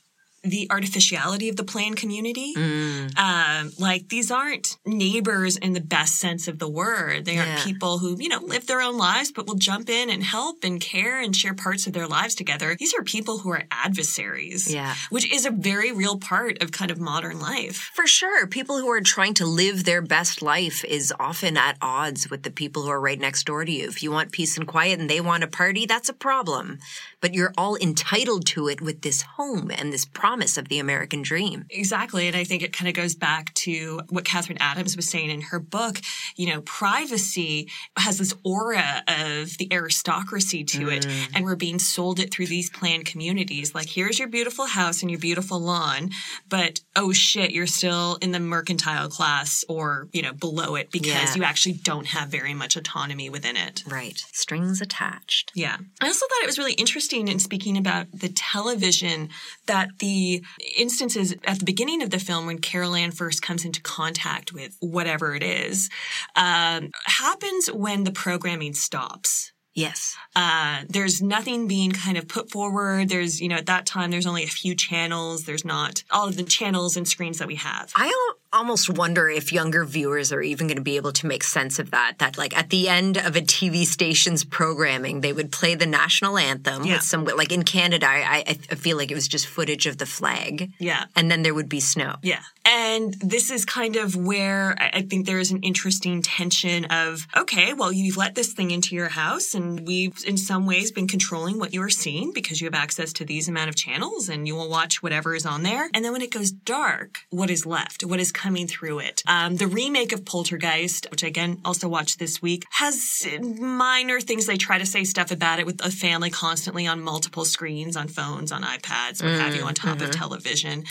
[0.44, 2.54] the artificiality of the planned community.
[2.56, 3.18] Mm.
[3.18, 7.26] Um, like these aren't neighbors in the best sense of the word.
[7.26, 10.24] They aren't people who, you know, live their own lives, but will jump in and
[10.24, 12.76] help and care and share parts of their lives together.
[12.78, 14.72] These are people who are adversaries.
[14.74, 14.96] Yeah.
[15.10, 17.92] Which is a very real part of kind of modern life.
[17.94, 18.48] For sure.
[18.48, 22.52] People who are trying to live their best life is often at odds with the
[22.52, 23.88] people who are right next door to you.
[23.88, 26.80] If you want peace and quiet and they want a party, that's a problem.
[27.22, 31.22] But you're all entitled to it with this home and this promise of the American
[31.22, 31.66] dream.
[31.70, 32.28] Exactly.
[32.28, 35.42] And I think it kind of goes back to what Katherine Adams was saying in
[35.42, 36.00] her book.
[36.36, 41.28] You know, privacy has this aura of the aristocracy to it, mm.
[41.34, 43.76] and we're being sold it through these planned communities.
[43.76, 46.12] Like, here's your beautiful house and your beautiful lawn,
[46.48, 51.08] but oh shit, you're still in the mercantile class or, you know, below it because
[51.08, 51.36] Yeah.
[51.36, 53.84] you actually don't have very much autonomy within it.
[53.86, 54.24] Right.
[54.32, 55.52] Strings attached.
[55.56, 55.78] Yeah.
[56.02, 59.30] I also thought it was really interesting in speaking about the television
[59.66, 60.44] that the
[60.78, 64.76] instances at the beginning of the film when Carol Ann first comes into contact with
[64.80, 65.90] whatever it is
[66.36, 69.52] um, happens when the programming stops.
[69.74, 70.18] Yes.
[70.36, 73.08] Uh, there's nothing being kind of put forward.
[73.08, 75.46] There's, you know, at that time, there's only a few channels.
[75.46, 77.94] There's not all of the channels and screens that we have.
[77.96, 81.44] I al- almost wonder if younger viewers are even going to be able to make
[81.44, 82.16] sense of that.
[82.20, 86.38] That, like, at the end of a TV station's programming, they would play the national
[86.38, 86.94] anthem Yeah.
[86.96, 90.06] with some, like in Canada, I, I, feel like it was just footage of the
[90.06, 90.72] flag.
[90.80, 91.06] Yeah.
[91.16, 92.16] And then there would be snow.
[92.22, 92.42] Yeah.
[92.66, 97.26] And this is kind of where I I think there is an interesting tension of,
[97.36, 101.08] okay, well, you've let this thing into your house and we've in some ways been
[101.08, 104.46] controlling what you are seeing because you have access to these amount of channels and
[104.46, 105.90] you will watch whatever is on there.
[105.94, 108.04] And then when it goes dark, what is left?
[108.04, 109.22] What is coming through it?
[109.28, 114.46] Um, the remake of Poltergeist, which I again also watched this week, has minor things.
[114.46, 118.08] They try to say stuff about it with a family constantly on multiple screens, on
[118.08, 120.86] phones, on iPads, what have you, on top of television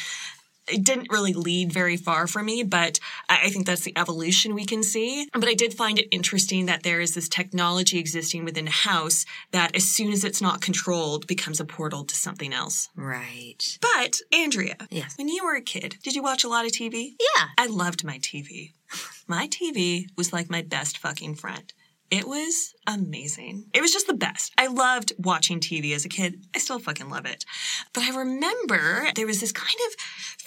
[0.71, 4.65] it didn't really lead very far for me, but I think that's the evolution we
[4.65, 5.29] can see.
[5.33, 9.25] But I did find it interesting that there is this technology existing within a house
[9.53, 12.89] that as soon as it's not controlled becomes a portal to something else.
[12.97, 13.79] Right.
[13.81, 15.17] But Andrea, Yes.
[15.17, 17.15] when you were a kid, did you watch a lot of TV?
[17.37, 17.47] Yeah.
[17.57, 18.73] I loved my TV.
[19.27, 21.73] My TV was like my best fucking friend.
[22.11, 23.67] It was amazing.
[23.75, 24.53] It was just the best.
[24.59, 26.45] I loved watching TV as a kid.
[26.55, 27.45] I still fucking love it.
[27.93, 30.01] But I remember there was this kind of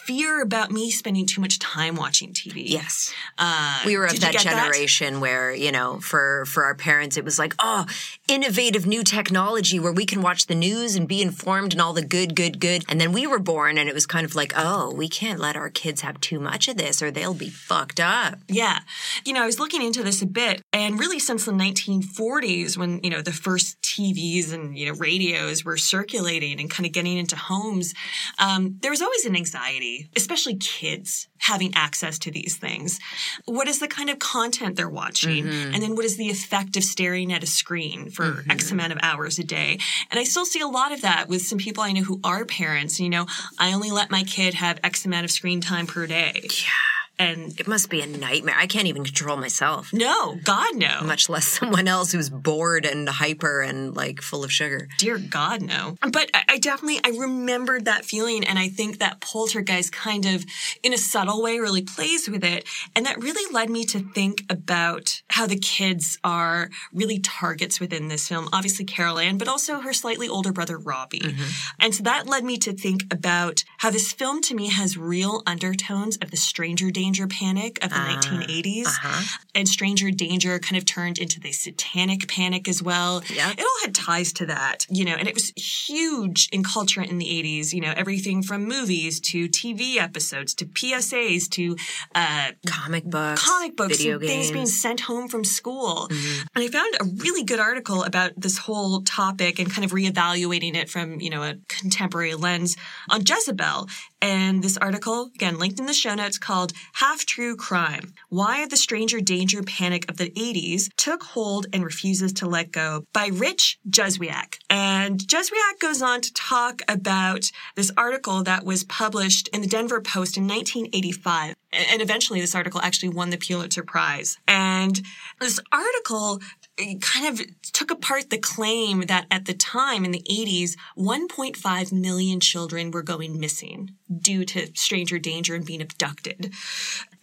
[0.06, 2.64] fear about me spending too much time watching TV.
[2.68, 3.14] Yes.
[3.38, 7.38] Uh, we were of that generation where you know for for our parents it was
[7.38, 7.86] like oh
[8.28, 12.04] innovative new technology where we can watch the news and be informed and all the
[12.04, 14.92] good good good and then we were born and it was kind of like oh
[14.94, 18.40] we can't let our kids have too much of this or they'll be fucked up
[18.48, 18.80] Yeah.
[19.24, 22.31] You know, I was looking into this a bit, and really since the 1940s,
[22.78, 26.94] when, you know, the first TVs and, you know, radios were circulating and kind of
[26.94, 27.94] getting into homes,
[28.40, 33.00] um, there was always an anxiety, especially kids having access to these things.
[33.46, 35.46] What is the kind of content they're watching?
[35.74, 39.00] And then what is the effect of staring at a screen for X amount of
[39.02, 39.80] hours a day?
[40.10, 42.46] And I still see a lot of that with some people I know who are
[42.46, 43.00] parents.
[43.00, 43.26] You know,
[43.60, 46.42] I only let my kid have X amount of screen time per day.
[46.44, 46.91] Yeah.
[47.22, 51.02] And it must be a nightmare i can't even control myself no, God, no.
[51.04, 55.62] much less someone else who's bored and hyper and like full of sugar Dear God,
[55.62, 55.98] no.
[56.02, 60.46] But I, I definitely I remembered that feeling, and I think that Poltergeist kind of,
[60.84, 64.46] in a subtle way, really plays with it, and that really led me to think
[64.50, 68.50] about how the kids are really targets within this film.
[68.54, 71.50] Obviously, Carol Ann, but also her slightly older brother Robbie, mm-hmm.
[71.80, 75.42] and so that led me to think about how this film to me has real
[75.48, 79.38] undertones of the stranger danger panic of the ah, 1980s, uh-huh.
[79.56, 83.24] and stranger danger kind of turned into the satanic panic as well.
[83.34, 83.52] Yeah.
[83.52, 87.18] It all had ties to that, you know, and it was huge in culture in
[87.18, 91.78] the 80s, you know, everything from movies to TV episodes to PSAs to
[92.16, 96.08] uh, comic books comic books video and things being sent home from school.
[96.10, 96.48] Mm-hmm.
[96.56, 100.76] And I found a really good article about this whole topic and kind of reevaluating
[100.76, 102.78] it from, you know, a contemporary lens
[103.10, 103.88] on Jezebel.
[104.22, 108.78] And this article, again, linked in the show notes called Half True Crime Why the
[108.78, 113.80] Stranger Danger Panic of the 80s Took Hold and Refuses to Let Go by Rich
[113.90, 114.60] Juzwiak.
[114.70, 120.02] And Juzwiak goes on to talk about this article that was published in the Denver
[120.02, 121.56] Post in 1985.
[121.74, 124.38] And eventually, this article actually won the Pulitzer Prize.
[124.48, 125.02] And
[125.40, 126.42] this article
[126.78, 127.42] kind of
[127.74, 133.04] took apart the claim that at the time in the 80s, 1.5 million children were
[133.04, 136.54] going missing due to stranger danger and being abducted.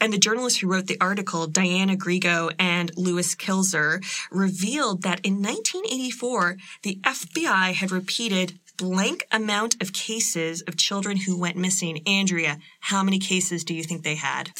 [0.01, 5.43] And the journalists who wrote the article, Diana Griego and Louis Kilzer, revealed that in
[5.43, 12.01] 1984, the FBI had repeated blank amount of cases of children who went missing.
[12.07, 14.53] Andrea, how many cases do you think they had?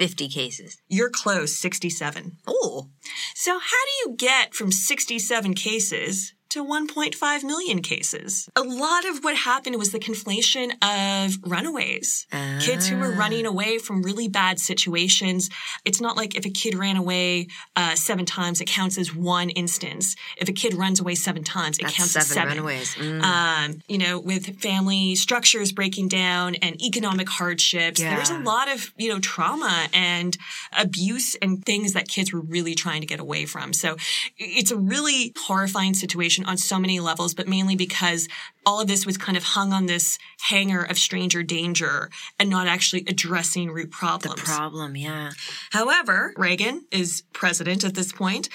[0.00, 2.38] 50 cases You're close, 67.
[2.46, 2.88] oh
[3.34, 8.48] So how do you get from 67 cases to 1.5 million cases.
[8.56, 12.26] A lot of what happened was the conflation of runaways.
[12.60, 15.48] Kids who were running away from really bad situations.
[15.84, 17.46] It's not like if a kid ran away
[17.76, 20.16] uh, seven times, it counts as one instance.
[20.36, 22.64] If a kid runs away seven times, it That's counts as seven seven.
[22.64, 22.94] runaways.
[22.96, 23.22] Mm.
[23.22, 28.16] Um, you know, with family structures breaking down and economic hardships, Yeah.
[28.16, 30.36] there's a lot of, you know, trauma and
[30.76, 33.72] abuse and things that kids were really trying to get away from.
[33.72, 33.96] So
[34.38, 38.28] it's a really horrifying situation on so many levels, but mainly because
[38.66, 40.18] all of this was kind of hung on this
[40.48, 44.40] hanger of stranger danger and not actually addressing root problems.
[44.40, 45.30] The Problem, yeah.
[45.70, 48.48] However, Reagan is president at this point,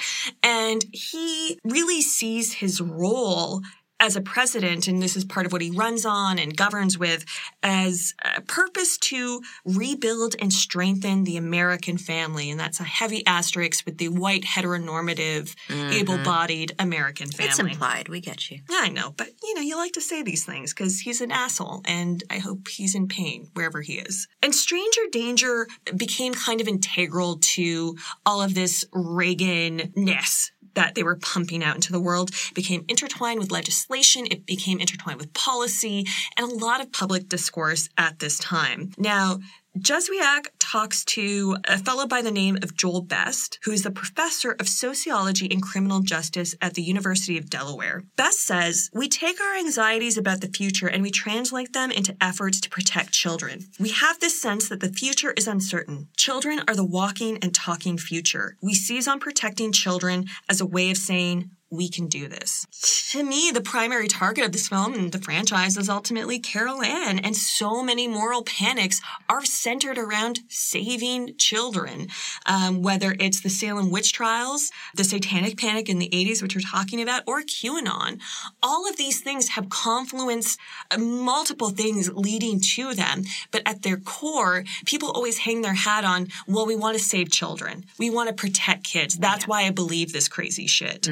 [0.44, 3.62] and he really sees his role
[4.00, 7.26] as a president, and this is part of what he runs on and governs with,
[7.64, 12.50] as a purpose to rebuild and strengthen the American family.
[12.50, 15.94] And that's a heavy asterisk with the white, heteronormative, Mhm.
[15.94, 17.50] able bodied American family.
[17.50, 18.10] It's implied.
[18.10, 18.60] We get you.
[18.70, 21.32] Yeah, I know, but you know, you like to say these things because he's an
[21.32, 24.28] asshole, and I hope he's in pain wherever he is.
[24.44, 31.04] And stranger danger became kind of integral to all of this Reagan ness that they
[31.04, 32.32] were pumping out into the world.
[32.54, 34.28] Became intertwined with legislation.
[34.30, 36.06] It became intertwined with policy
[36.38, 38.92] and a lot of public discourse at this time.
[38.98, 39.40] Now
[39.78, 44.56] Juzwiak talks to a fellow by the name of Joel Best, who is the professor
[44.58, 48.04] of sociology and criminal justice at the University of Delaware.
[48.16, 52.62] Best says, We take our anxieties about the future and we translate them into efforts
[52.62, 53.66] to protect children.
[53.78, 56.08] We have this sense that the future is uncertain.
[56.16, 58.56] Children are the walking and talking future.
[58.62, 62.66] We seize on protecting children as a way of saying, we can do this.
[63.12, 67.20] To me, the primary target of this film and the franchise is ultimately Carol Ann,
[67.20, 72.08] and so many moral panics are centered around saving children.
[72.46, 76.62] Um, whether it's the Salem witch trials, the Satanic Panic in the 80s, which we're
[76.62, 78.20] talking about, or QAnon,
[78.62, 80.58] all of these things have confluence,
[80.92, 83.24] uh, multiple things leading to them.
[83.52, 87.30] But at their core, people always hang their hat on, well, we want to save
[87.32, 87.86] children.
[87.98, 89.16] We want to protect kids.
[89.16, 91.08] That's why I believe this crazy shit.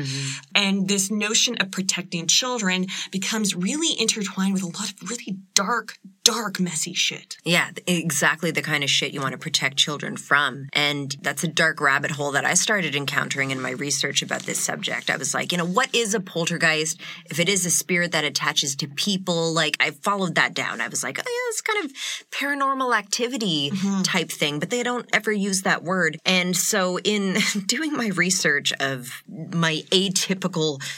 [0.55, 5.97] And this notion of protecting children becomes really intertwined with a lot of really dark,
[6.23, 7.37] dark, messy shit.
[7.43, 10.69] Yeah, exactly the kind of shit you want to protect children from.
[10.73, 14.59] And that's a dark rabbit hole that I started encountering in my research about this
[14.59, 15.09] subject.
[15.09, 16.99] I was like, you know, what is a poltergeist?
[17.29, 20.81] If it is a spirit that attaches to people, like I followed that down.
[20.81, 21.91] I was like, oh yeah, it's kind of
[22.31, 24.01] paranormal activity mm-hmm.
[24.03, 26.17] type thing, but they don't ever use that word.
[26.25, 30.42] And so in doing my research of my atypical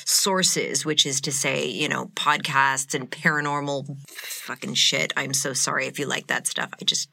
[0.05, 5.13] sources, which is to say, you know, podcasts and paranormal fucking shit.
[5.15, 6.69] I'm so sorry if you like that stuff.
[6.79, 7.09] I just,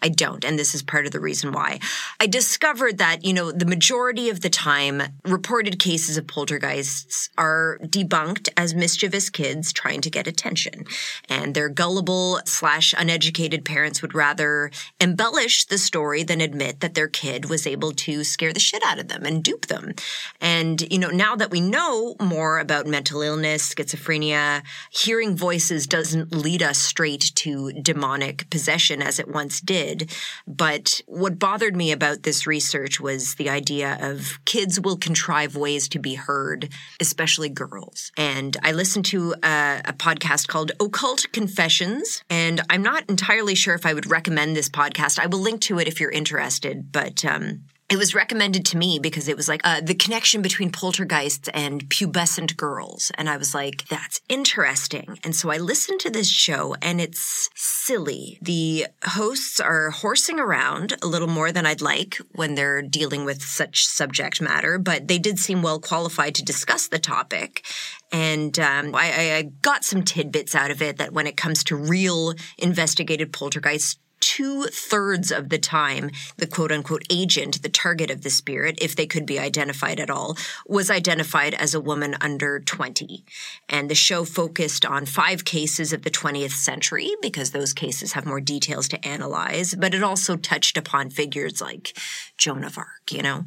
[0.00, 0.44] I don't.
[0.44, 1.80] And this is part of the reason why.
[2.20, 7.78] I discovered that, you know, the majority of the time, reported cases of poltergeists are
[7.82, 10.84] debunked as mischievous kids trying to get attention.
[11.28, 17.08] And their gullible slash uneducated parents would rather embellish the story than admit that their
[17.08, 19.94] kid was able to scare the shit out of them and dupe them.
[20.40, 26.32] And, you know, now that we know more about mental illness, schizophrenia, hearing voices doesn't
[26.32, 30.12] lead us straight to demonic possession as it once did.
[30.46, 35.88] But what bothered me about this research was the idea of kids will contrive ways
[35.88, 36.68] to be heard,
[37.00, 38.12] especially girls.
[38.16, 43.74] And I listened to a, a podcast called Occult Confessions, and I'm not entirely sure
[43.74, 45.18] if I would recommend this podcast.
[45.18, 48.98] I will link to it if you're interested, but um, it was recommended to me
[48.98, 53.12] because it was like uh, the connection between poltergeists and pubescent girls.
[53.18, 55.18] And I was like, that's interesting.
[55.22, 58.38] And so I listened to this show and it's silly.
[58.40, 63.42] The hosts are horsing around a little more than I'd like when they're dealing with
[63.42, 67.62] such subject matter, but they did seem well qualified to discuss the topic.
[68.10, 71.76] And um, I, I- got some tidbits out of it that when it comes to
[71.76, 78.22] real investigated poltergeists, two thirds of the time, the quote unquote agent, the target of
[78.22, 82.60] the spirit, if they could be identified at all, was identified as a woman under
[82.60, 83.24] 20.
[83.68, 88.24] And the show focused on five cases of the 20th century because those cases have
[88.24, 91.98] more details to analyze, but it also touched upon figures like
[92.38, 93.44] Joan of Arc, you know?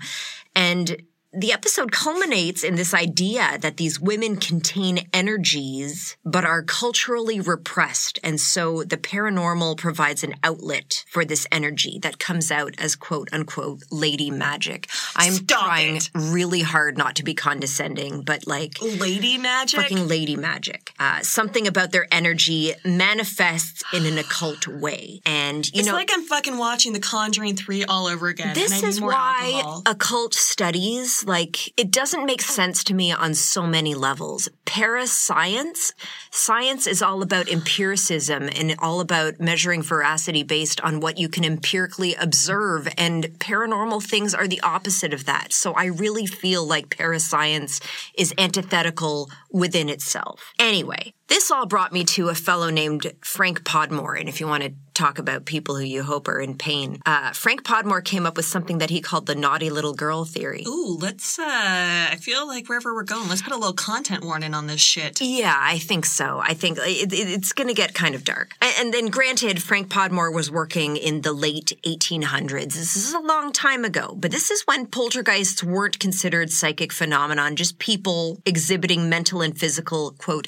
[0.56, 0.98] And
[1.36, 8.20] the episode culminates in this idea that these women contain energies but are culturally repressed.
[8.22, 13.30] And so the paranormal provides an outlet for this energy that comes out as quote
[13.32, 14.90] unquote lady magic.
[15.16, 19.80] I'm trying really hard not to be condescending, but like lady magic?
[19.80, 20.92] Fucking lady magic.
[21.00, 25.22] Uh, something about their energy manifests in an occult way.
[25.26, 28.54] And you it's know, like I'm fucking watching The Conjuring 3 all over again.
[28.54, 29.84] this and I need is why alcohol.
[29.86, 34.50] occult studies, like, it doesn't make sense to me on so many levels.
[35.06, 35.94] Parascience.
[36.32, 41.46] Science is all about empiricism and all about measuring veracity based on what you can
[41.46, 42.88] empirically observe.
[42.98, 45.54] And paranormal things are the opposite of that.
[45.54, 47.80] So I really feel like parascience
[48.18, 50.54] is antithetical within itself.
[50.58, 54.16] Anyway, this all brought me to a fellow named Frank Podmore.
[54.20, 57.34] And if you want to talk about people who you hope are in pain, uh,
[57.34, 60.64] Frank Podmore came up with something that he called the naughty little girl theory.
[60.68, 64.54] Ooh, let's, uh, I feel like wherever we're going, let's put a little content warning
[64.54, 65.20] on this shit.
[65.20, 66.40] Yeah, I think so.
[66.40, 68.54] I think it, it, it's going to get kind of dark.
[68.62, 72.74] And, and then, granted, Frank Podmore was working in the late 1800s.
[72.74, 77.56] This is a long time ago, but this is when poltergeists weren't considered psychic phenomenon,
[77.56, 80.48] just people exhibiting mental and physical, quote,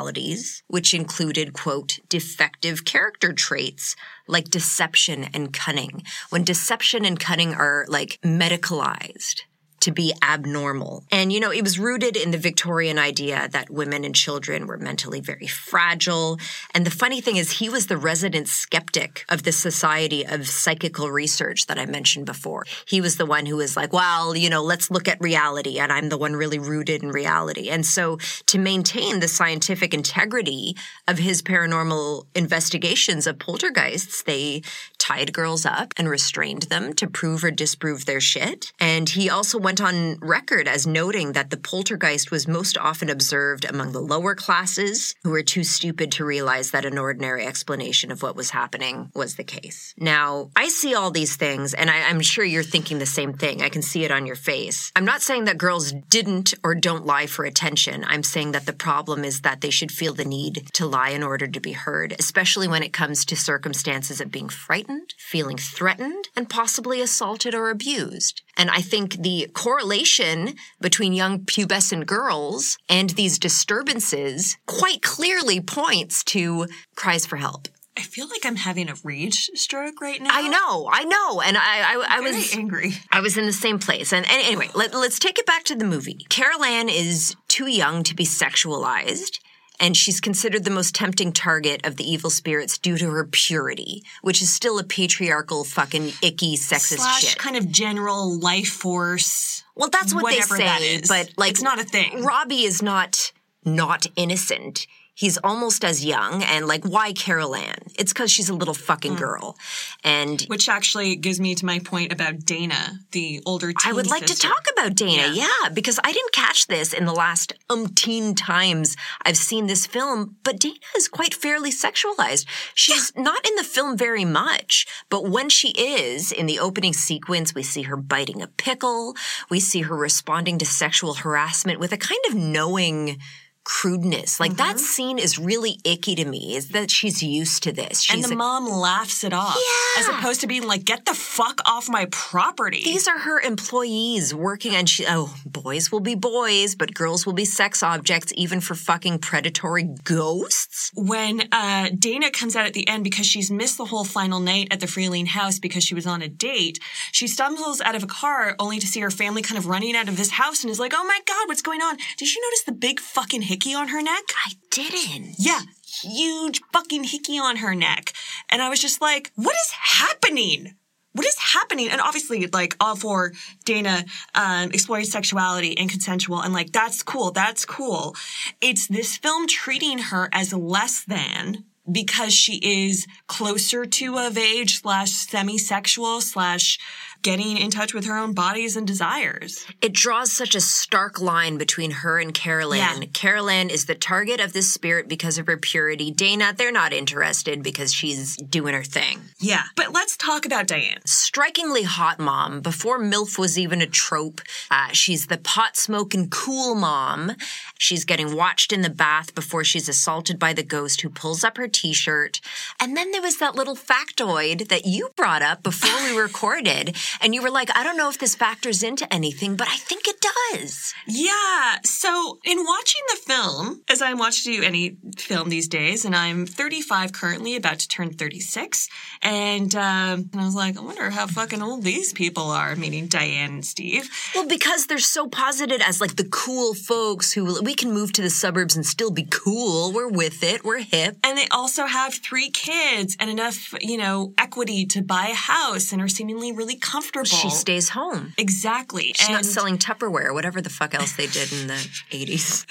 [0.00, 3.96] abnormalities, which included, quote, defective character traits
[4.26, 6.02] like deception and cunning.
[6.30, 9.42] When deception and cunning are like medicalized
[9.80, 11.04] to be abnormal.
[11.10, 14.76] And, you know, it was rooted in the Victorian idea that women and children were
[14.76, 16.38] mentally very fragile.
[16.74, 21.10] And the funny thing is, he was the resident skeptic of the Society of Psychical
[21.10, 22.64] Research that I mentioned before.
[22.86, 25.78] He was the one who was like, well, you know, let's look at reality.
[25.78, 27.70] And I'm the one really rooted in reality.
[27.70, 30.76] And so to maintain the scientific integrity
[31.08, 34.62] of his paranormal investigations of poltergeists, they
[34.98, 38.72] tied girls up and restrained them to prove or disprove their shit.
[38.78, 43.66] And he also went on record as noting that the poltergeist was most often observed
[43.66, 48.22] among the lower classes who were too stupid to realize that an ordinary explanation of
[48.22, 49.92] what was happening was the case.
[49.98, 53.60] Now, I see all these things, and I, am sure you're thinking the same thing.
[53.60, 54.90] I can see it on your face.
[54.96, 58.04] I'm not saying that girls didn't or don't lie for attention.
[58.06, 61.22] I'm saying that the problem is that they should feel the need to lie in
[61.22, 66.28] order to be heard, especially when it comes to circumstances of being frightened, feeling threatened,
[66.36, 68.42] and possibly assaulted or abused.
[68.60, 76.22] And I think the correlation between young pubescent girls and these disturbances quite clearly points
[76.24, 77.68] to cries for help.
[77.96, 80.28] I feel like I'm having a rage stroke right now.
[80.30, 82.92] I know, I know, and I, I, I was angry.
[83.10, 85.74] I was in the same place, and, and anyway, let, let's take it back to
[85.74, 86.26] the movie.
[86.28, 89.38] Carol Ann is too young to be sexualized,
[89.80, 94.04] and she's considered the most tempting target of the evil spirits due to her purity,
[94.22, 97.38] which is still a patriarchal, fucking icky, sexist Slash shit.
[97.38, 99.64] kind of general life force.
[99.74, 101.08] Well, that's what they say, that is.
[101.08, 102.22] but like it's not a thing.
[102.22, 103.32] Robbie is not
[103.64, 104.86] not innocent.
[105.20, 107.76] He's almost as young, and like, why Carol Ann?
[107.98, 109.18] It's because she's a little fucking mm.
[109.18, 109.58] girl,
[110.02, 114.06] and Which actually gives me to my point about Dana, the older teen I would
[114.06, 114.48] like sister.
[114.48, 115.68] to talk about Dana, yeah.
[115.74, 120.58] because I didn't catch this in the last umpteen times I've seen this film, but
[120.58, 122.46] Dana is quite fairly sexualized.
[122.74, 127.54] She's not in the film very much, but when she is, in the opening sequence,
[127.54, 129.14] we see her biting a pickle,
[129.50, 133.18] we see her responding to sexual harassment with a kind of knowing
[133.64, 134.40] crudeness.
[134.40, 134.56] Like Mm-hmm.
[134.68, 138.00] that scene is really icky to me, is that she's used to this.
[138.02, 139.56] She's and the a- mom laughs it off.
[139.56, 140.00] Yeah.
[140.00, 142.82] As opposed to being like, get the fuck off my property.
[142.84, 147.32] These are her employees working and she oh, boys will be boys, but girls will
[147.32, 150.90] be sex objects even for fucking predatory ghosts.
[150.94, 154.68] when uh, Dana comes out at the end because she's missed the whole final night
[154.70, 156.78] at the Freeling house because she was on a date,
[157.12, 160.08] she stumbles out of a car only to see her family kind of running out
[160.08, 161.96] of this house and is like, oh my God, what's going on?
[162.16, 164.22] Did you notice the big fucking hickey on her neck?
[164.46, 165.34] I didn't.
[165.38, 165.62] Yeah,
[166.02, 168.12] huge fucking hickey on her neck.
[168.48, 170.76] And I was just like, what is happening?
[171.12, 171.88] What is happening?
[171.88, 173.32] And obviously, like, all for
[173.64, 174.04] Dana
[174.36, 178.14] um, exploring sexuality and consensual, and like, that's cool, that's cool.
[178.60, 184.80] It's this film treating her as less than because she is closer to of age
[184.80, 186.78] slash semi-sexual slash
[187.22, 189.66] getting in touch with her own bodies and desires.
[189.80, 193.02] It draws such a stark line between her and Carol Ann.
[193.02, 193.08] Yeah.
[193.12, 196.10] Carol Ann is the target of this spirit because of her purity.
[196.10, 199.20] Dana, they're not interested because she's doing her thing.
[199.38, 199.62] Yeah.
[199.76, 201.00] But let's talk about Diane.
[201.04, 204.40] strikingly hot mom before MILF was even a trope.
[204.70, 207.32] Uh, she's the pot smoking cool mom.
[207.78, 211.56] She's getting watched in the bath before she's assaulted by the ghost who pulls up
[211.56, 212.40] her t shirt.
[212.78, 216.96] And then there was that little factoid that you brought up before we recorded.
[217.20, 220.06] And you were like, I don't know if this factors into anything, but I think
[220.06, 220.94] it does.
[221.06, 221.78] Yeah.
[221.84, 226.46] So in watching the film, as I watch do any film these days, and I'm
[226.46, 228.88] 35 currently, about to turn 36,
[229.22, 233.06] and, um, and I was like, I wonder how fucking old these people are, meaning
[233.06, 234.08] Diane and Steve.
[234.34, 238.22] Well, because they're so posited as like the cool folks who we can move to
[238.22, 239.92] the suburbs and still be cool.
[239.92, 240.64] We're with it.
[240.64, 241.16] We're hip.
[241.24, 245.92] And they also have three kids and enough, you know, equity to buy a house
[245.92, 247.26] and are seemingly really comfortable comfortable.
[247.26, 248.32] She stays home.
[248.36, 249.12] Exactly.
[249.14, 251.74] She's not selling Tupperware, or whatever the fuck else they did in the
[252.10, 252.66] 80s.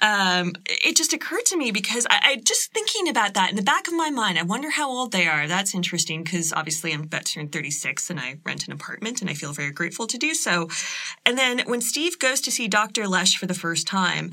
[0.02, 3.62] um, it just occurred to me because I, I just thinking about that in the
[3.62, 4.38] back of my mind.
[4.38, 5.48] I wonder how old they are.
[5.48, 9.30] That's interesting because obviously I'm about to turn 36 and I rent an apartment and
[9.30, 10.68] I feel very grateful to do so.
[11.24, 13.08] And then when Steve goes to see Dr.
[13.08, 14.30] Lesh for the first time,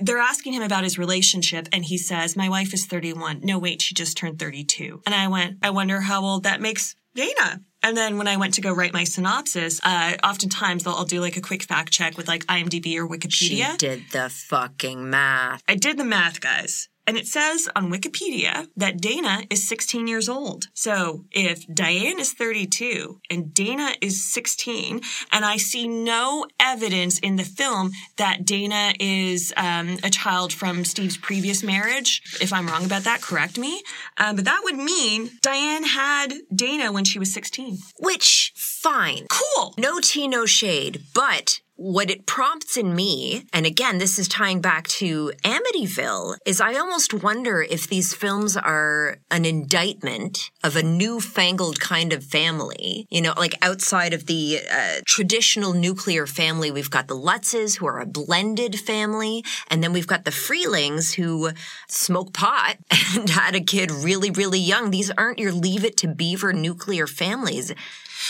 [0.00, 3.82] they're asking him about his relationship and he says, "My wife is 31." No, wait,
[3.82, 5.02] she just turned 32.
[5.06, 8.54] And I went, "I wonder how old that makes Dana." And then when I went
[8.54, 12.18] to go write my synopsis, uh, oftentimes I'll, I'll do like a quick fact check
[12.18, 13.70] with like IMDb or Wikipedia.
[13.70, 15.62] She did the fucking math.
[15.66, 16.89] I did the math, guys.
[17.10, 20.68] And it says on Wikipedia that Dana is 16 years old.
[20.74, 25.00] So if Diane is 32 and Dana is 16,
[25.32, 30.84] and I see no evidence in the film that Dana is um, a child from
[30.84, 33.82] Steve's previous marriage, if I'm wrong about that, correct me.
[34.16, 37.78] Um, but that would mean Diane had Dana when she was 16.
[37.98, 39.26] Which, fine.
[39.28, 39.74] Cool.
[39.76, 41.02] No tea, no shade.
[41.12, 46.60] But what it prompts in me, and again, this is tying back to Amityville, is
[46.60, 53.06] I almost wonder if these films are an indictment of a newfangled kind of family.
[53.08, 57.86] You know, like outside of the uh, traditional nuclear family, we've got the Lutzes, who
[57.86, 61.48] are a blended family, and then we've got the Freelings, who
[61.88, 62.76] smoke pot
[63.16, 64.90] and had a kid really, really young.
[64.90, 67.72] These aren't your leave it to beaver nuclear families.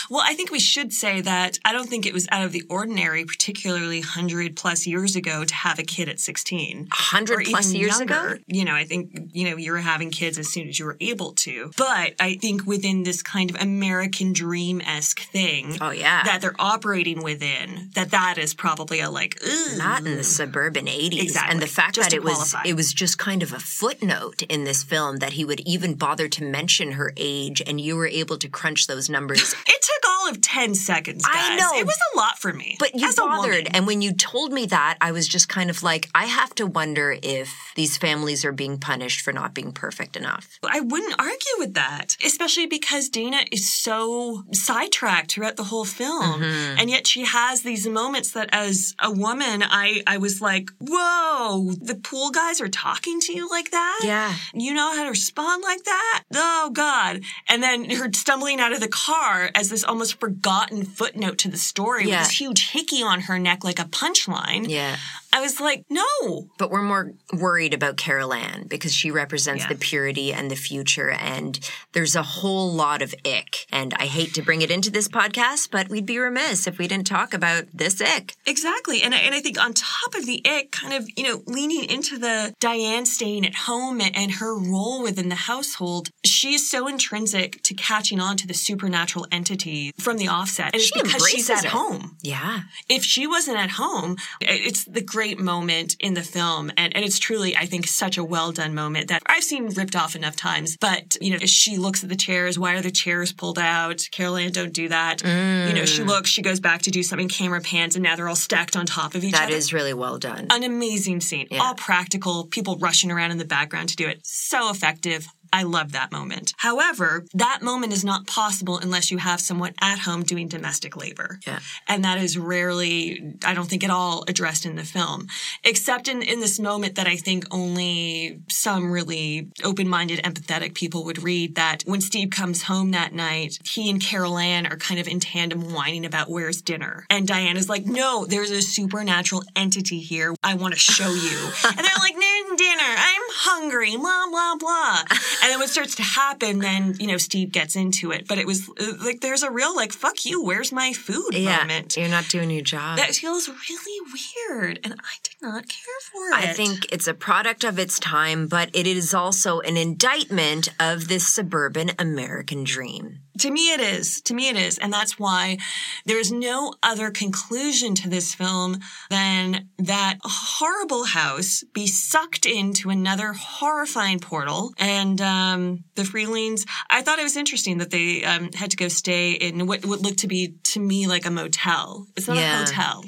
[0.09, 2.63] Well, I think we should say that I don't think it was out of the
[2.69, 6.77] ordinary, particularly 100 plus years ago, to have a kid at 16.
[6.89, 8.33] 100 Or plus years younger.
[8.35, 8.43] ago?
[8.45, 10.97] You know, I think, you know, you were having kids as soon as you were
[10.99, 11.71] able to.
[11.75, 15.77] But I think within this kind of American dream esque thing.
[15.81, 16.23] Oh, yeah.
[16.23, 19.39] That they're operating within, that that is probably a like,
[19.75, 21.51] not in the suburban 80s Exactly.
[21.53, 24.65] and the fact Just that it was it was just kind of a footnote in
[24.65, 28.37] this film that he would even bother to mention her age and you were able
[28.37, 31.35] to crunch those numbers It took all of 10 seconds, guys.
[31.35, 31.71] I know.
[31.79, 32.75] It was a lot for me.
[32.79, 33.67] but you as a woman.
[33.73, 36.65] and when you told me that i was just kind of like i have to
[36.65, 41.55] wonder if these families are being punished for not being perfect enough I wouldn't argue
[41.57, 46.41] with that, especially because Dana is so sidetracked throughout the whole film.
[46.41, 46.77] Mm-hmm.
[46.79, 51.73] And yet she has these moments that as a woman, I, I was like, whoa,
[51.81, 53.99] the pool guys are talking to you like that?
[54.03, 54.33] Yeah.
[54.53, 56.23] You know how to respond like that?
[56.35, 57.21] Oh God.
[57.49, 61.57] And then her stumbling out of the car as this almost forgotten footnote to the
[61.57, 62.19] story Yeah.
[62.19, 64.69] with this huge hickey on her neck like a punchline.
[64.69, 64.95] yeah
[65.33, 69.69] I was like, no, but we're more worried about Carol Ann because she represents Yeah.
[69.69, 71.09] the purity and the future.
[71.09, 71.57] And
[71.93, 73.65] there's a whole lot of ick.
[73.71, 76.87] And I hate to bring it into this podcast, but we'd be remiss if we
[76.87, 78.35] didn't talk about this ick.
[78.45, 79.01] Exactly.
[79.01, 81.85] And I, and I think on top of the ick, kind of, you know, leaning
[81.85, 86.69] into the Diane staying at home and, and her role within the household, she is
[86.69, 90.73] so intrinsic to catching on to the supernatural entity from the offset.
[90.73, 91.69] And it's She because she's at it.
[91.71, 92.17] home.
[92.21, 92.63] Yeah.
[92.89, 96.71] If she wasn't at home, it's the great moment in the film.
[96.77, 99.95] And, and it's truly, I think, such a well done moment that I've seen ripped
[99.95, 100.77] off enough times.
[100.77, 102.57] But, you know, she looks at the chairs.
[102.57, 104.07] Why are the chairs pulled out?
[104.11, 105.23] Carol Ann, don't do that.
[105.23, 106.07] You know, she mm.
[106.07, 108.85] looks, she goes back to do something, camera pans, and now they're all stacked on
[108.85, 109.51] top of each That other.
[109.51, 110.47] That is really well done.
[110.49, 111.47] an amazing scene.
[111.51, 111.61] Yeah.
[111.61, 114.21] All practical, people rushing around in the background to do it.
[114.23, 115.27] So effective.
[115.53, 116.53] I love that moment.
[116.57, 121.39] However, that moment is not possible unless you have someone at home doing domestic labor.
[121.45, 121.59] Yeah.
[121.87, 125.27] And that is rarely, I don't think at all addressed in the film,
[125.63, 131.03] except in, in this moment that I think only some really open minded, empathetic people
[131.05, 134.99] would read that when Steve comes home that night, he and Carol Ann are kind
[134.99, 137.05] of in tandem whining about where's dinner.
[137.09, 140.33] And Diane's like, no, there's a supernatural entity here.
[140.43, 141.51] I want to show you.
[141.65, 142.93] and they're like, no, dinner.
[142.97, 145.03] I'm hungry, blah, blah, blah.
[145.41, 148.27] And then when it starts to happen, then, you know, Steve gets into it.
[148.27, 148.69] But it was
[149.03, 151.57] like, there's a real, like, fuck you, where's my food yeah.
[151.57, 151.97] moment.
[151.97, 152.97] You're not doing your job.
[152.97, 154.13] That feels really
[154.49, 156.35] weird, and I did not care for it.
[156.35, 161.07] I think it's a product of its time, but it is also an indictment of
[161.07, 163.19] this suburban American dream.
[163.39, 164.21] To me, it is.
[164.21, 164.77] To me, it is.
[164.77, 165.57] And that's why
[166.05, 168.79] there's no other conclusion to this film
[169.09, 174.73] than that horrible house be sucked into another horrifying portal.
[174.77, 178.87] And um, the Freelings, I thought it was interesting that they um, had to go
[178.89, 182.07] stay in what, what looked to be, to me, like a motel.
[182.17, 182.63] It's not Yeah.
[182.63, 183.03] a hotel.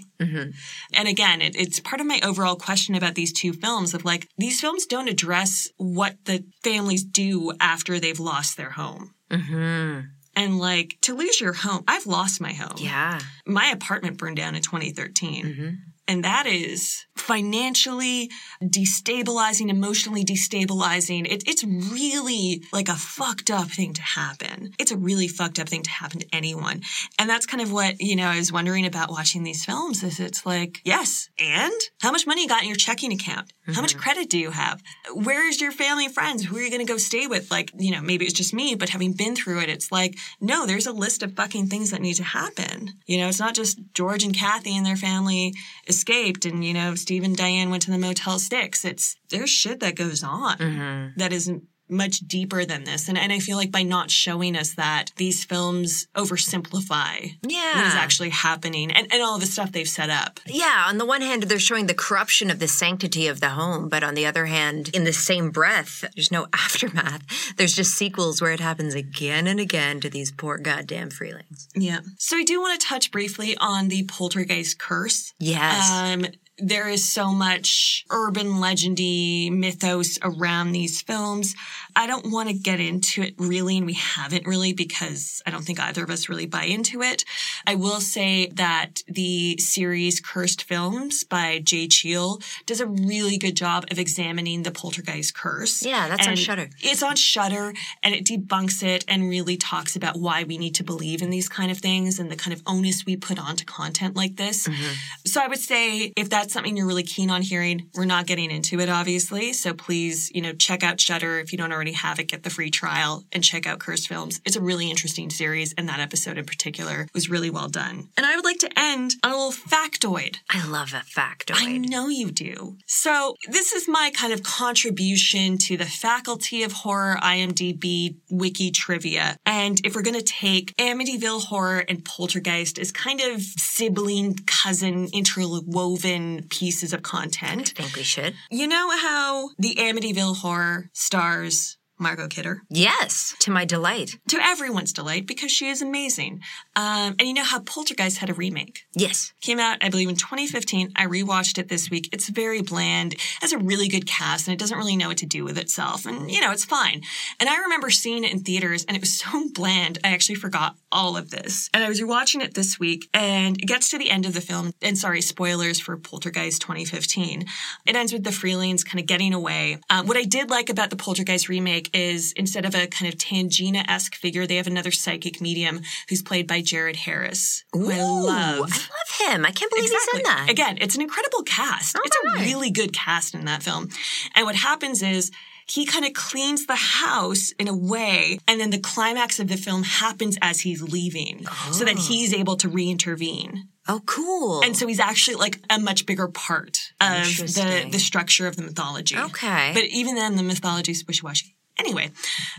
[0.94, 4.30] And again, it, it's part of my overall question about these two films of like,
[4.38, 9.14] these films don't address what the families do after they've lost their home.
[9.30, 10.08] Mm-hmm.
[10.36, 12.78] And like to lose your home, I've lost my home.
[12.78, 13.20] Yeah.
[13.46, 15.46] My apartment burned down in 2013.
[15.46, 15.70] Mm-hmm.
[16.08, 18.30] And that is financially
[18.62, 21.26] destabilizing, emotionally destabilizing.
[21.32, 24.72] It, it's really like a fucked up thing to happen.
[24.80, 26.82] It's a really fucked up thing to happen to anyone.
[27.18, 30.20] And that's kind of what, you know, I was wondering about watching these films is
[30.20, 33.54] it's like, yes, and how much money you got in your checking account?
[33.68, 34.02] How much mm-hmm.
[34.02, 34.84] credit do you have?
[35.14, 36.44] Where's your family and friends?
[36.44, 37.50] Who are you going to go stay with?
[37.50, 40.66] Like, you know, maybe it's just me, but having been through it, it's like, no,
[40.66, 42.90] there's a list of fucking things that need to happen.
[43.06, 45.54] You know, it's not just George and Kathy and their family
[45.88, 48.84] escaped and, you know, Steve and Diane went to the Motel Six.
[48.84, 51.20] It's, there's shit that goes on mm-hmm.
[51.20, 53.08] that isn't much deeper than this.
[53.10, 57.76] And, and I feel like by not showing us that, these films oversimplify Yeah.
[57.78, 60.40] what is actually happening and, and all the stuff they've set up.
[60.46, 63.90] Yeah, on the one hand, they're showing the corruption of the sanctity of the home,
[63.90, 67.22] but on the other hand, in the same breath, there's no aftermath.
[67.58, 71.68] There's just sequels where it happens again and again to these poor goddamn Freelings.
[71.76, 72.00] Yeah.
[72.18, 75.34] So I do want to touch briefly on the poltergeist curse.
[75.40, 75.90] Yes.
[75.92, 76.26] Um,
[76.60, 81.56] there is so much urban legendy mythos around these films.
[81.96, 85.64] I don't want to get into it really, and we haven't really because I don't
[85.64, 87.24] think either of us really buy into it.
[87.66, 93.56] I will say that the series Cursed Films by Jay Cheel does a really good
[93.56, 95.84] job of examining the poltergeist curse.
[95.84, 96.70] Yeah, that's on And Shudder.
[96.82, 97.74] It's on Shudder,
[98.04, 101.50] and it debunks it and really talks about why we need to believe in these
[101.50, 104.68] kind of things and the kind of onus we put onto content like this.
[104.68, 104.94] Mm-hmm.
[105.26, 108.52] So I would say if that's something you're really keen on hearing, we're not getting
[108.52, 109.54] into it, obviously.
[109.54, 112.26] So please, you know, check out Shudder if you don't already have it.
[112.26, 114.42] Get the free trial and check out Curse Films.
[114.44, 118.10] It's a really interesting series, and that episode in particular was really well done.
[118.18, 120.36] And I would like to end on a little factoid.
[120.50, 121.56] I love a factoid.
[121.56, 122.76] I know you do.
[122.88, 129.38] So this is my kind of contribution to the Faculty of Horror IMDb wiki trivia.
[129.46, 135.08] And if we're going to take Amityville Horror and Poltergeist as kind of sibling, cousin,
[135.14, 138.34] interwoven pieces of content, I think we should.
[138.50, 142.62] you know how the Amityville Horror stars Margot Kidder?
[142.70, 144.18] Yes, to my delight.
[144.28, 146.42] To everyone's delight, because she is amazing.
[146.76, 148.84] Um, and you know how Poltergeist had a remake?
[148.94, 149.34] Yes.
[149.42, 150.92] Came out, I believe, in 2015.
[150.96, 152.10] I rewatched it this week.
[152.12, 153.14] It's very bland.
[153.14, 155.58] It has a really good cast, and it doesn't really know what to do with
[155.58, 156.06] itself.
[156.06, 157.02] And, you know, it's fine.
[157.40, 160.76] And I remember seeing it in theaters, and it was so bland, I actually forgot
[160.92, 161.70] all of this.
[161.74, 164.42] And I was rewatching it this week, and it gets to the end of the
[164.42, 164.74] film.
[164.82, 167.46] And sorry, spoilers for Poltergeist 2015.
[167.86, 169.80] It ends with the Freelings kind of getting away.
[169.90, 173.20] Uh, what I did like about the Poltergeist remake is instead of a kind of
[173.20, 178.00] Tangina esque figure, they have another psychic medium who's played by Jared Harris, who I
[178.00, 178.70] Ooh, love.
[178.72, 179.46] I love him.
[179.46, 180.20] I can't believe Exactly.
[180.20, 180.50] he's in that.
[180.50, 181.96] Again, it's an incredible cast.
[181.98, 183.90] Oh it's a really good cast in that film.
[184.36, 185.32] And what happens is
[185.66, 189.56] he kind of cleans the house in a way, and then the climax of the
[189.56, 192.02] film happens as he's leaving, so that oh.
[192.02, 193.70] he's able to re-intervene.
[193.88, 194.62] Oh, cool.
[194.64, 198.62] And so he's actually like a much bigger part of the the structure of the
[198.62, 199.18] mythology.
[199.18, 199.72] Okay.
[199.74, 201.56] But even then, the mythology is wishy-washy.
[201.80, 202.12] Anyway,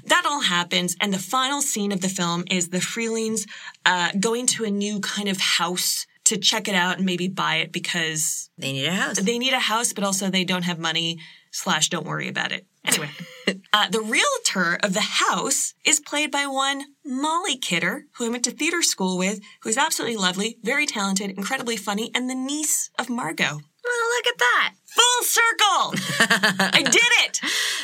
[0.05, 3.47] that all happens, and the final scene of the film is the Freelings
[3.87, 7.57] uh, going to a new kind of house to check it out and maybe buy
[7.57, 9.19] it because they need a house.
[9.21, 11.19] they need a house, but also they don't have money.
[11.51, 12.67] Slash, don't worry about it.
[12.85, 13.11] Anyway,
[13.73, 18.45] uh, the realtor of the house is played by one Molly Kidder, who I went
[18.45, 22.91] to theater school with, who is absolutely lovely, very talented, incredibly funny, and the niece
[22.99, 23.61] of Margot.
[23.85, 24.75] Well, look at that.
[24.95, 25.95] Full circle!
[26.61, 27.41] I did it!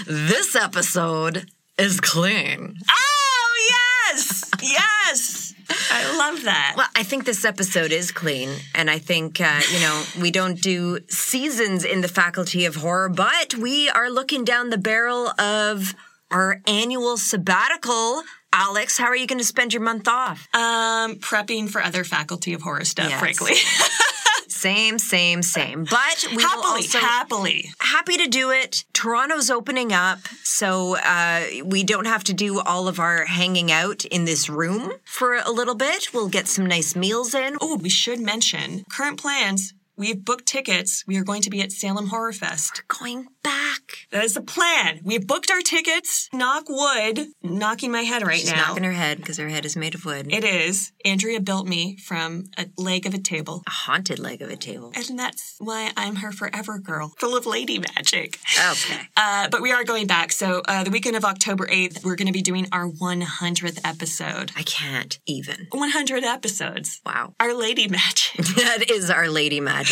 [0.06, 2.76] This episode is clean.
[2.90, 3.68] Oh,
[4.12, 4.50] yes!
[4.62, 5.54] Yes!
[5.90, 6.74] I love that.
[6.76, 10.60] Well, I think this episode is clean, and I think uh, you know we don't
[10.60, 15.94] do seasons in the Faculty of Horror, but we are looking down the barrel of
[16.30, 18.22] our annual sabbatical.
[18.52, 20.48] Alex, how are you going to spend your month off?
[20.54, 23.20] Um, prepping for other Faculty of Horror stuff, Yes.
[23.20, 23.52] frankly.
[24.60, 25.84] Same, same, same.
[25.84, 27.70] But we will happily, happily.
[27.78, 28.84] happy to do it.
[28.92, 34.04] Toronto's opening up, so uh, we don't have to do all of our hanging out
[34.04, 36.12] in this room for a little bit.
[36.12, 37.56] We'll get some nice meals in.
[37.62, 39.72] Oh, we should mention current plans.
[40.00, 41.04] We've booked tickets.
[41.06, 42.84] We are going to be at Salem Horror Fest.
[42.88, 44.06] Going back.
[44.10, 45.00] That is the plan.
[45.04, 46.30] We've booked our tickets.
[46.32, 47.26] Knock wood.
[47.42, 48.68] Knocking my head right She's now.
[48.68, 50.32] knocking her head because her head is made of wood.
[50.32, 50.92] It is.
[51.04, 53.62] Andrea built me from a leg of a table.
[53.66, 54.90] a haunted leg of a table.
[54.96, 58.38] And that's why I'm her forever girl, full of lady magic.
[58.58, 59.00] Okay.
[59.16, 60.32] Uh, but we are going back.
[60.32, 64.50] So uh, the weekend of October 8th, we're going to be doing our 100th episode.
[64.56, 65.66] I can't even.
[65.70, 67.02] 100 episodes.
[67.04, 67.34] Wow.
[67.38, 68.46] Our lady magic.
[68.56, 69.89] that is our lady magic.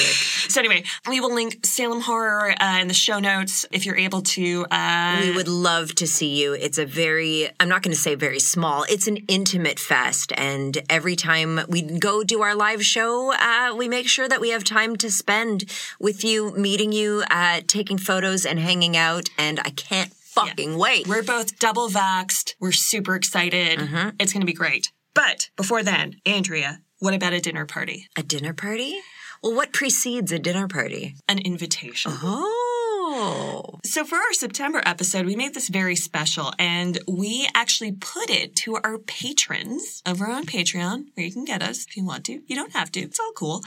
[0.49, 3.67] So anyway, we will link Salem Horror uh, in the show notes.
[3.71, 4.67] If you're able to.
[4.71, 6.55] Uh, we would love to see you.
[6.55, 10.33] It's a very, I'm not going to say very small, it's an intimate fest.
[10.37, 14.51] And every time we go do our live show, uh, we make sure that we
[14.51, 15.65] have time to spend
[16.01, 19.29] with you, meeting you, uh, taking photos and hanging out.
[19.39, 21.07] And I can't fucking wait.
[21.07, 22.55] We're both double vaxxed.
[22.61, 23.79] We're super excited.
[23.79, 24.11] Mm-hmm.
[24.21, 24.93] It's going to be great.
[25.15, 28.09] But before then, Andrea, what about a dinner party?
[28.17, 28.99] A dinner party?
[29.43, 31.15] Well, what precedes a dinner party?
[31.29, 32.13] An invitation.
[32.15, 33.79] Oh.
[33.85, 38.55] So for our September episode, we made this very special and we actually put it
[38.57, 42.41] to our patrons over on Patreon, where you can get us if you want to.
[42.47, 43.01] You don't have to.
[43.01, 43.63] It's all cool.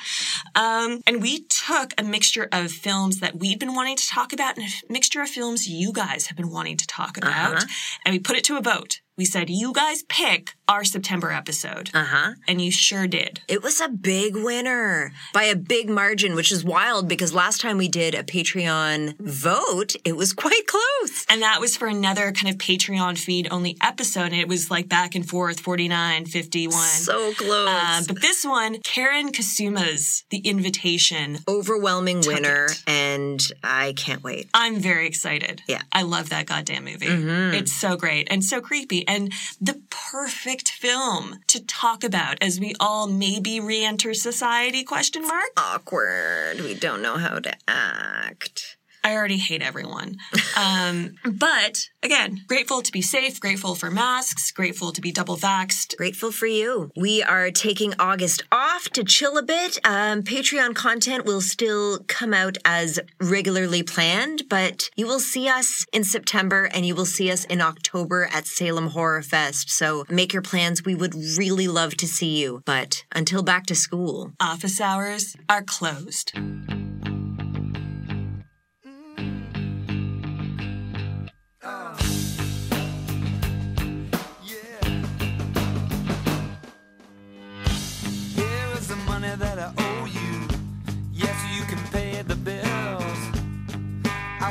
[0.55, 4.57] Um, and we took a mixture of films that we've been wanting to talk about
[4.57, 7.55] and a mixture of films you guys have been wanting to talk about.
[7.55, 7.65] Uh-huh.
[8.05, 9.01] And we put it to a vote.
[9.21, 11.91] We said, you guys pick our September episode.
[11.93, 12.31] Uh huh.
[12.47, 13.41] And you sure did.
[13.47, 17.77] It was a big winner by a big margin, which is wild because last time
[17.77, 21.23] we did a Patreon vote, it was quite close.
[21.29, 24.31] And that was for another kind of Patreon feed only episode.
[24.31, 26.73] And it was like back and forth 49, 51.
[26.73, 27.67] So close.
[27.69, 31.37] Uh, but this one, Karyn Kusama's The Invitation.
[31.47, 32.81] Overwhelming winner, it.
[32.87, 34.49] and I can't wait.
[34.55, 35.61] I'm very excited.
[35.67, 35.83] Yeah.
[35.93, 37.05] I love that goddamn movie.
[37.05, 37.53] Mhm.
[37.53, 42.73] It's so great and so creepy and the perfect film to talk about as we
[42.79, 45.51] all maybe re-enter society question mark.
[45.57, 46.61] Awkward.
[46.61, 48.77] We don't know how to act.
[49.03, 50.17] I already hate everyone.
[50.57, 55.97] Um, but again, grateful to be safe, grateful for masks, grateful to be double vaxxed.
[55.97, 56.91] Grateful for you.
[56.95, 59.79] We are taking August off to chill a bit.
[59.83, 65.85] Um, Patreon content will still come out as regularly planned, but you will see us
[65.91, 69.69] in September and you will see us in October at Salem Horror Fest.
[69.69, 70.85] So make your plans.
[70.85, 72.61] We would really love to see you.
[72.65, 76.33] But until back to school, Office hours are closed.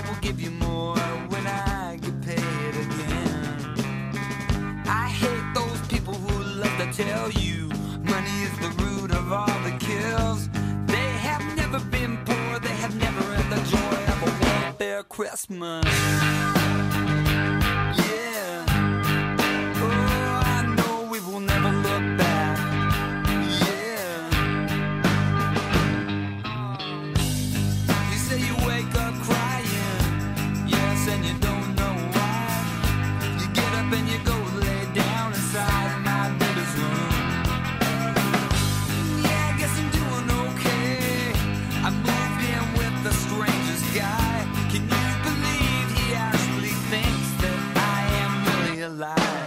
[0.01, 0.97] I will give you more
[1.29, 3.75] when I get paid again.
[4.87, 7.69] I hate those people who love to tell you
[8.05, 10.49] money is the root of all the kills.
[10.87, 15.85] They have never been poor, they have never had the joy of a welfare Christmas.
[18.09, 18.65] Yeah.
[19.85, 21.80] Oh, I know we will never
[49.01, 49.40] alive?